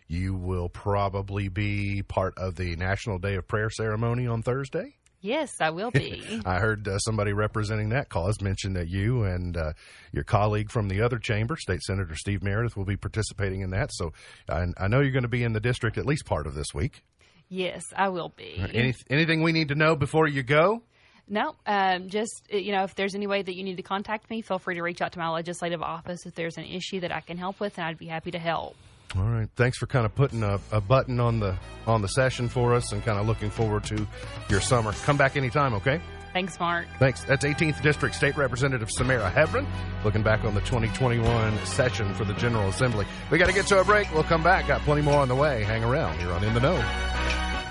you 0.08 0.34
will 0.34 0.70
probably 0.70 1.48
be 1.48 2.02
part 2.02 2.38
of 2.38 2.56
the 2.56 2.76
National 2.76 3.18
Day 3.18 3.34
of 3.34 3.46
Prayer 3.46 3.68
ceremony 3.68 4.26
on 4.26 4.42
Thursday. 4.42 4.96
Yes, 5.24 5.58
I 5.58 5.70
will 5.70 5.90
be. 5.90 6.22
I 6.44 6.58
heard 6.58 6.86
uh, 6.86 6.98
somebody 6.98 7.32
representing 7.32 7.88
that 7.88 8.10
cause 8.10 8.42
mention 8.42 8.74
that 8.74 8.88
you 8.88 9.22
and 9.22 9.56
uh, 9.56 9.72
your 10.12 10.22
colleague 10.22 10.70
from 10.70 10.88
the 10.88 11.00
other 11.00 11.18
chamber, 11.18 11.56
State 11.56 11.80
Senator 11.80 12.14
Steve 12.14 12.42
Meredith, 12.42 12.76
will 12.76 12.84
be 12.84 12.98
participating 12.98 13.62
in 13.62 13.70
that. 13.70 13.90
So 13.94 14.12
I, 14.50 14.66
I 14.76 14.86
know 14.88 15.00
you're 15.00 15.12
going 15.12 15.22
to 15.22 15.28
be 15.28 15.42
in 15.42 15.54
the 15.54 15.60
district 15.60 15.96
at 15.96 16.04
least 16.04 16.26
part 16.26 16.46
of 16.46 16.54
this 16.54 16.74
week. 16.74 17.02
yes, 17.48 17.84
I 17.96 18.10
will 18.10 18.34
be. 18.36 18.62
Any, 18.74 18.92
anything 19.08 19.42
we 19.42 19.52
need 19.52 19.68
to 19.68 19.74
know 19.74 19.96
before 19.96 20.28
you 20.28 20.42
go? 20.42 20.82
No, 21.26 21.54
um, 21.66 22.10
just 22.10 22.42
uh, 22.52 22.58
you 22.58 22.72
know, 22.72 22.84
if 22.84 22.94
there's 22.94 23.14
any 23.14 23.26
way 23.26 23.40
that 23.40 23.56
you 23.56 23.62
need 23.64 23.78
to 23.78 23.82
contact 23.82 24.28
me, 24.28 24.42
feel 24.42 24.58
free 24.58 24.74
to 24.74 24.82
reach 24.82 25.00
out 25.00 25.12
to 25.12 25.18
my 25.18 25.30
legislative 25.30 25.80
office 25.80 26.26
if 26.26 26.34
there's 26.34 26.58
an 26.58 26.64
issue 26.64 27.00
that 27.00 27.12
I 27.12 27.20
can 27.20 27.38
help 27.38 27.60
with, 27.60 27.78
and 27.78 27.86
I'd 27.86 27.96
be 27.96 28.08
happy 28.08 28.32
to 28.32 28.38
help. 28.38 28.76
All 29.16 29.24
right. 29.24 29.48
Thanks 29.54 29.78
for 29.78 29.86
kind 29.86 30.06
of 30.06 30.14
putting 30.14 30.42
a, 30.42 30.58
a 30.72 30.80
button 30.80 31.20
on 31.20 31.38
the 31.40 31.56
on 31.86 32.02
the 32.02 32.08
session 32.08 32.48
for 32.48 32.74
us, 32.74 32.92
and 32.92 33.04
kind 33.04 33.18
of 33.18 33.26
looking 33.26 33.50
forward 33.50 33.84
to 33.84 34.06
your 34.48 34.60
summer. 34.60 34.92
Come 35.04 35.16
back 35.16 35.36
anytime, 35.36 35.74
okay? 35.74 36.00
Thanks, 36.32 36.58
Mark. 36.58 36.86
Thanks. 36.98 37.22
That's 37.22 37.44
18th 37.44 37.80
District 37.80 38.12
State 38.12 38.36
Representative 38.36 38.90
Samara 38.90 39.30
Heavrin 39.30 39.66
looking 40.02 40.24
back 40.24 40.44
on 40.44 40.54
the 40.54 40.60
2021 40.62 41.64
session 41.64 42.12
for 42.14 42.24
the 42.24 42.34
General 42.34 42.68
Assembly. 42.68 43.06
We 43.30 43.38
got 43.38 43.46
to 43.46 43.52
get 43.52 43.68
to 43.68 43.80
a 43.80 43.84
break. 43.84 44.12
We'll 44.12 44.24
come 44.24 44.42
back. 44.42 44.66
Got 44.66 44.80
plenty 44.80 45.02
more 45.02 45.20
on 45.20 45.28
the 45.28 45.36
way. 45.36 45.62
Hang 45.62 45.84
around. 45.84 46.20
You're 46.20 46.32
on 46.32 46.42
In 46.42 46.52
the 46.52 46.60
Know. 46.60 47.63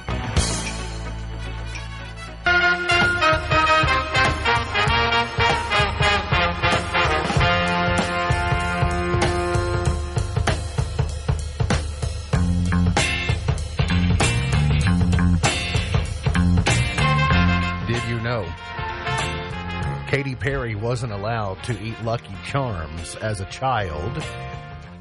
Perry 20.44 20.76
wasn't 20.76 21.14
allowed 21.14 21.64
to 21.64 21.82
eat 21.82 21.96
Lucky 22.04 22.36
Charms 22.46 23.16
as 23.16 23.40
a 23.40 23.46
child 23.46 24.22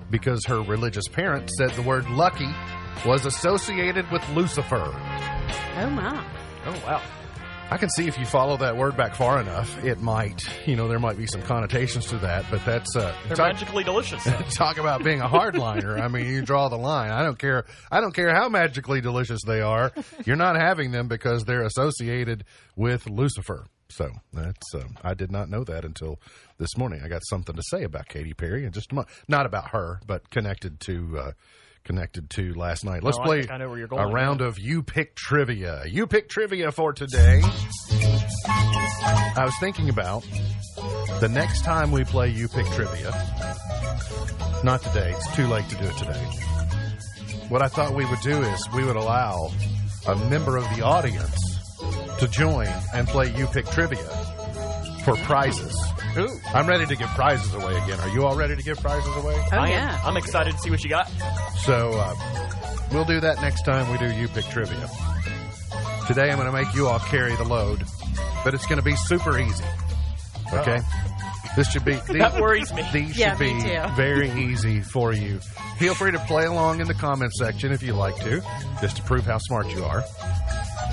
because 0.09 0.45
her 0.47 0.63
religious 0.63 1.09
parents 1.09 1.55
said 1.59 1.71
the 1.71 1.83
word 1.83 2.09
lucky 2.11 2.49
was 3.05 3.27
associated 3.27 4.09
with 4.13 4.23
Lucifer. 4.37 4.85
Oh 5.79 5.91
my. 5.91 6.25
Oh 6.65 6.83
wow. 6.87 7.03
I 7.73 7.77
can 7.77 7.89
see 7.91 8.07
if 8.07 8.19
you 8.21 8.25
follow 8.25 8.57
that 8.59 8.77
word 8.77 8.97
back 8.97 9.17
far 9.17 9.41
enough, 9.41 9.83
it 9.83 10.01
might, 10.01 10.47
you 10.65 10.77
know, 10.77 10.87
there 10.87 11.01
might 11.01 11.17
be 11.19 11.27
some 11.27 11.43
connotations 11.43 12.07
to 12.11 12.19
that, 12.19 12.45
but 12.49 12.65
that's 12.65 12.95
uh 12.95 13.13
They're 13.27 13.35
talk, 13.37 13.55
magically 13.55 13.83
delicious. 13.83 14.23
though. 14.23 14.31
talk 14.51 14.79
about 14.79 15.03
being 15.03 15.23
a 15.23 15.29
hardliner. 15.29 16.01
I 16.01 16.07
mean, 16.07 16.27
you 16.27 16.43
draw 16.43 16.69
the 16.69 16.79
line. 16.79 17.11
I 17.11 17.25
don't 17.25 17.39
care. 17.39 17.65
I 17.91 18.01
don't 18.01 18.15
care 18.15 18.33
how 18.33 18.49
magically 18.49 19.01
delicious 19.01 19.41
they 19.45 19.61
are. 19.61 19.91
You're 20.25 20.37
not 20.37 20.55
having 20.55 20.93
them 20.93 21.09
because 21.09 21.45
they're 21.47 21.65
associated 21.65 22.45
with 22.77 23.11
Lucifer. 23.11 23.67
So 23.93 24.11
that's 24.33 24.75
uh, 24.75 24.85
I 25.03 25.15
did 25.15 25.31
not 25.31 25.51
know 25.51 25.65
that 25.65 25.85
until 25.85 26.19
this 26.59 26.77
morning. 26.77 27.03
I 27.05 27.09
got 27.09 27.23
something 27.29 27.55
to 27.55 27.63
say 27.71 27.85
about 27.85 28.09
Katy 28.09 28.35
Perry 28.35 28.65
in 28.65 28.73
just. 28.73 28.91
Not 29.29 29.47
about 29.47 29.71
her, 29.71 30.01
but 30.07 30.31
connected 30.31 30.81
to 30.81 31.19
uh, 31.19 31.33
connected 31.85 32.31
to 32.31 32.55
last 32.55 32.85
night. 32.85 33.03
Let's 33.03 33.19
I 33.19 33.25
play 33.25 33.41
think 33.41 33.53
I 33.53 33.59
know 33.59 33.69
where 33.69 33.79
you're 33.79 33.89
going 33.89 34.03
a 34.03 34.13
round 34.13 34.41
of 34.41 34.59
you 34.59 34.83
pick 34.83 35.15
trivia. 35.15 35.83
You 35.87 36.07
pick 36.07 36.29
trivia 36.29 36.73
for 36.73 36.93
today. 36.93 37.43
I 38.47 39.43
was 39.45 39.55
thinking 39.61 39.89
about 39.89 40.25
the 41.21 41.29
next 41.31 41.65
time 41.65 41.93
we 41.93 42.05
play 42.05 42.29
you 42.31 42.49
pick 42.49 42.67
trivia. 42.67 43.11
Not 44.65 44.83
today. 44.83 45.13
It's 45.17 45.37
too 45.37 45.47
late 45.47 45.69
to 45.69 45.77
do 45.77 45.85
it 45.85 45.97
today. 45.97 46.25
What 47.49 47.63
I 47.63 47.69
thought 47.69 47.95
we 47.95 48.07
would 48.07 48.21
do 48.21 48.43
is 48.43 48.69
we 48.75 48.85
would 48.85 48.97
allow 48.97 49.51
a 50.07 50.17
member 50.31 50.57
of 50.57 50.65
the 50.75 50.83
audience 50.83 51.52
to 52.19 52.29
join 52.29 52.69
and 52.95 53.07
play 53.09 53.35
you 53.37 53.47
pick 53.47 53.67
trivia 53.67 53.99
for 55.05 55.17
prizes. 55.17 55.77
Ooh. 56.19 56.29
I'm 56.55 56.67
ready 56.67 56.87
to 56.87 56.95
give 56.97 57.09
prizes 57.09 57.53
away 57.55 57.77
again. 57.79 57.99
Are 58.01 58.09
you 58.11 58.25
all 58.27 58.37
ready 58.37 58.55
to 58.57 58.63
give 58.63 58.79
prizes 58.81 59.15
away? 59.17 59.35
Oh 59.53 59.57
I 59.57 59.69
am. 59.71 59.99
I'm 60.05 60.17
excited 60.17 60.53
to 60.53 60.59
see 60.59 60.71
what 60.71 60.83
you 60.85 60.91
got. 60.91 61.09
So, 61.65 61.91
uh, 61.93 62.15
We'll 62.93 63.07
do 63.07 63.21
that 63.21 63.41
next 63.41 63.63
time 63.65 63.91
we 63.91 63.97
do 63.97 64.13
You 64.15 64.29
Pick 64.29 64.45
Trivia. 64.51 64.87
Today 66.07 66.31
I'm 66.31 66.37
going 66.37 66.45
to 66.45 66.53
make 66.53 66.75
you 66.75 66.89
all 66.89 66.99
carry 66.99 67.35
the 67.37 67.45
load, 67.45 67.83
but 68.45 68.53
it's 68.53 68.67
going 68.67 68.77
to 68.79 68.85
be 68.85 68.95
super 68.97 69.39
easy. 69.39 69.65
Okay? 70.53 70.81
This 71.57 71.71
should 71.71 71.87
be. 71.87 71.93
These, 72.09 72.19
That 72.19 72.39
worries 72.39 72.71
me. 72.75 72.85
These 72.93 73.17
Yeah, 73.17 73.31
should 73.35 73.39
be 73.39 73.63
too. 73.63 73.83
very 73.97 74.31
easy 74.33 74.83
for 74.83 75.15
you. 75.15 75.41
Feel 75.79 75.95
free 75.95 76.11
to 76.13 76.19
play 76.19 76.45
along 76.45 76.81
in 76.81 76.87
the 76.87 76.93
comment 76.93 77.33
section 77.33 77.73
if 77.73 77.83
you 77.83 77.95
like 77.95 78.17
to, 78.17 78.43
just 78.83 78.97
to 78.99 79.03
prove 79.05 79.25
how 79.25 79.39
smart 79.39 79.71
you 79.71 79.83
are. 79.85 80.05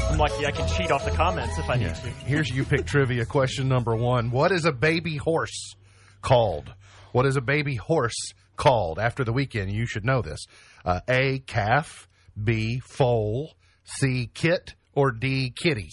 I'm 0.10 0.18
lucky 0.18 0.46
I 0.46 0.52
can 0.52 0.68
cheat 0.68 0.92
off 0.92 1.06
the 1.06 1.12
comments 1.12 1.58
if 1.58 1.70
I 1.70 1.76
need 1.76 1.94
to. 1.96 2.10
Here's 2.26 2.50
you 2.50 2.64
pick 2.64 2.86
trivia 2.86 3.26
question 3.26 3.68
number 3.68 3.96
one. 3.96 4.32
What 4.32 4.52
is 4.52 4.66
a 4.66 4.72
baby 4.72 5.18
horse 5.18 5.76
called? 6.22 6.74
What 7.12 7.26
is 7.26 7.36
a 7.36 7.42
baby 7.42 7.76
horse 7.76 8.34
called? 8.56 9.00
After 9.00 9.24
the 9.24 9.34
weekend, 9.34 9.72
you 9.72 9.86
should 9.86 10.06
know 10.06 10.22
this. 10.22 10.46
Uh, 10.86 11.02
a 11.10 11.40
calf, 11.40 12.08
B 12.42 12.80
foal, 12.80 13.54
C 13.84 14.30
kit, 14.34 14.76
or 14.94 15.12
D 15.12 15.52
kitty? 15.56 15.90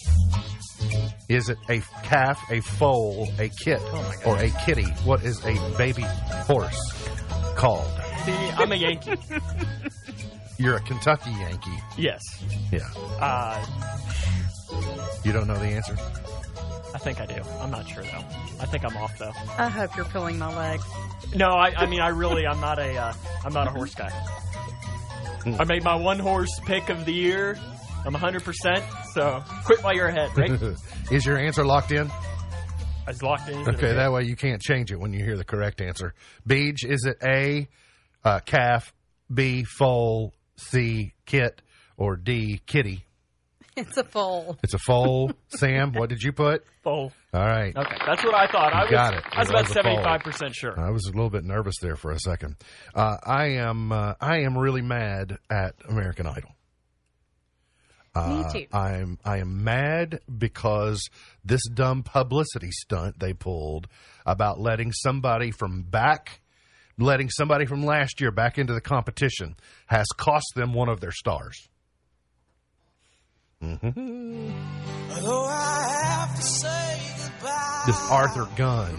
Is 1.29 1.49
it 1.49 1.57
a 1.69 1.81
calf, 2.03 2.39
a 2.51 2.61
foal, 2.61 3.27
a 3.39 3.49
kit, 3.49 3.81
or 4.25 4.37
a 4.37 4.49
kitty? 4.65 4.85
What 5.03 5.23
is 5.23 5.43
a 5.45 5.55
baby 5.77 6.05
horse 6.45 6.79
called? 7.55 7.89
See, 8.25 8.31
I'm 8.31 8.71
a 8.71 8.75
Yankee. 8.75 9.15
You're 10.59 10.75
a 10.77 10.81
Kentucky 10.81 11.31
Yankee. 11.31 11.79
yes. 11.97 12.21
Yeah. 12.71 12.79
Uh, 13.19 13.65
You 15.23 15.31
don't 15.31 15.47
know 15.47 15.57
the 15.57 15.65
answer? 15.67 15.95
I 16.95 16.99
think 16.99 17.19
I 17.21 17.25
do. 17.25 17.41
I'm 17.59 17.69
not 17.69 17.87
sure 17.87 18.03
though. 18.03 18.23
I 18.59 18.65
think 18.65 18.83
I'm 18.83 18.97
off 18.97 19.17
though. 19.19 19.31
I 19.57 19.67
hope 19.69 19.95
you're 19.95 20.05
pulling 20.05 20.39
my 20.39 20.55
leg. 20.55 20.79
No, 21.35 21.49
I, 21.49 21.73
I 21.77 21.85
mean 21.85 22.01
I 22.01 22.07
really 22.09 22.47
I'm 22.47 22.59
not 22.59 22.79
a 22.79 22.95
uh, 22.97 23.13
I'm 23.45 23.53
not 23.53 23.67
a 23.67 23.71
horse 23.71 23.93
guy. 23.93 24.11
I 25.59 25.63
made 25.65 25.83
my 25.83 25.95
one 25.95 26.19
horse 26.19 26.59
pick 26.65 26.89
of 26.89 27.05
the 27.05 27.13
year. 27.13 27.57
I'm 28.05 28.13
100. 28.13 28.43
percent 28.43 28.83
So 29.13 29.43
quit 29.65 29.83
while 29.83 29.93
you're 29.93 30.07
ahead, 30.07 30.35
right? 30.37 30.51
is 31.11 31.25
your 31.25 31.37
answer 31.37 31.65
locked 31.65 31.91
in? 31.91 32.09
I 33.05 33.11
was 33.11 33.21
locked 33.21 33.49
in. 33.49 33.67
Okay, 33.67 33.93
that 33.93 34.11
way 34.11 34.23
you 34.23 34.35
can't 34.35 34.61
change 34.61 34.91
it 34.91 34.99
when 34.99 35.13
you 35.13 35.23
hear 35.23 35.37
the 35.37 35.45
correct 35.45 35.81
answer. 35.81 36.13
Beej, 36.47 36.83
is 36.83 37.05
it 37.05 37.17
A, 37.23 37.67
uh, 38.23 38.39
calf, 38.41 38.93
B, 39.33 39.63
foal, 39.63 40.33
C, 40.57 41.13
kit, 41.25 41.61
or 41.97 42.15
D, 42.15 42.61
kitty? 42.65 43.03
It's 43.79 43.95
a 43.95 44.03
foal. 44.03 44.57
It's 44.63 44.73
a 44.73 44.79
foal. 44.79 45.31
Sam, 45.49 45.93
what 45.93 46.09
did 46.09 46.23
you 46.23 46.31
put? 46.31 46.63
Foal. 46.83 47.11
All 47.31 47.45
right. 47.45 47.77
Okay, 47.77 47.97
that's 48.07 48.23
what 48.23 48.33
I 48.33 48.47
thought. 48.51 48.73
I 48.73 48.81
was, 48.85 48.89
got 48.91 49.13
it. 49.13 49.23
I 49.31 49.39
was 49.41 49.49
It 49.49 49.51
about 49.51 49.61
was 49.67 49.71
a 49.71 49.73
foal. 49.83 49.83
75 49.97 50.21
percent 50.21 50.55
sure. 50.55 50.79
I 50.79 50.89
was 50.89 51.05
a 51.05 51.11
little 51.11 51.29
bit 51.29 51.43
nervous 51.43 51.75
there 51.79 51.95
for 51.95 52.09
a 52.09 52.17
second. 52.19 52.55
Uh, 52.95 53.17
I 53.23 53.49
am 53.59 53.91
uh, 53.91 54.15
I 54.19 54.39
am 54.39 54.57
really 54.57 54.81
mad 54.81 55.37
at 55.51 55.75
American 55.87 56.25
Idol. 56.25 56.55
Me 58.15 58.43
too. 58.51 58.65
I'm 58.75 59.19
I 59.23 59.37
am 59.37 59.63
mad 59.63 60.21
because 60.39 61.07
this 61.45 61.61
dumb 61.71 62.01
publicity 62.01 62.71
stunt 62.71 63.19
they 63.19 63.33
pulled 63.33 63.87
about 64.25 64.59
letting 64.59 64.91
somebody 64.91 65.51
from 65.51 65.83
back 65.83 66.41
letting 66.97 67.29
somebody 67.29 67.65
from 67.65 67.85
last 67.85 68.19
year 68.19 68.31
back 68.31 68.57
into 68.57 68.73
the 68.73 68.81
competition 68.81 69.55
has 69.87 70.07
cost 70.17 70.53
them 70.55 70.73
one 70.73 70.89
of 70.89 70.99
their 70.99 71.11
stars. 71.11 71.69
Mm-hmm. 73.61 74.51
This 77.85 78.11
Arthur 78.11 78.47
Gunn 78.55 78.95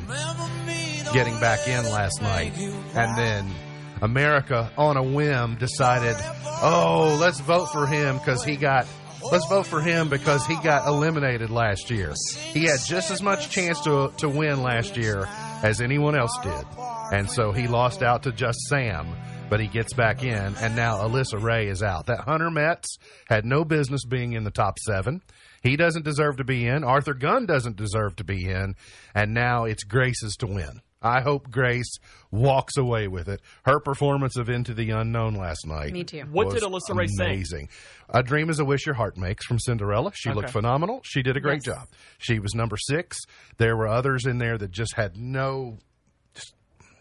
getting 1.12 1.38
back 1.40 1.68
in 1.68 1.84
last 1.84 2.20
night 2.22 2.56
and 2.58 3.18
then 3.18 3.54
America 4.00 4.70
on 4.76 4.96
a 4.96 5.02
whim 5.02 5.56
decided, 5.56 6.16
"Oh, 6.62 7.16
let's 7.20 7.40
vote 7.40 7.66
for 7.66 7.86
him 7.86 8.18
because 8.18 8.42
he 8.44 8.56
got 8.56 8.86
let's 9.30 9.46
vote 9.48 9.66
for 9.66 9.80
him 9.80 10.08
because 10.08 10.46
he 10.46 10.56
got 10.56 10.86
eliminated 10.86 11.50
last 11.50 11.90
year. 11.90 12.14
He 12.36 12.64
had 12.64 12.80
just 12.80 13.10
as 13.10 13.22
much 13.22 13.50
chance 13.50 13.80
to 13.82 14.12
to 14.18 14.28
win 14.28 14.62
last 14.62 14.96
year 14.96 15.28
as 15.62 15.80
anyone 15.80 16.18
else 16.18 16.36
did. 16.42 16.64
And 17.10 17.30
so 17.30 17.52
he 17.52 17.66
lost 17.66 18.02
out 18.02 18.24
to 18.24 18.32
just 18.32 18.58
Sam, 18.68 19.08
but 19.48 19.60
he 19.60 19.66
gets 19.66 19.94
back 19.94 20.22
in 20.22 20.54
and 20.56 20.76
now 20.76 20.98
Alyssa 20.98 21.42
Ray 21.42 21.68
is 21.68 21.82
out. 21.82 22.06
That 22.06 22.20
Hunter 22.20 22.50
Metz 22.50 22.98
had 23.28 23.44
no 23.44 23.64
business 23.64 24.04
being 24.04 24.34
in 24.34 24.44
the 24.44 24.50
top 24.50 24.78
7. 24.78 25.22
He 25.62 25.76
doesn't 25.76 26.04
deserve 26.04 26.36
to 26.36 26.44
be 26.44 26.66
in. 26.66 26.84
Arthur 26.84 27.14
Gunn 27.14 27.46
doesn't 27.46 27.76
deserve 27.76 28.16
to 28.16 28.24
be 28.24 28.48
in. 28.48 28.74
And 29.14 29.32
now 29.32 29.64
it's 29.64 29.84
Grace's 29.84 30.36
to 30.36 30.46
win. 30.46 30.80
I 31.00 31.20
hope 31.20 31.50
Grace 31.50 31.98
walks 32.30 32.76
away 32.76 33.06
with 33.08 33.28
it. 33.28 33.40
Her 33.64 33.78
performance 33.80 34.36
of 34.36 34.48
Into 34.48 34.74
the 34.74 34.90
Unknown 34.90 35.34
last 35.34 35.66
night. 35.66 35.92
Me 35.92 36.02
too. 36.04 36.24
What 36.30 36.52
did 36.52 36.62
Alyssa 36.62 36.94
Ray 36.94 37.06
say? 37.06 37.24
Amazing. 37.24 37.68
A 38.10 38.22
Dream 38.22 38.50
is 38.50 38.58
a 38.58 38.64
Wish 38.64 38.84
Your 38.84 38.96
Heart 38.96 39.16
Makes 39.16 39.46
from 39.46 39.60
Cinderella. 39.60 40.10
She 40.14 40.30
looked 40.32 40.50
phenomenal. 40.50 41.00
She 41.04 41.22
did 41.22 41.36
a 41.36 41.40
great 41.40 41.62
job. 41.62 41.86
She 42.18 42.40
was 42.40 42.54
number 42.54 42.76
six. 42.76 43.16
There 43.58 43.76
were 43.76 43.86
others 43.86 44.26
in 44.26 44.38
there 44.38 44.58
that 44.58 44.72
just 44.72 44.94
had 44.94 45.16
no. 45.16 45.78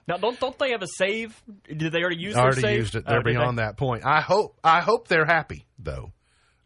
Now, 0.07 0.17
don't 0.17 0.39
don't 0.39 0.57
they 0.57 0.71
have 0.71 0.81
a 0.81 0.87
save? 0.87 1.41
Did 1.67 1.91
they 1.91 1.99
already 2.01 2.17
use 2.17 2.35
already 2.35 2.61
their 2.61 2.71
save? 2.71 2.77
used 2.79 2.95
it. 2.95 3.03
Oh, 3.05 3.11
They're 3.11 3.23
did 3.23 3.35
they? 3.35 3.39
beyond 3.39 3.59
that 3.59 3.77
point. 3.77 4.05
I 4.05 4.21
hope. 4.21 4.57
I 4.63 4.79
hope 4.81 5.07
they're 5.07 5.25
happy 5.25 5.65
though. 5.77 6.11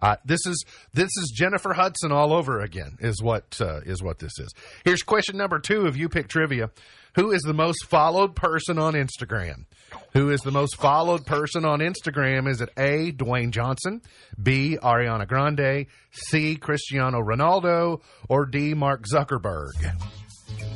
Uh, 0.01 0.15
this 0.25 0.39
is 0.47 0.65
this 0.93 1.09
is 1.17 1.31
Jennifer 1.35 1.73
Hudson 1.73 2.11
all 2.11 2.33
over 2.33 2.59
again. 2.61 2.97
Is 2.99 3.21
what 3.21 3.59
uh, 3.61 3.81
is 3.85 4.01
what 4.01 4.19
this 4.19 4.31
is. 4.39 4.51
Here's 4.83 5.03
question 5.03 5.37
number 5.37 5.59
two 5.59 5.85
of 5.87 5.95
you 5.97 6.09
pick 6.09 6.27
trivia. 6.27 6.71
Who 7.15 7.31
is 7.31 7.41
the 7.41 7.53
most 7.53 7.85
followed 7.87 8.35
person 8.35 8.79
on 8.79 8.93
Instagram? 8.93 9.65
Who 10.13 10.29
is 10.31 10.39
the 10.41 10.51
most 10.51 10.77
followed 10.77 11.25
person 11.25 11.65
on 11.65 11.79
Instagram? 11.79 12.49
Is 12.49 12.61
it 12.61 12.69
A. 12.77 13.11
Dwayne 13.11 13.51
Johnson, 13.51 14.01
B. 14.41 14.77
Ariana 14.81 15.27
Grande, 15.27 15.87
C. 16.11 16.55
Cristiano 16.55 17.19
Ronaldo, 17.21 18.01
or 18.29 18.45
D. 18.45 18.73
Mark 18.73 19.03
Zuckerberg? 19.13 19.71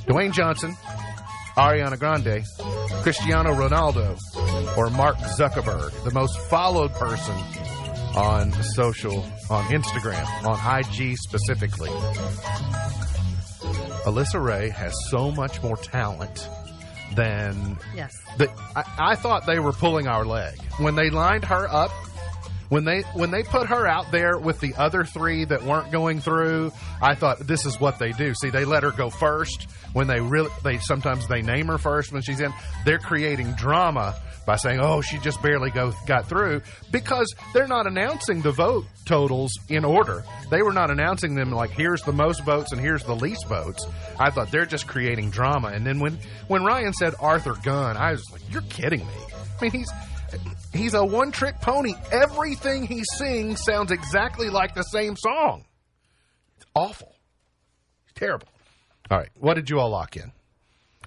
Dwayne 0.07 0.34
Johnson, 0.34 0.76
Ariana 1.58 1.97
Grande, 1.97 2.43
Cristiano 3.01 3.53
Ronaldo, 3.53 4.18
or 4.78 4.89
Mark 4.89 5.16
Zuckerberg, 5.18 5.91
the 6.03 6.12
most 6.12 6.38
followed 6.49 6.91
person 6.93 7.36
on 8.16 8.51
social, 8.76 9.20
on 9.49 9.64
Instagram, 9.66 10.26
on 10.45 10.80
IG 10.80 11.18
specifically. 11.18 11.89
Alyssa 14.06 14.43
Ray 14.43 14.70
has 14.70 14.93
so 15.10 15.32
much 15.32 15.62
more 15.64 15.78
talent 15.78 16.49
than 17.16 17.78
Yes. 17.95 18.12
the, 18.38 18.49
I, 18.76 19.12
I 19.12 19.16
thought 19.16 19.45
they 19.45 19.60
were 19.60 19.72
pulling 19.74 20.08
our 20.08 20.26
leg 20.26 20.60
when 20.80 20.95
they 20.95 21.10
lined 21.10 21.45
her 21.45 21.68
up. 21.74 21.91
When 22.70 22.84
they 22.84 23.01
when 23.13 23.32
they 23.32 23.43
put 23.43 23.68
her 23.68 23.88
out 23.88 24.11
there 24.11 24.38
with 24.38 24.59
the 24.59 24.74
other 24.76 25.03
three 25.03 25.45
that 25.45 25.63
weren't 25.63 25.91
going 25.91 26.20
through, 26.20 26.72
I 27.01 27.16
thought 27.16 27.39
this 27.39 27.66
is 27.66 27.80
what 27.80 27.99
they 27.99 28.11
do. 28.11 28.34
See, 28.34 28.49
they 28.49 28.66
let 28.66 28.84
her 28.84 28.91
go 28.91 29.09
first 29.09 29.68
when 29.93 30.07
they 30.07 30.20
really 30.20 30.49
they 30.63 30.80
sometimes 30.80 31.28
they 31.28 31.41
name 31.41 31.68
her 31.68 31.78
first 31.78 32.11
when 32.11 32.22
she's 32.22 32.39
in. 32.39 32.53
They're 32.84 32.99
creating 32.99 33.53
drama 33.53 34.16
by 34.47 34.55
saying, 34.55 34.80
"Oh, 34.82 35.01
she 35.01 35.18
just 35.20 35.41
barely 35.41 35.70
go 35.70 35.93
got 36.07 36.28
through," 36.28 36.61
because 36.91 37.34
they're 37.53 37.68
not 37.68 37.88
announcing 37.88 38.41
the 38.41 38.51
vote 38.51 38.86
totals 39.05 39.51
in 39.70 39.86
order. 39.86 40.24
They 40.49 40.61
were 40.63 40.74
not 40.74 40.89
announcing 40.89 41.36
them 41.36 41.51
like 41.51 41.70
here's 41.72 42.01
the 42.01 42.13
most 42.13 42.43
votes 42.43 42.72
and 42.72 42.82
here's 42.82 43.03
the 43.03 43.16
least 43.16 43.47
votes. 43.47 43.86
I 44.20 44.32
thought 44.32 44.51
they're 44.51 44.66
just 44.66 44.88
creating 44.88 45.30
drama. 45.30 45.68
And 45.70 45.86
then 45.86 45.99
when 45.99 46.18
when 46.47 46.63
Ryan 46.63 46.93
said 46.93 47.13
Arthur 47.20 47.53
Gunn, 47.63 47.95
I 47.95 48.11
was 48.11 48.24
like, 48.32 48.41
"You're 48.51 48.63
kidding 48.63 49.05
me." 49.05 49.13
I 49.59 49.63
mean, 49.63 49.72
he's 49.72 49.91
he's 50.74 50.94
a 50.94 51.04
one 51.06 51.32
trick 51.32 51.60
pony. 51.62 51.94
Everything 52.12 52.86
he 52.86 53.04
sings 53.18 53.64
sounds 53.64 53.92
exactly 53.92 54.50
like 54.50 54.74
the 54.76 54.84
same 54.84 55.16
song. 55.16 55.66
It's 56.58 56.66
awful. 56.74 57.16
It's 58.06 58.14
terrible. 58.20 58.48
All 59.10 59.18
right. 59.18 59.30
What 59.40 59.56
did 59.56 59.70
you 59.70 59.80
all 59.80 59.90
lock 59.90 60.16
in? 60.18 60.32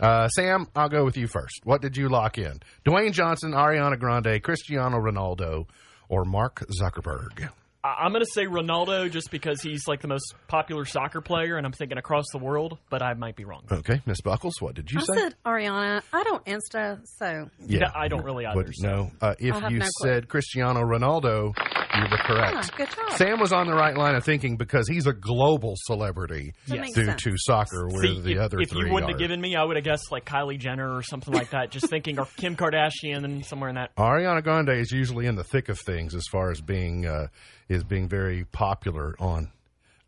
Uh, 0.00 0.28
Sam, 0.28 0.68
I'll 0.76 0.88
go 0.88 1.04
with 1.04 1.16
you 1.16 1.26
first. 1.26 1.60
What 1.64 1.82
did 1.82 1.96
you 1.96 2.08
lock 2.08 2.38
in? 2.38 2.60
Dwayne 2.86 3.12
Johnson, 3.12 3.52
Ariana 3.52 3.98
Grande, 3.98 4.40
Cristiano 4.42 4.98
Ronaldo, 4.98 5.66
or 6.08 6.24
Mark 6.24 6.64
Zuckerberg? 6.80 7.50
I- 7.84 8.04
I'm 8.04 8.12
going 8.12 8.24
to 8.24 8.30
say 8.32 8.46
Ronaldo 8.46 9.10
just 9.10 9.30
because 9.30 9.60
he's 9.60 9.86
like 9.86 10.00
the 10.00 10.08
most 10.08 10.34
popular 10.48 10.84
soccer 10.84 11.20
player, 11.20 11.56
and 11.56 11.64
I'm 11.66 11.72
thinking 11.72 11.98
across 11.98 12.24
the 12.32 12.38
world, 12.38 12.78
but 12.90 13.02
I 13.02 13.14
might 13.14 13.36
be 13.36 13.44
wrong. 13.44 13.62
Okay. 13.70 14.00
Miss 14.06 14.20
Buckles, 14.20 14.54
what 14.60 14.74
did 14.74 14.90
you 14.90 14.98
I 15.00 15.02
say? 15.04 15.20
said 15.20 15.34
Ariana. 15.46 16.02
I 16.12 16.22
don't 16.24 16.44
Insta, 16.44 17.00
so 17.18 17.48
Yeah, 17.66 17.90
I 17.94 18.08
don't 18.08 18.24
really 18.24 18.46
either. 18.46 18.56
What- 18.56 18.74
so. 18.74 18.86
no. 18.88 19.10
Uh, 19.20 19.34
if 19.38 19.70
you 19.70 19.78
no 19.78 19.86
said 20.02 20.28
Cristiano 20.28 20.80
Ronaldo, 20.80 21.54
you 21.98 22.10
were 22.10 22.16
correct. 22.18 22.70
Ah, 22.72 22.76
good 22.76 22.88
job. 22.88 23.12
Sam 23.16 23.40
was 23.40 23.52
on 23.52 23.66
the 23.66 23.74
right 23.74 23.96
line 23.96 24.14
of 24.14 24.24
thinking 24.24 24.56
because 24.56 24.88
he's 24.88 25.06
a 25.06 25.12
global 25.12 25.74
celebrity 25.76 26.54
That 26.68 26.80
makes 26.80 26.94
due 26.94 27.04
sense. 27.06 27.22
to 27.24 27.34
soccer, 27.36 27.88
where 27.88 28.02
See, 28.02 28.20
the 28.20 28.32
if, 28.32 28.38
other 28.38 28.60
if 28.60 28.70
three 28.70 28.86
you 28.88 28.92
wouldn't 28.92 29.10
are. 29.10 29.14
have 29.14 29.18
given 29.20 29.40
me, 29.40 29.56
I 29.56 29.64
would 29.64 29.76
have 29.76 29.84
guessed 29.84 30.10
like 30.10 30.24
Kylie 30.24 30.58
Jenner 30.58 30.94
or 30.96 31.02
something 31.02 31.34
like 31.34 31.50
that. 31.50 31.70
Just 31.70 31.88
thinking, 31.88 32.18
or 32.18 32.26
Kim 32.36 32.56
Kardashian, 32.56 33.24
and 33.24 33.44
somewhere 33.44 33.68
in 33.70 33.76
that. 33.76 33.94
Ariana 33.96 34.42
Grande 34.42 34.70
is 34.70 34.90
usually 34.92 35.26
in 35.26 35.34
the 35.36 35.44
thick 35.44 35.68
of 35.68 35.78
things 35.78 36.14
as 36.14 36.24
far 36.30 36.50
as 36.50 36.60
being 36.60 37.06
uh, 37.06 37.26
is 37.68 37.84
being 37.84 38.08
very 38.08 38.44
popular 38.44 39.14
on 39.18 39.50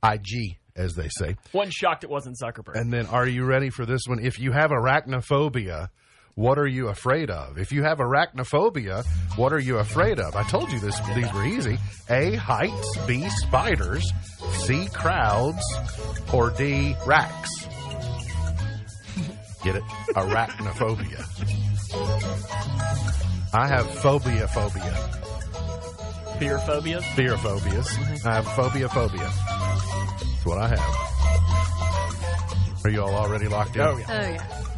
IG, 0.03 0.57
as 0.77 0.95
they 0.95 1.09
say. 1.09 1.37
One 1.53 1.71
shocked 1.71 2.05
it 2.05 2.11
wasn't 2.11 2.37
Zuckerberg. 2.43 2.73
And 2.81 2.93
then, 2.93 3.07
are 3.07 3.27
you 3.27 3.45
ready 3.45 3.71
for 3.71 3.85
this 3.85 4.03
one? 4.07 4.19
If 4.25 4.39
you 4.39 4.53
have 4.53 4.71
arachnophobia, 4.71 5.89
what 6.41 6.59
are 6.59 6.67
you 6.67 6.89
afraid 6.89 7.29
of? 7.29 7.59
If 7.59 7.71
you 7.71 7.83
have 7.83 7.99
arachnophobia, 7.99 9.05
what 9.37 9.53
are 9.53 9.59
you 9.59 9.77
afraid 9.77 10.19
of? 10.19 10.35
I 10.35 10.43
told 10.45 10.73
you 10.73 10.81
this; 10.81 10.99
these 11.15 11.31
were 11.35 11.45
easy. 11.45 11.77
A. 12.09 12.35
Heights. 12.37 12.97
B. 13.07 13.29
Spiders. 13.29 14.11
C. 14.53 14.89
Crowds. 14.95 15.63
Or 16.33 16.49
D. 16.49 16.97
Racks. 17.05 17.51
Get 19.63 19.77
it? 19.77 19.83
Arachnophobia. 20.17 21.21
I 23.53 23.67
have 23.69 23.91
phobia 23.91 24.49
phobia. 24.49 24.95
Fear 26.39 26.59
phobias. 26.61 27.05
Fear 27.17 27.37
phobias. 27.37 27.89
Mm-hmm. 27.89 28.29
I 28.29 28.35
have 28.37 28.47
phobia 28.53 28.89
phobia. 28.89 29.29
That's 29.29 30.47
what 30.47 30.57
I 30.57 30.69
have. 30.69 31.11
Are 32.83 32.91
you 32.91 33.03
all 33.03 33.15
already 33.15 33.47
locked 33.47 33.77
in? 33.77 33.83
Oh, 33.83 33.99
yeah. 33.99 34.07
Oh, 34.09 34.70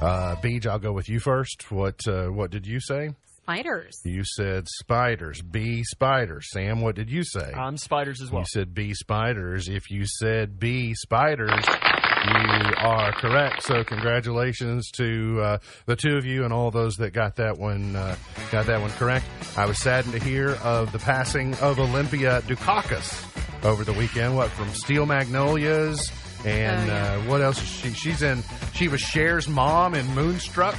Uh, 0.00 0.36
Beej, 0.36 0.66
I'll 0.66 0.78
go 0.78 0.92
with 0.92 1.08
you 1.08 1.20
first. 1.20 1.70
What 1.70 2.00
uh, 2.08 2.26
What 2.28 2.50
did 2.50 2.66
you 2.66 2.80
say? 2.80 3.10
spiders. 3.42 4.00
You 4.04 4.24
said 4.24 4.66
spiders. 4.66 5.40
B 5.40 5.84
spiders. 5.84 6.48
Sam, 6.50 6.80
what 6.80 6.96
did 6.96 7.08
you 7.08 7.22
say? 7.22 7.52
I'm 7.52 7.76
spiders 7.76 8.20
as 8.20 8.28
well. 8.32 8.40
You 8.42 8.46
said 8.48 8.74
B 8.74 8.92
spiders. 8.92 9.68
If 9.68 9.88
you 9.88 10.04
said 10.04 10.58
B 10.58 10.94
spiders, 10.94 11.52
you 11.54 12.74
are 12.78 13.12
correct. 13.12 13.62
So 13.62 13.84
congratulations 13.84 14.90
to 14.96 15.40
uh, 15.40 15.58
the 15.86 15.94
two 15.94 16.16
of 16.16 16.26
you 16.26 16.42
and 16.42 16.52
all 16.52 16.72
those 16.72 16.96
that 16.96 17.12
got 17.12 17.36
that 17.36 17.56
one 17.56 17.94
uh, 17.94 18.16
got 18.50 18.66
that 18.66 18.80
one 18.80 18.90
correct. 18.90 19.26
I 19.56 19.66
was 19.66 19.78
saddened 19.78 20.14
to 20.14 20.20
hear 20.20 20.50
of 20.64 20.90
the 20.90 20.98
passing 20.98 21.54
of 21.58 21.78
Olympia 21.78 22.40
Dukakis 22.42 23.64
over 23.64 23.84
the 23.84 23.92
weekend. 23.92 24.34
What 24.34 24.50
from 24.50 24.70
Steel 24.70 25.06
Magnolias 25.06 26.10
and 26.44 26.90
Oh, 26.90 26.92
yeah. 26.94 27.14
uh, 27.14 27.20
what 27.30 27.40
else? 27.40 27.60
Is 27.62 27.68
she 27.68 27.92
she's 27.92 28.22
in. 28.22 28.42
She 28.74 28.88
was 28.88 29.00
Cher's 29.00 29.48
mom 29.48 29.94
in 29.94 30.06
Moonstruck. 30.14 30.76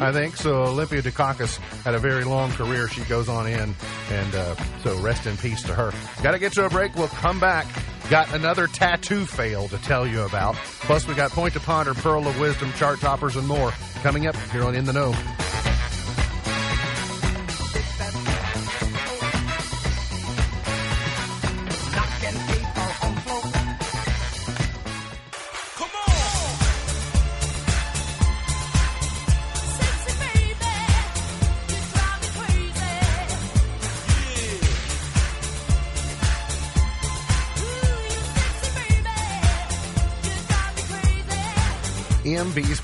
I 0.00 0.12
think 0.12 0.36
so. 0.36 0.64
Olympia 0.64 1.00
Dukakis 1.02 1.56
had 1.82 1.94
a 1.94 1.98
very 1.98 2.24
long 2.24 2.50
career. 2.52 2.88
She 2.88 3.00
goes 3.02 3.28
on 3.28 3.46
in, 3.46 3.74
and 4.10 4.34
uh, 4.34 4.54
so 4.82 4.98
rest 5.00 5.26
in 5.26 5.36
peace 5.38 5.62
to 5.62 5.74
her. 5.74 5.92
Got 6.22 6.32
to 6.32 6.38
get 6.38 6.52
to 6.54 6.66
a 6.66 6.68
break. 6.68 6.94
We'll 6.94 7.08
come 7.08 7.40
back. 7.40 7.66
Got 8.10 8.32
another 8.34 8.66
tattoo 8.66 9.24
fail 9.26 9.68
to 9.68 9.78
tell 9.78 10.06
you 10.06 10.22
about. 10.22 10.54
Plus, 10.56 11.06
we 11.06 11.14
got 11.14 11.30
Point 11.30 11.54
to 11.54 11.60
Ponder, 11.60 11.94
Pearl 11.94 12.26
of 12.26 12.38
Wisdom, 12.38 12.72
Chart 12.74 12.98
Toppers, 13.00 13.36
and 13.36 13.46
more 13.46 13.70
coming 14.02 14.26
up 14.26 14.36
here 14.50 14.64
on 14.64 14.74
In 14.74 14.84
the 14.84 14.92
Know. 14.92 15.14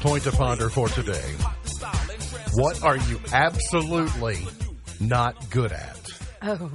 Point 0.04 0.24
to 0.24 0.32
Ponder 0.32 0.68
for 0.68 0.86
today. 0.88 1.32
What 2.52 2.82
are 2.82 2.96
you 2.98 3.18
absolutely 3.32 4.36
not 5.00 5.48
good 5.50 5.72
at? 5.72 5.98
Oh, 6.42 6.70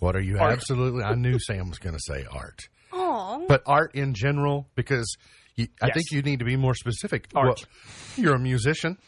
What 0.00 0.16
are 0.16 0.20
you 0.20 0.38
Art. 0.40 0.52
absolutely? 0.52 1.04
I 1.04 1.14
knew 1.14 1.38
Sam 1.38 1.68
was 1.68 1.78
going 1.78 1.94
to 1.94 2.00
say 2.02 2.26
art. 2.28 2.58
oh, 2.92 3.44
but 3.48 3.62
art 3.64 3.94
in 3.94 4.12
general 4.14 4.68
because 4.74 5.16
you, 5.54 5.68
I 5.80 5.86
Yes. 5.86 5.94
think 5.94 6.06
you 6.10 6.22
need 6.22 6.40
to 6.40 6.44
be 6.44 6.56
more 6.56 6.74
specific. 6.74 7.28
Art. 7.32 7.46
Well, 7.46 7.56
you're 8.16 8.34
a 8.34 8.40
musician. 8.40 8.98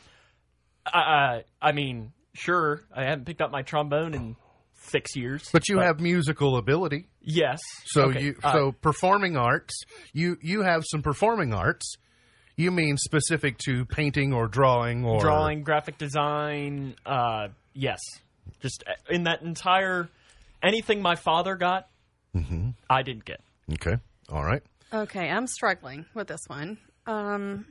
Uh, 0.86 1.40
I 1.60 1.72
mean, 1.72 2.12
sure. 2.34 2.84
I 2.94 3.02
haven't 3.02 3.24
picked 3.24 3.40
up 3.40 3.50
my 3.50 3.62
trombone 3.62 4.14
in 4.14 4.36
six 4.74 5.16
years, 5.16 5.48
But 5.52 5.68
you 5.68 5.78
have 5.80 5.98
musical 5.98 6.56
ability, 6.56 7.08
yes. 7.20 7.58
so 7.86 8.10
Okay, 8.10 8.22
you 8.26 8.36
uh, 8.44 8.52
so 8.52 8.72
performing 8.72 9.36
arts. 9.36 9.74
You 10.12 10.36
you 10.40 10.62
have 10.62 10.84
some 10.88 11.02
performing 11.02 11.52
arts. 11.52 11.96
You 12.56 12.70
mean 12.70 12.96
specific 12.96 13.58
to 13.66 13.84
painting 13.84 14.32
or 14.32 14.46
drawing 14.46 15.04
or 15.04 15.20
drawing, 15.20 15.62
graphic 15.64 15.98
design. 15.98 16.94
Uh, 17.04 17.48
yes, 17.72 17.98
just 18.60 18.84
uh, 18.86 18.92
in 19.10 19.24
that 19.24 19.42
entire 19.42 20.08
anything 20.62 21.02
my 21.02 21.16
father 21.16 21.56
got, 21.56 21.88
Mm-hmm. 22.36 22.70
I 22.90 23.02
didn't 23.02 23.24
get. 23.24 23.40
Okay, 23.74 23.96
all 24.28 24.44
right. 24.44 24.62
okay. 24.92 25.30
I'm 25.30 25.46
struggling 25.46 26.04
with 26.14 26.26
this 26.28 26.40
one. 26.48 26.78
Um, 27.06 27.66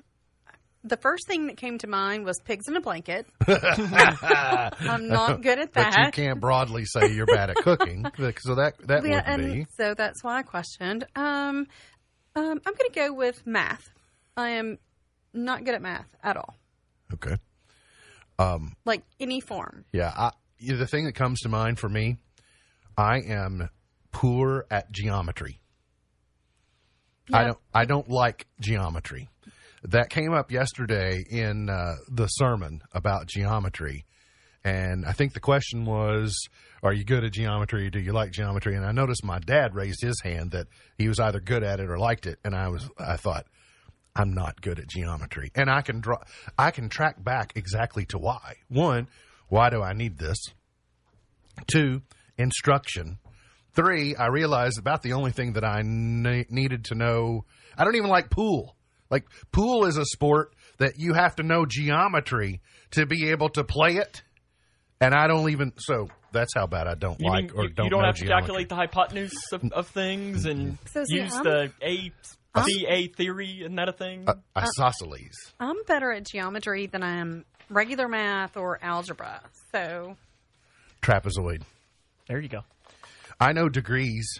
the 0.85 0.97
first 0.97 1.27
thing 1.27 1.47
that 1.47 1.57
came 1.57 1.77
to 1.79 1.87
mind 1.87 2.25
was 2.25 2.39
pigs 2.43 2.67
in 2.67 2.75
a 2.75 2.81
blanket. 2.81 3.25
I'm 3.47 5.07
not 5.07 5.41
good 5.41 5.59
at 5.59 5.73
But 5.73 5.97
you 5.97 6.11
can't 6.11 6.39
broadly 6.39 6.85
say 6.85 7.11
you're 7.13 7.25
bad 7.25 7.49
at 7.49 7.55
cooking, 7.57 8.05
so 8.39 8.55
that 8.55 8.73
that 8.87 9.05
Yeah, 9.05 9.35
would 9.37 9.53
be 9.53 9.65
so 9.77 9.93
that's 9.93 10.23
why 10.23 10.39
I 10.39 10.43
questioned. 10.43 11.05
Um, 11.15 11.67
um, 12.35 12.61
I'm 12.65 12.73
going 12.73 12.89
to 12.89 12.91
go 12.95 13.13
with 13.13 13.45
math. 13.45 13.89
I 14.35 14.51
am 14.51 14.77
not 15.33 15.63
good 15.63 15.75
at 15.75 15.81
math 15.81 16.15
at 16.23 16.37
all, 16.37 16.55
okay. 17.13 17.37
like 18.85 19.03
any 19.19 19.39
form. 19.39 19.85
Yeah, 19.91 20.11
I, 20.15 20.31
the 20.59 20.87
thing 20.87 21.05
that 21.05 21.13
comes 21.13 21.41
to 21.41 21.49
mind 21.49 21.79
for 21.79 21.89
me, 21.89 22.17
I 22.97 23.19
am 23.19 23.69
poor 24.11 24.65
at 24.71 24.91
geometry. 24.91 25.59
I 27.31 27.45
don't. 27.45 27.59
I 27.73 27.85
don't 27.85 28.09
like 28.09 28.47
geometry. 28.59 29.29
That 29.83 30.09
came 30.09 30.33
up 30.33 30.51
yesterday 30.51 31.23
in 31.29 31.69
uh, 31.69 31.95
the 32.09 32.27
sermon 32.27 32.81
about 32.93 33.27
geometry, 33.27 34.05
and 34.63 35.05
I 35.05 35.13
think 35.13 35.33
the 35.33 35.39
question 35.39 35.85
was, 35.85 36.37
"Are 36.81 36.93
you 36.93 37.03
good 37.03 37.23
at 37.23 37.31
geometry? 37.31 37.89
Do 37.89 37.99
you 37.99 38.11
like 38.11 38.31
geometry?" 38.31 38.75
And 38.75 38.85
I 38.85 38.91
noticed 38.91 39.23
my 39.23 39.39
dad 39.39 39.73
raised 39.73 40.01
his 40.01 40.19
hand 40.21 40.51
that 40.51 40.67
he 40.97 41.07
was 41.07 41.19
either 41.19 41.39
good 41.39 41.63
at 41.63 41.79
it 41.79 41.89
or 41.89 41.97
liked 41.97 42.25
it, 42.25 42.39
and 42.43 42.55
I 42.55 42.69
was. 42.69 42.89
I 42.97 43.17
thought, 43.17 43.45
I'm 44.15 44.33
not 44.33 44.61
good 44.61 44.79
at 44.79 44.87
geometry, 44.87 45.51
and 45.55 45.69
I 45.69 45.81
can 45.81 45.99
draw. 45.99 46.17
I 46.57 46.71
can 46.71 46.89
track 46.89 47.23
back 47.23 47.53
exactly 47.55 48.05
to 48.07 48.17
why. 48.19 48.57
One, 48.69 49.07
why 49.49 49.69
do 49.69 49.81
I 49.81 49.93
need 49.93 50.17
this? 50.19 50.37
Two, 51.67 52.01
instruction. 52.37 53.17
Three, 53.73 54.15
I 54.15 54.27
realized 54.27 54.77
about 54.77 55.01
the 55.01 55.13
only 55.13 55.31
thing 55.31 55.53
that 55.53 55.63
I 55.63 55.81
ne- 55.83 56.45
needed 56.49 56.85
to 56.85 56.95
know. 56.95 57.45
I 57.77 57.83
don't 57.83 57.95
even 57.95 58.09
like 58.09 58.29
pool. 58.29 58.75
Like 59.09 59.25
pool 59.51 59.85
is 59.85 59.97
a 59.97 60.05
sport 60.05 60.53
that 60.77 60.93
you 60.97 61.13
have 61.13 61.35
to 61.37 61.43
know 61.43 61.65
geometry 61.65 62.61
to 62.91 63.05
be 63.05 63.29
able 63.29 63.49
to 63.49 63.63
play 63.63 63.95
it, 63.97 64.21
and 65.01 65.13
I 65.15 65.27
don't 65.27 65.49
even. 65.49 65.73
So 65.77 66.07
that's 66.31 66.53
how 66.55 66.67
bad 66.67 66.87
I 66.87 66.95
don't 66.95 67.19
You, 67.19 67.29
like 67.29 67.45
mean, 67.45 67.51
or 67.55 67.63
you, 67.63 67.69
don't 67.69 67.85
you 67.85 67.89
don't 67.91 68.01
know 68.01 68.05
have 68.07 68.15
to 68.17 68.25
calculate 68.27 68.69
the 68.69 68.75
hypotenuse 68.75 69.33
of, 69.51 69.71
of 69.71 69.87
things 69.87 70.45
and 70.45 70.77
So, 70.91 71.03
see, 71.05 71.15
use 71.15 71.33
I'm- 71.33 71.43
the 71.43 71.71
A 71.81 72.11
B 72.55 72.85
A 72.87 73.07
theory. 73.07 73.61
Isn't 73.61 73.75
that 73.75 73.89
a 73.89 73.93
thing? 73.93 74.25
Uh, 74.27 74.35
isosceles. 74.57 75.53
I'm 75.59 75.83
better 75.87 76.11
at 76.11 76.25
geometry 76.25 76.85
than 76.87 77.03
I 77.03 77.17
am 77.17 77.45
regular 77.69 78.07
math 78.07 78.57
or 78.57 78.79
algebra. 78.81 79.41
So 79.71 80.15
Trapezoid. 81.01 81.63
there 82.27 82.39
you 82.39 82.49
go. 82.49 82.61
I 83.39 83.51
know 83.53 83.69
degrees, 83.69 84.39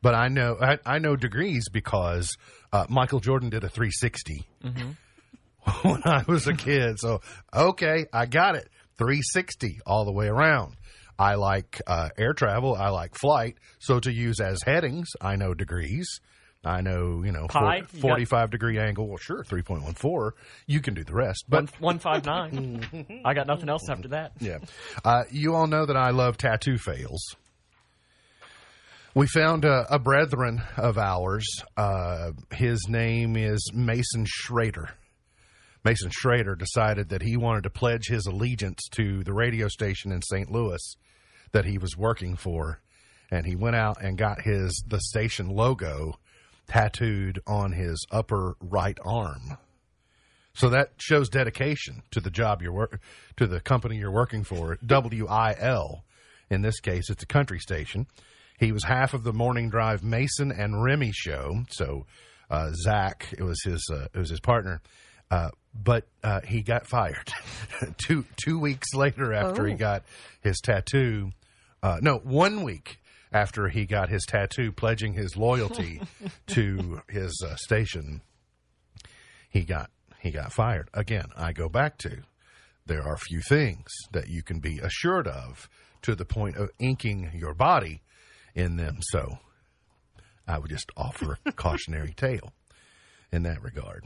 but 0.00 0.14
I 0.14 0.28
know 0.28 0.56
I, 0.60 0.78
I 0.86 0.98
know 0.98 1.16
degrees 1.16 1.68
because 1.68 2.36
uh, 2.72 2.86
Michael 2.88 3.20
Jordan 3.20 3.50
did 3.50 3.64
a 3.64 3.68
360 3.68 4.46
when 5.82 6.02
I 6.04 6.24
was 6.26 6.46
a 6.46 6.54
kid. 6.54 6.98
So 6.98 7.20
okay, 7.54 8.06
I 8.12 8.26
got 8.26 8.54
it. 8.54 8.68
360 8.98 9.80
all 9.86 10.04
the 10.04 10.12
way 10.12 10.28
around. 10.28 10.76
I 11.18 11.34
like 11.34 11.80
uh, 11.86 12.10
air 12.16 12.32
travel. 12.32 12.74
I 12.74 12.88
like 12.88 13.14
flight. 13.14 13.56
So 13.78 13.98
to 14.00 14.12
use 14.12 14.40
as 14.40 14.62
headings, 14.64 15.08
I 15.20 15.36
know 15.36 15.52
degrees. 15.52 16.20
I 16.64 16.82
know 16.82 17.22
you 17.24 17.32
know 17.32 17.46
Pi? 17.48 17.76
You 17.76 17.82
got- 17.82 17.90
45 17.90 18.50
degree 18.50 18.78
angle. 18.78 19.08
Well, 19.08 19.16
sure, 19.16 19.42
3.14. 19.44 20.32
You 20.66 20.80
can 20.80 20.92
do 20.94 21.04
the 21.04 21.14
rest, 21.14 21.44
but 21.48 21.60
One 21.60 21.68
one 21.80 21.98
five 21.98 22.24
nine. 22.26 23.22
I 23.24 23.32
got 23.34 23.46
nothing 23.46 23.68
else 23.70 23.88
after 23.88 24.08
that. 24.08 24.32
yeah. 24.40 24.58
Uh, 25.04 25.24
you 25.30 25.54
all 25.54 25.66
know 25.66 25.86
that 25.86 25.96
I 25.96 26.10
love 26.10 26.36
tattoo 26.36 26.76
fails. 26.76 27.34
We 29.14 29.26
found 29.26 29.64
a, 29.64 29.86
a 29.92 29.98
brethren 29.98 30.62
of 30.76 30.96
ours. 30.96 31.46
Uh, 31.76 32.32
his 32.52 32.86
name 32.88 33.36
is 33.36 33.72
Mason 33.74 34.24
Schrader. 34.28 34.90
Mason 35.82 36.10
Schrader 36.12 36.54
decided 36.54 37.08
that 37.08 37.22
he 37.22 37.36
wanted 37.36 37.62
to 37.64 37.70
pledge 37.70 38.06
his 38.06 38.26
allegiance 38.26 38.80
to 38.92 39.24
the 39.24 39.32
radio 39.32 39.66
station 39.66 40.12
in 40.12 40.20
St. 40.22 40.50
Louis 40.50 40.94
that 41.52 41.64
he 41.64 41.78
was 41.78 41.96
working 41.96 42.36
for, 42.36 42.80
and 43.30 43.46
he 43.46 43.56
went 43.56 43.74
out 43.76 44.00
and 44.00 44.16
got 44.18 44.42
his 44.42 44.84
the 44.86 45.00
station 45.00 45.48
logo 45.48 46.14
tattooed 46.70 47.40
on 47.46 47.72
his 47.72 48.06
upper 48.12 48.56
right 48.60 48.96
arm. 49.04 49.58
So 50.54 50.68
that 50.70 50.92
shows 50.98 51.28
dedication 51.28 52.02
to 52.12 52.20
the 52.20 52.30
job 52.30 52.62
you're 52.62 52.72
work 52.72 53.00
to 53.36 53.46
the 53.46 53.60
company 53.60 53.96
you're 53.96 54.10
working 54.12 54.44
for. 54.44 54.78
WIL, 54.82 56.04
in 56.48 56.62
this 56.62 56.80
case, 56.80 57.10
it's 57.10 57.22
a 57.22 57.26
country 57.26 57.58
station. 57.58 58.06
He 58.58 58.72
was 58.72 58.84
half 58.84 59.14
of 59.14 59.24
the 59.24 59.32
morning 59.32 59.70
drive 59.70 60.02
Mason 60.04 60.52
and 60.52 60.82
Remy 60.82 61.12
show. 61.12 61.64
So 61.70 62.06
uh, 62.50 62.70
Zach, 62.84 63.32
it 63.36 63.42
was 63.42 63.60
his 63.64 63.88
uh, 63.92 64.06
it 64.14 64.18
was 64.18 64.30
his 64.30 64.40
partner. 64.40 64.80
Uh, 65.30 65.50
but 65.72 66.06
uh, 66.24 66.40
he 66.40 66.62
got 66.62 66.86
fired 66.86 67.32
two 67.98 68.24
two 68.44 68.58
weeks 68.58 68.94
later 68.94 69.32
after 69.32 69.66
he 69.66 69.74
Oh. 69.74 69.78
got 69.78 70.04
his 70.40 70.60
tattoo. 70.60 71.30
Uh, 71.82 71.98
no, 72.02 72.18
one 72.18 72.62
week 72.62 72.99
after 73.32 73.68
he 73.68 73.86
got 73.86 74.08
his 74.08 74.24
tattoo, 74.26 74.72
pledging 74.72 75.14
his 75.14 75.36
loyalty 75.36 76.00
to 76.48 77.02
his 77.08 77.44
uh, 77.46 77.56
station. 77.56 78.22
He 79.48 79.64
got 79.64 79.90
he 80.20 80.30
got 80.30 80.52
fired 80.52 80.88
again. 80.92 81.26
I 81.36 81.52
go 81.52 81.68
back 81.68 81.96
to 81.98 82.22
there 82.86 83.02
are 83.02 83.16
few 83.16 83.40
things 83.40 83.86
that 84.12 84.28
you 84.28 84.42
can 84.42 84.60
be 84.60 84.78
assured 84.78 85.26
of 85.26 85.68
to 86.02 86.14
the 86.14 86.24
point 86.24 86.56
of 86.56 86.70
inking 86.78 87.30
your 87.34 87.54
body 87.54 88.02
in 88.54 88.76
them. 88.76 88.98
So 89.00 89.38
I 90.46 90.58
would 90.58 90.70
just 90.70 90.90
offer 90.96 91.38
a 91.46 91.52
cautionary 91.56 92.12
tale 92.12 92.52
in 93.32 93.44
that 93.44 93.62
regard. 93.62 94.04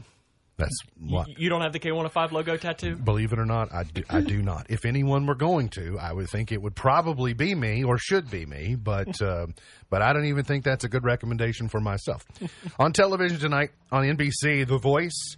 That's 0.57 0.77
what. 0.97 1.37
you 1.37 1.49
don't 1.49 1.61
have 1.61 1.73
the 1.73 1.79
K105 1.79 2.31
logo 2.31 2.55
tattoo? 2.55 2.95
Believe 2.95 3.33
it 3.33 3.39
or 3.39 3.45
not, 3.45 3.73
I 3.73 3.83
do, 3.83 4.03
I 4.09 4.21
do 4.21 4.41
not. 4.41 4.67
If 4.69 4.85
anyone 4.85 5.25
were 5.25 5.35
going 5.35 5.69
to, 5.69 5.99
I 5.99 6.13
would 6.13 6.29
think 6.29 6.51
it 6.51 6.61
would 6.61 6.75
probably 6.75 7.33
be 7.33 7.53
me 7.53 7.83
or 7.83 7.97
should 7.97 8.31
be 8.31 8.45
me, 8.45 8.75
but 8.75 9.21
uh, 9.21 9.47
but 9.89 10.01
I 10.01 10.13
don't 10.13 10.25
even 10.25 10.45
think 10.45 10.63
that's 10.63 10.85
a 10.85 10.89
good 10.89 11.03
recommendation 11.03 11.67
for 11.67 11.81
myself. 11.81 12.25
on 12.79 12.93
television 12.93 13.37
tonight 13.37 13.71
on 13.91 14.03
NBC, 14.03 14.65
The 14.65 14.77
Voice, 14.77 15.35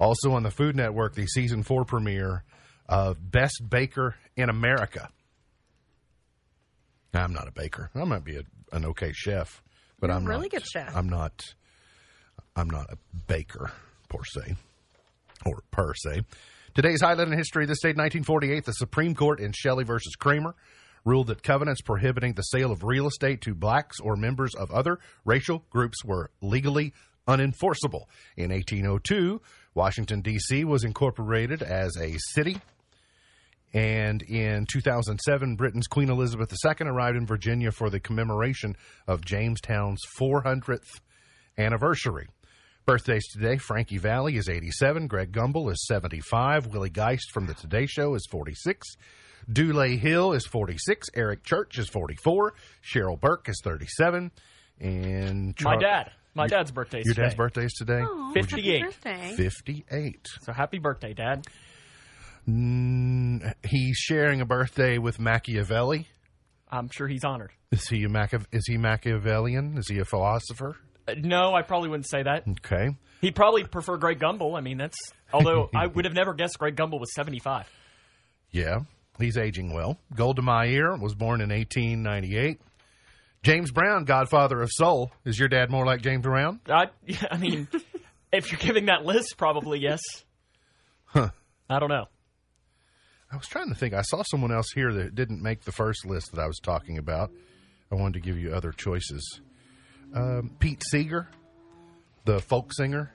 also 0.00 0.32
on 0.32 0.42
the 0.42 0.50
Food 0.50 0.76
Network, 0.76 1.14
the 1.14 1.26
season 1.26 1.62
four 1.62 1.84
premiere 1.84 2.44
of 2.88 3.18
Best 3.30 3.62
Baker 3.68 4.14
in 4.36 4.48
America. 4.48 5.10
Now, 7.12 7.22
I'm 7.22 7.32
not 7.32 7.48
a 7.48 7.52
baker. 7.52 7.90
I 7.94 8.02
might 8.04 8.24
be 8.24 8.36
a, 8.36 8.42
an 8.72 8.86
okay 8.86 9.12
chef, 9.12 9.62
but 10.00 10.08
You're 10.08 10.16
a 10.16 10.20
I'm 10.20 10.24
really 10.24 10.42
not, 10.42 10.50
good 10.50 10.66
chef. 10.66 10.96
I'm 10.96 11.08
not. 11.08 11.44
I'm 12.56 12.70
not 12.70 12.90
a 12.90 12.96
baker 13.26 13.72
per 14.14 14.24
se, 14.24 14.54
or 15.44 15.62
per 15.70 15.94
se. 15.94 16.22
Today's 16.74 17.00
highlight 17.00 17.28
in 17.28 17.36
history: 17.36 17.66
this 17.66 17.80
date, 17.80 17.96
1948, 17.96 18.64
the 18.64 18.72
Supreme 18.72 19.14
Court 19.14 19.40
in 19.40 19.52
Shelley 19.52 19.84
versus 19.84 20.14
Kraemer 20.16 20.54
ruled 21.04 21.26
that 21.26 21.42
covenants 21.42 21.82
prohibiting 21.82 22.32
the 22.32 22.42
sale 22.42 22.72
of 22.72 22.82
real 22.82 23.06
estate 23.06 23.42
to 23.42 23.54
blacks 23.54 24.00
or 24.00 24.16
members 24.16 24.54
of 24.54 24.70
other 24.70 24.98
racial 25.24 25.64
groups 25.70 26.04
were 26.04 26.30
legally 26.40 26.94
unenforceable. 27.28 28.04
In 28.36 28.50
1802, 28.50 29.40
Washington 29.74 30.22
D.C. 30.22 30.64
was 30.64 30.84
incorporated 30.84 31.62
as 31.62 31.96
a 32.00 32.16
city. 32.32 32.58
And 33.74 34.22
in 34.22 34.66
2007, 34.70 35.56
Britain's 35.56 35.88
Queen 35.88 36.08
Elizabeth 36.08 36.52
II 36.64 36.86
arrived 36.86 37.16
in 37.16 37.26
Virginia 37.26 37.72
for 37.72 37.90
the 37.90 37.98
commemoration 37.98 38.76
of 39.08 39.24
Jamestown's 39.24 40.00
400th 40.18 41.00
anniversary. 41.58 42.28
Birthdays 42.86 43.26
today 43.32 43.56
Frankie 43.56 43.96
Valli 43.96 44.36
is 44.36 44.46
87, 44.48 45.06
Greg 45.06 45.32
Gumbel 45.32 45.72
is 45.72 45.86
75, 45.86 46.66
Willie 46.66 46.90
Geist 46.90 47.30
from 47.32 47.46
The 47.46 47.54
Today 47.54 47.86
Show 47.86 48.14
is 48.14 48.26
46, 48.30 48.86
Dule 49.50 49.96
Hill 49.96 50.34
is 50.34 50.44
46, 50.46 51.08
Eric 51.14 51.44
Church 51.44 51.78
is 51.78 51.88
44, 51.88 52.52
Cheryl 52.82 53.18
Burke 53.18 53.48
is 53.48 53.58
37, 53.64 54.30
and 54.80 55.54
My 55.62 55.76
dad. 55.78 56.10
My 56.34 56.46
dad's 56.46 56.72
birthday 56.72 57.00
Your 57.06 57.14
today. 57.14 57.22
dad's 57.22 57.36
birthday 57.36 57.64
is 57.64 57.72
today? 57.72 58.02
Aw, 58.02 58.32
58. 58.34 58.82
happy 58.82 58.84
birthday. 58.90 59.34
58. 59.36 60.26
So 60.42 60.52
happy 60.52 60.78
birthday, 60.80 61.14
Dad. 61.14 61.46
Mm, 62.46 63.54
he's 63.64 63.96
sharing 63.96 64.40
a 64.42 64.44
birthday 64.44 64.98
with 64.98 65.18
Machiavelli. 65.18 66.08
I'm 66.70 66.90
sure 66.90 67.06
he's 67.08 67.24
honored. 67.24 67.52
Is 67.70 67.88
he 67.88 68.02
a 68.04 68.08
Machiav- 68.08 68.46
is 68.52 68.66
he 68.66 68.76
Machiavellian? 68.76 69.78
Is 69.78 69.88
he 69.88 70.00
a 70.00 70.04
philosopher? 70.04 70.76
No, 71.16 71.54
I 71.54 71.62
probably 71.62 71.88
wouldn't 71.88 72.08
say 72.08 72.22
that. 72.22 72.44
Okay. 72.48 72.96
He'd 73.20 73.34
probably 73.34 73.64
prefer 73.64 73.96
Greg 73.96 74.18
Gumbel. 74.18 74.56
I 74.56 74.60
mean, 74.60 74.78
that's. 74.78 74.98
Although 75.32 75.70
I 75.74 75.86
would 75.86 76.04
have 76.04 76.14
never 76.14 76.34
guessed 76.34 76.58
Greg 76.58 76.76
Gumbel 76.76 77.00
was 77.00 77.14
75. 77.14 77.70
Yeah, 78.50 78.80
he's 79.18 79.36
aging 79.36 79.72
well. 79.72 79.98
Golda 80.14 80.42
Meir 80.42 80.96
was 80.96 81.14
born 81.14 81.40
in 81.40 81.50
1898. 81.50 82.60
James 83.42 83.70
Brown, 83.70 84.04
godfather 84.04 84.62
of 84.62 84.70
soul. 84.72 85.12
Is 85.24 85.38
your 85.38 85.48
dad 85.48 85.70
more 85.70 85.84
like 85.84 86.00
James 86.00 86.22
Brown? 86.22 86.60
I, 86.66 86.86
I 87.30 87.36
mean, 87.36 87.68
if 88.32 88.50
you're 88.50 88.60
giving 88.60 88.86
that 88.86 89.04
list, 89.04 89.36
probably 89.36 89.80
yes. 89.80 90.00
Huh. 91.04 91.30
I 91.68 91.78
don't 91.78 91.90
know. 91.90 92.06
I 93.30 93.36
was 93.36 93.46
trying 93.46 93.68
to 93.68 93.74
think. 93.74 93.94
I 93.94 94.02
saw 94.02 94.22
someone 94.22 94.52
else 94.52 94.70
here 94.74 94.92
that 94.92 95.14
didn't 95.14 95.42
make 95.42 95.62
the 95.62 95.72
first 95.72 96.06
list 96.06 96.32
that 96.32 96.40
I 96.40 96.46
was 96.46 96.58
talking 96.62 96.98
about. 96.98 97.32
I 97.90 97.96
wanted 97.96 98.14
to 98.14 98.20
give 98.20 98.38
you 98.38 98.54
other 98.54 98.70
choices. 98.70 99.40
Um, 100.14 100.50
Pete 100.58 100.82
Seeger, 100.90 101.28
the 102.24 102.40
folk 102.40 102.72
singer. 102.72 103.12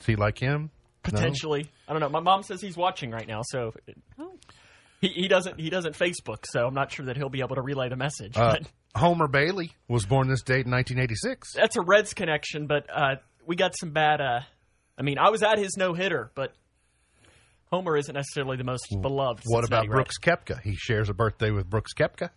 Is 0.00 0.06
he 0.06 0.16
like 0.16 0.38
him? 0.38 0.62
No? 0.62 0.68
Potentially, 1.02 1.68
I 1.88 1.92
don't 1.92 2.00
know. 2.00 2.08
My 2.08 2.20
mom 2.20 2.42
says 2.44 2.60
he's 2.60 2.76
watching 2.76 3.10
right 3.10 3.26
now, 3.26 3.40
so 3.44 3.74
he, 5.00 5.08
he 5.08 5.28
doesn't 5.28 5.58
he 5.58 5.68
doesn't 5.68 5.96
Facebook, 5.96 6.44
so 6.44 6.66
I'm 6.66 6.74
not 6.74 6.92
sure 6.92 7.06
that 7.06 7.16
he'll 7.16 7.28
be 7.28 7.40
able 7.40 7.56
to 7.56 7.62
relay 7.62 7.88
the 7.88 7.96
message. 7.96 8.36
Uh, 8.36 8.58
but 8.58 8.68
Homer 8.94 9.26
Bailey 9.26 9.72
was 9.88 10.06
born 10.06 10.28
this 10.28 10.42
date 10.42 10.66
in 10.66 10.70
1986. 10.70 11.54
that's 11.54 11.76
a 11.76 11.82
Reds 11.82 12.14
connection. 12.14 12.66
But 12.66 12.86
uh, 12.92 13.16
we 13.46 13.56
got 13.56 13.74
some 13.78 13.90
bad. 13.90 14.20
Uh, 14.20 14.40
I 14.96 15.02
mean, 15.02 15.18
I 15.18 15.30
was 15.30 15.42
at 15.42 15.58
his 15.58 15.76
no 15.76 15.92
hitter, 15.92 16.30
but 16.36 16.52
Homer 17.72 17.96
isn't 17.96 18.14
necessarily 18.14 18.56
the 18.56 18.64
most 18.64 18.86
beloved. 19.00 19.42
What 19.46 19.64
about 19.64 19.82
Cincinnati 19.84 19.88
Red. 19.88 19.94
Brooks 19.94 20.18
Koepka? 20.18 20.60
He 20.62 20.76
shares 20.76 21.08
a 21.08 21.14
birthday 21.14 21.50
with 21.50 21.68
Brooks 21.68 21.94
Koepka. 21.94 22.30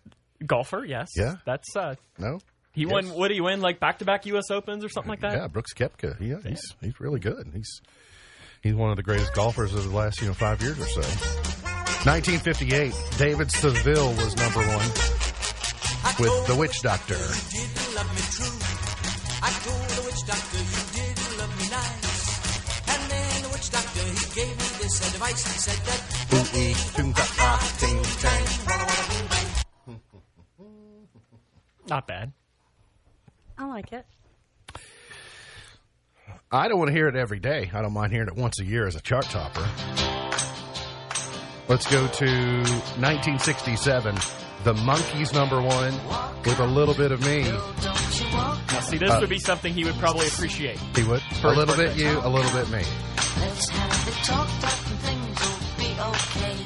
golfer? 0.44 0.84
Yes. 0.84 1.08
Yeah. 1.16 1.34
That's 1.44 1.76
uh, 1.76 1.94
No. 2.18 2.38
He 2.76 2.82
Yes. 2.82 2.92
won. 2.92 3.08
What 3.08 3.28
did 3.28 3.34
he 3.34 3.40
win? 3.40 3.60
Like 3.62 3.80
back 3.80 3.98
to 3.98 4.04
back 4.04 4.26
U.S. 4.26 4.50
Opens 4.50 4.84
or 4.84 4.88
something 4.90 5.08
like 5.10 5.20
that. 5.20 5.32
Yeah, 5.32 5.46
Brooks 5.48 5.72
Koepka. 5.74 6.20
Yeah, 6.20 6.36
he's 6.48 6.60
he's 6.82 7.00
really 7.00 7.18
good. 7.18 7.50
He's 7.54 7.80
he's 8.62 8.74
one 8.74 8.90
of 8.90 8.96
the 8.96 9.02
greatest 9.02 9.32
golfers 9.34 9.72
of 9.74 9.82
the 9.82 9.96
last 9.96 10.20
you 10.20 10.28
know 10.28 10.34
five 10.34 10.60
years 10.62 10.78
or 10.78 10.86
so. 10.86 11.00
1958, 12.04 12.92
David 13.18 13.50
Seville 13.50 14.12
was 14.14 14.36
number 14.36 14.60
one 14.60 14.86
with 16.20 16.46
The 16.46 16.54
Witch 16.56 16.80
Doctor. 16.82 17.16
didn't 17.16 17.94
love 17.96 18.10
me 18.14 18.22
true. 18.30 18.60
I 19.42 19.50
told 19.64 19.88
the 19.96 20.02
witch 20.06 20.22
doctor 20.26 20.58
you 20.58 20.82
didn't 20.96 21.38
love 21.38 21.52
me 21.58 21.66
nice. 21.70 22.88
And 22.92 23.02
then 23.10 23.42
the 23.42 23.48
witch 23.52 23.70
doctor, 23.70 24.00
he 24.00 24.24
gave 24.34 24.54
me 24.56 24.68
this 24.82 25.14
advice. 25.14 25.42
He 25.44 25.58
said 25.58 25.80
that 25.86 26.00
Not 31.88 32.06
bad. 32.06 32.32
I 33.58 33.66
like 33.66 33.92
it. 33.92 34.06
I 36.52 36.68
don't 36.68 36.78
want 36.78 36.88
to 36.88 36.94
hear 36.94 37.08
it 37.08 37.16
every 37.16 37.40
day. 37.40 37.70
I 37.74 37.82
don't 37.82 37.92
mind 37.92 38.12
hearing 38.12 38.28
it 38.28 38.36
once 38.36 38.60
a 38.60 38.64
year 38.64 38.86
as 38.86 38.94
a 38.96 39.00
chart 39.00 39.24
topper. 39.26 39.66
Let's 41.68 41.90
go 41.90 42.06
to 42.06 42.26
1967. 42.26 44.14
The 44.64 44.74
Monkees 44.74 45.32
number 45.34 45.60
one 45.60 45.92
with 46.44 46.58
a 46.60 46.66
little 46.66 46.94
bit 46.94 47.10
of 47.12 47.20
me. 47.24 47.42
Now, 47.42 48.80
see, 48.80 48.98
this 48.98 49.10
Uh, 49.10 49.18
would 49.20 49.28
be 49.28 49.38
something 49.38 49.72
he 49.74 49.84
would 49.84 49.96
probably 49.96 50.26
appreciate. 50.28 50.78
He 50.94 51.02
would. 51.04 51.20
A 51.20 51.34
For 51.36 51.48
his 51.48 51.56
little 51.58 51.76
bit 51.76 51.96
you, 51.96 52.18
a 52.20 52.28
little 52.28 52.50
bit 52.52 52.68
me. 52.70 52.82
Let's 53.40 53.68
have 53.70 54.08
it 54.08 54.14
talked 54.24 54.64
up 54.64 54.86
and 54.86 54.98
things 55.00 55.40
will 55.40 55.58
be 55.78 55.90
okay. 56.00 56.56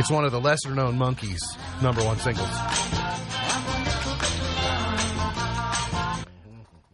It's 0.00 0.10
one 0.10 0.24
of 0.24 0.32
the 0.32 0.40
lesser 0.40 0.74
known 0.74 0.96
Monkees 0.98 1.40
number 1.82 2.04
one 2.04 2.18
singles. 2.18 2.48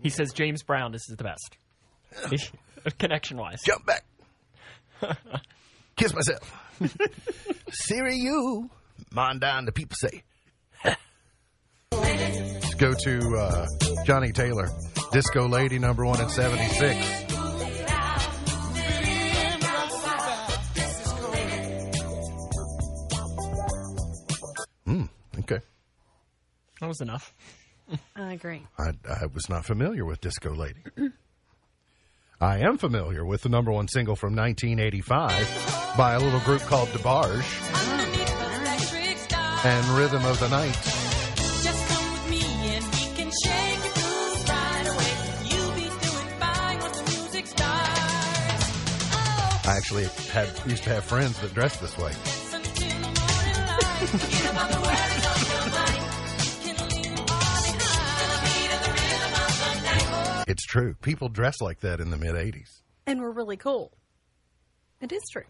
He 0.05 0.11
says 0.11 0.35
James 0.35 0.63
Brown. 0.63 0.93
This 0.93 1.09
is 1.09 1.17
the 1.17 1.25
best. 1.25 1.57
Connection 2.99 3.39
wise. 3.39 3.63
Jump 3.63 3.87
back. 3.87 4.05
Kiss 5.97 6.13
myself. 6.15 6.53
Siri, 7.71 8.17
you. 8.17 8.69
Mind 9.11 9.41
down, 9.41 9.65
the 9.65 9.73
people 9.73 9.97
say. 9.99 10.23
Let's 11.91 12.75
go 12.75 12.93
to 12.93 13.37
uh, 13.39 13.67
Johnnie 14.05 14.33
Taylor. 14.33 14.69
Disco 15.11 15.49
Lady 15.49 15.79
number 15.79 16.05
one 16.05 16.21
at 16.21 16.31
76. 16.31 17.23
Hmm, 24.85 25.05
okay. 25.39 25.61
That 26.81 26.89
was 26.89 27.01
enough. 27.01 27.33
I 28.17 28.33
agree. 28.33 28.67
I, 28.79 28.93
I 29.09 29.27
was 29.27 29.49
not 29.49 29.65
familiar 29.65 30.05
with 30.05 30.21
Disco 30.21 30.55
Lady. 30.55 30.83
I 32.41 32.59
am 32.59 32.79
familiar 32.79 33.25
with 33.25 33.43
the 33.43 33.49
number 33.49 33.71
one 33.73 33.89
single 33.89 34.17
from 34.17 34.35
1985 34.37 35.95
by 35.97 36.15
a 36.15 36.19
little 36.19 36.41
group 36.41 36.63
called 36.63 36.89
DeBarge 36.91 37.45
and 39.65 39.87
Rhythm 39.97 40.25
of 40.25 40.39
the 40.41 40.49
Night. 40.49 40.75
Just 41.63 41.89
come 41.89 42.13
with 42.13 42.31
me 42.31 42.43
and 42.43 42.85
we 42.85 43.07
can 43.17 43.31
shake 43.45 43.85
your 43.85 43.95
blues 43.95 44.49
right 44.49 44.87
away. 44.89 45.13
You'll 45.45 45.73
be 45.73 45.89
doing 45.89 46.29
fine 46.39 46.81
once 46.81 47.01
the 47.01 47.11
music 47.11 47.47
starts. 47.47 48.01
Oh, 49.15 49.63
I 49.67 49.77
actually 49.77 50.05
had 50.33 50.49
used 50.67 50.83
to 50.85 50.91
have 50.91 51.05
friends 51.05 51.39
that 51.41 51.55
dressed 51.55 51.81
this 51.81 51.97
way. 51.97 52.13
It's 60.47 60.65
true. 60.65 60.95
People 61.01 61.29
dressed 61.29 61.63
like 61.63 61.81
that 61.81 62.01
in 62.01 62.11
the 62.11 62.17
mid 62.17 62.35
80s. 62.35 62.81
And 63.07 63.21
we're 63.21 63.31
really 63.33 63.57
cool. 63.57 63.93
It 65.01 65.13
is 65.13 65.23
true. 65.33 65.45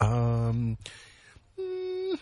Um, 0.00 0.76
mm, 1.58 2.12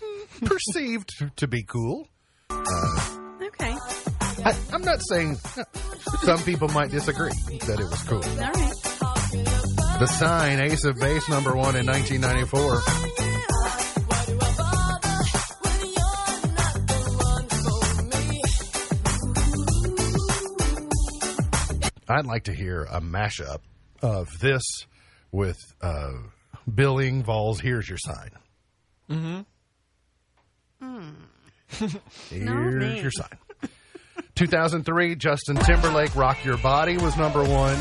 mm, 0.00 0.44
perceived 0.44 1.10
to 1.36 1.48
be 1.48 1.62
cool. 1.64 2.08
Okay. 2.50 3.76
I, 4.44 4.56
I'm 4.72 4.82
not 4.82 5.00
saying 5.08 5.36
some 6.22 6.42
people 6.42 6.68
might 6.68 6.90
disagree 6.90 7.32
that 7.66 7.80
it 7.80 7.90
was 7.90 8.02
cool. 8.04 8.22
All 8.24 8.36
right. 8.36 9.98
The 9.98 10.06
sign, 10.06 10.60
Ace 10.60 10.84
of 10.84 10.96
Base, 10.98 11.28
number 11.28 11.54
one 11.56 11.76
in 11.76 11.86
1994. 11.86 13.21
I'd 22.12 22.26
like 22.26 22.44
to 22.44 22.52
hear 22.52 22.82
a 22.84 23.00
mashup 23.00 23.58
of 24.02 24.28
this 24.40 24.62
with 25.30 25.58
uh, 25.80 26.12
Bill 26.72 26.96
Engvall's 26.96 27.60
"Here's 27.60 27.88
Your 27.88 27.98
Sign." 27.98 28.30
Mm-hmm. 29.10 29.40
Here's 32.30 32.74
me. 32.74 33.00
your 33.00 33.10
sign. 33.10 33.38
2003, 34.34 35.14
Justin 35.16 35.56
Timberlake, 35.56 36.14
"Rock 36.14 36.44
Your 36.44 36.58
Body" 36.58 36.96
was 36.98 37.16
number 37.16 37.42
one. 37.42 37.78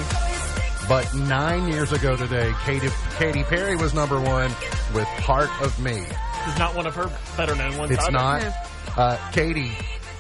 But 0.88 1.14
nine 1.14 1.68
years 1.72 1.92
ago 1.94 2.16
today, 2.16 2.54
Katy, 2.66 2.90
Katy 3.18 3.44
Perry 3.44 3.76
was 3.76 3.94
number 3.94 4.20
one 4.20 4.52
with 4.94 5.08
"Part 5.20 5.50
of 5.62 5.78
Me." 5.80 6.04
It's 6.48 6.58
not 6.58 6.76
one 6.76 6.88
of 6.88 6.96
her 6.96 7.10
better 7.38 7.56
known 7.56 7.78
ones. 7.78 7.92
It's 7.92 8.04
either. 8.04 8.12
not. 8.12 8.54
Uh, 8.98 9.18
Katy, 9.32 9.72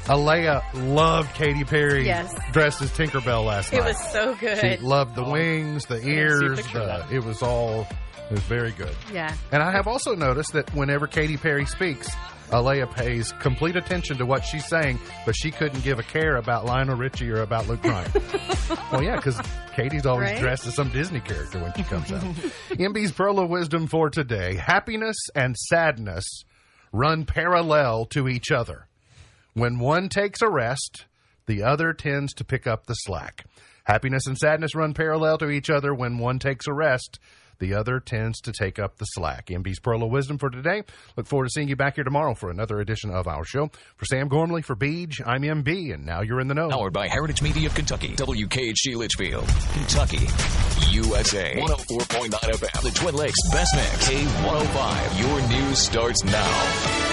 Alea 0.09 0.63
loved 0.73 1.33
Katy 1.35 1.63
Perry 1.63 2.05
Yes. 2.05 2.33
dressed 2.51 2.81
as 2.81 2.91
Tinkerbell 2.91 3.45
last 3.45 3.71
It 3.71 3.77
night. 3.77 3.85
It 3.85 3.87
was 3.89 4.11
so 4.11 4.35
good. 4.35 4.57
She 4.59 4.77
loved 4.77 5.15
the 5.15 5.23
wings, 5.23 5.85
the 5.85 6.01
ears. 6.05 6.65
The, 6.71 7.05
it 7.11 7.23
was 7.23 7.41
all. 7.41 7.87
It 8.29 8.35
was 8.35 8.43
very 8.43 8.71
good. 8.71 8.95
yeah. 9.13 9.35
And 9.51 9.61
I 9.61 9.71
have 9.71 9.87
also 9.87 10.15
noticed 10.15 10.53
that 10.53 10.73
whenever 10.73 11.05
Katy 11.05 11.35
Perry 11.37 11.65
speaks, 11.65 12.09
Alea 12.51 12.87
pays 12.87 13.33
complete 13.39 13.75
attention 13.75 14.17
to 14.17 14.25
what 14.25 14.43
she's 14.45 14.65
saying, 14.65 14.99
but 15.25 15.35
she 15.35 15.51
couldn't 15.51 15.83
give 15.83 15.99
a 15.99 16.03
care 16.03 16.37
about 16.37 16.65
Lionel 16.65 16.95
Richie 16.97 17.29
or 17.29 17.41
about 17.41 17.67
Luke 17.67 17.81
Bryan. 17.81 18.09
well, 18.91 19.03
yeah, 19.03 19.17
because 19.17 19.39
Katy's 19.75 20.05
always 20.05 20.31
Right? 20.31 20.39
dressed 20.39 20.65
as 20.67 20.75
some 20.75 20.89
Disney 20.91 21.19
character 21.19 21.59
when 21.59 21.73
she 21.73 21.83
comes 21.83 22.11
out. 22.11 22.21
MB's 22.71 23.11
Pearl 23.11 23.39
of 23.39 23.49
Wisdom 23.49 23.87
for 23.87 24.09
today: 24.09 24.55
Happiness 24.55 25.17
and 25.35 25.55
sadness 25.57 26.25
run 26.93 27.25
parallel 27.25 28.05
to 28.07 28.27
each 28.29 28.49
other. 28.51 28.87
When 29.53 29.79
one 29.79 30.07
takes 30.07 30.41
a 30.41 30.49
rest, 30.49 31.05
the 31.45 31.63
other 31.63 31.91
tends 31.93 32.33
to 32.35 32.45
pick 32.45 32.67
up 32.67 32.85
the 32.85 32.93
slack. 32.93 33.45
Happiness 33.83 34.25
and 34.25 34.37
sadness 34.37 34.75
run 34.75 34.93
parallel 34.93 35.37
to 35.39 35.49
each 35.49 35.69
other. 35.69 35.93
When 35.93 36.19
one 36.19 36.39
takes 36.39 36.67
a 36.67 36.73
rest, 36.73 37.19
the 37.59 37.73
other 37.73 37.99
tends 37.99 38.39
to 38.41 38.53
take 38.53 38.79
up 38.79 38.97
the 38.97 39.05
slack. 39.05 39.47
MB's 39.47 39.79
Pearl 39.79 40.03
of 40.03 40.09
Wisdom 40.09 40.37
for 40.37 40.49
today. 40.49 40.83
Look 41.17 41.27
forward 41.27 41.47
to 41.47 41.51
seeing 41.51 41.67
you 41.67 41.75
back 41.75 41.95
here 41.95 42.03
tomorrow 42.05 42.33
for 42.33 42.49
another 42.49 42.79
edition 42.79 43.11
of 43.11 43.27
our 43.27 43.43
show. 43.43 43.69
For 43.97 44.05
Sam 44.05 44.29
Gormley, 44.29 44.61
for 44.61 44.75
Beej, 44.75 45.21
I'm 45.25 45.41
MB, 45.41 45.93
and 45.93 46.05
now 46.05 46.21
you're 46.21 46.39
in 46.39 46.47
the 46.47 46.55
know. 46.55 46.69
Powered 46.69 46.93
by 46.93 47.09
Heritage 47.09 47.41
Media 47.41 47.67
of 47.67 47.75
Kentucky. 47.75 48.15
WKHG 48.15 48.95
Leitchfield, 48.95 49.47
Kentucky, 49.73 50.27
USA. 50.97 51.55
104.9 51.57 52.29
FM. 52.29 52.81
The 52.81 52.91
Twin 52.91 53.15
Lakes 53.15 53.37
Best 53.51 53.75
Mix. 53.75 54.09
K105. 54.09 55.19
Your 55.19 55.49
news 55.49 55.77
starts 55.77 56.23
now. 56.23 57.11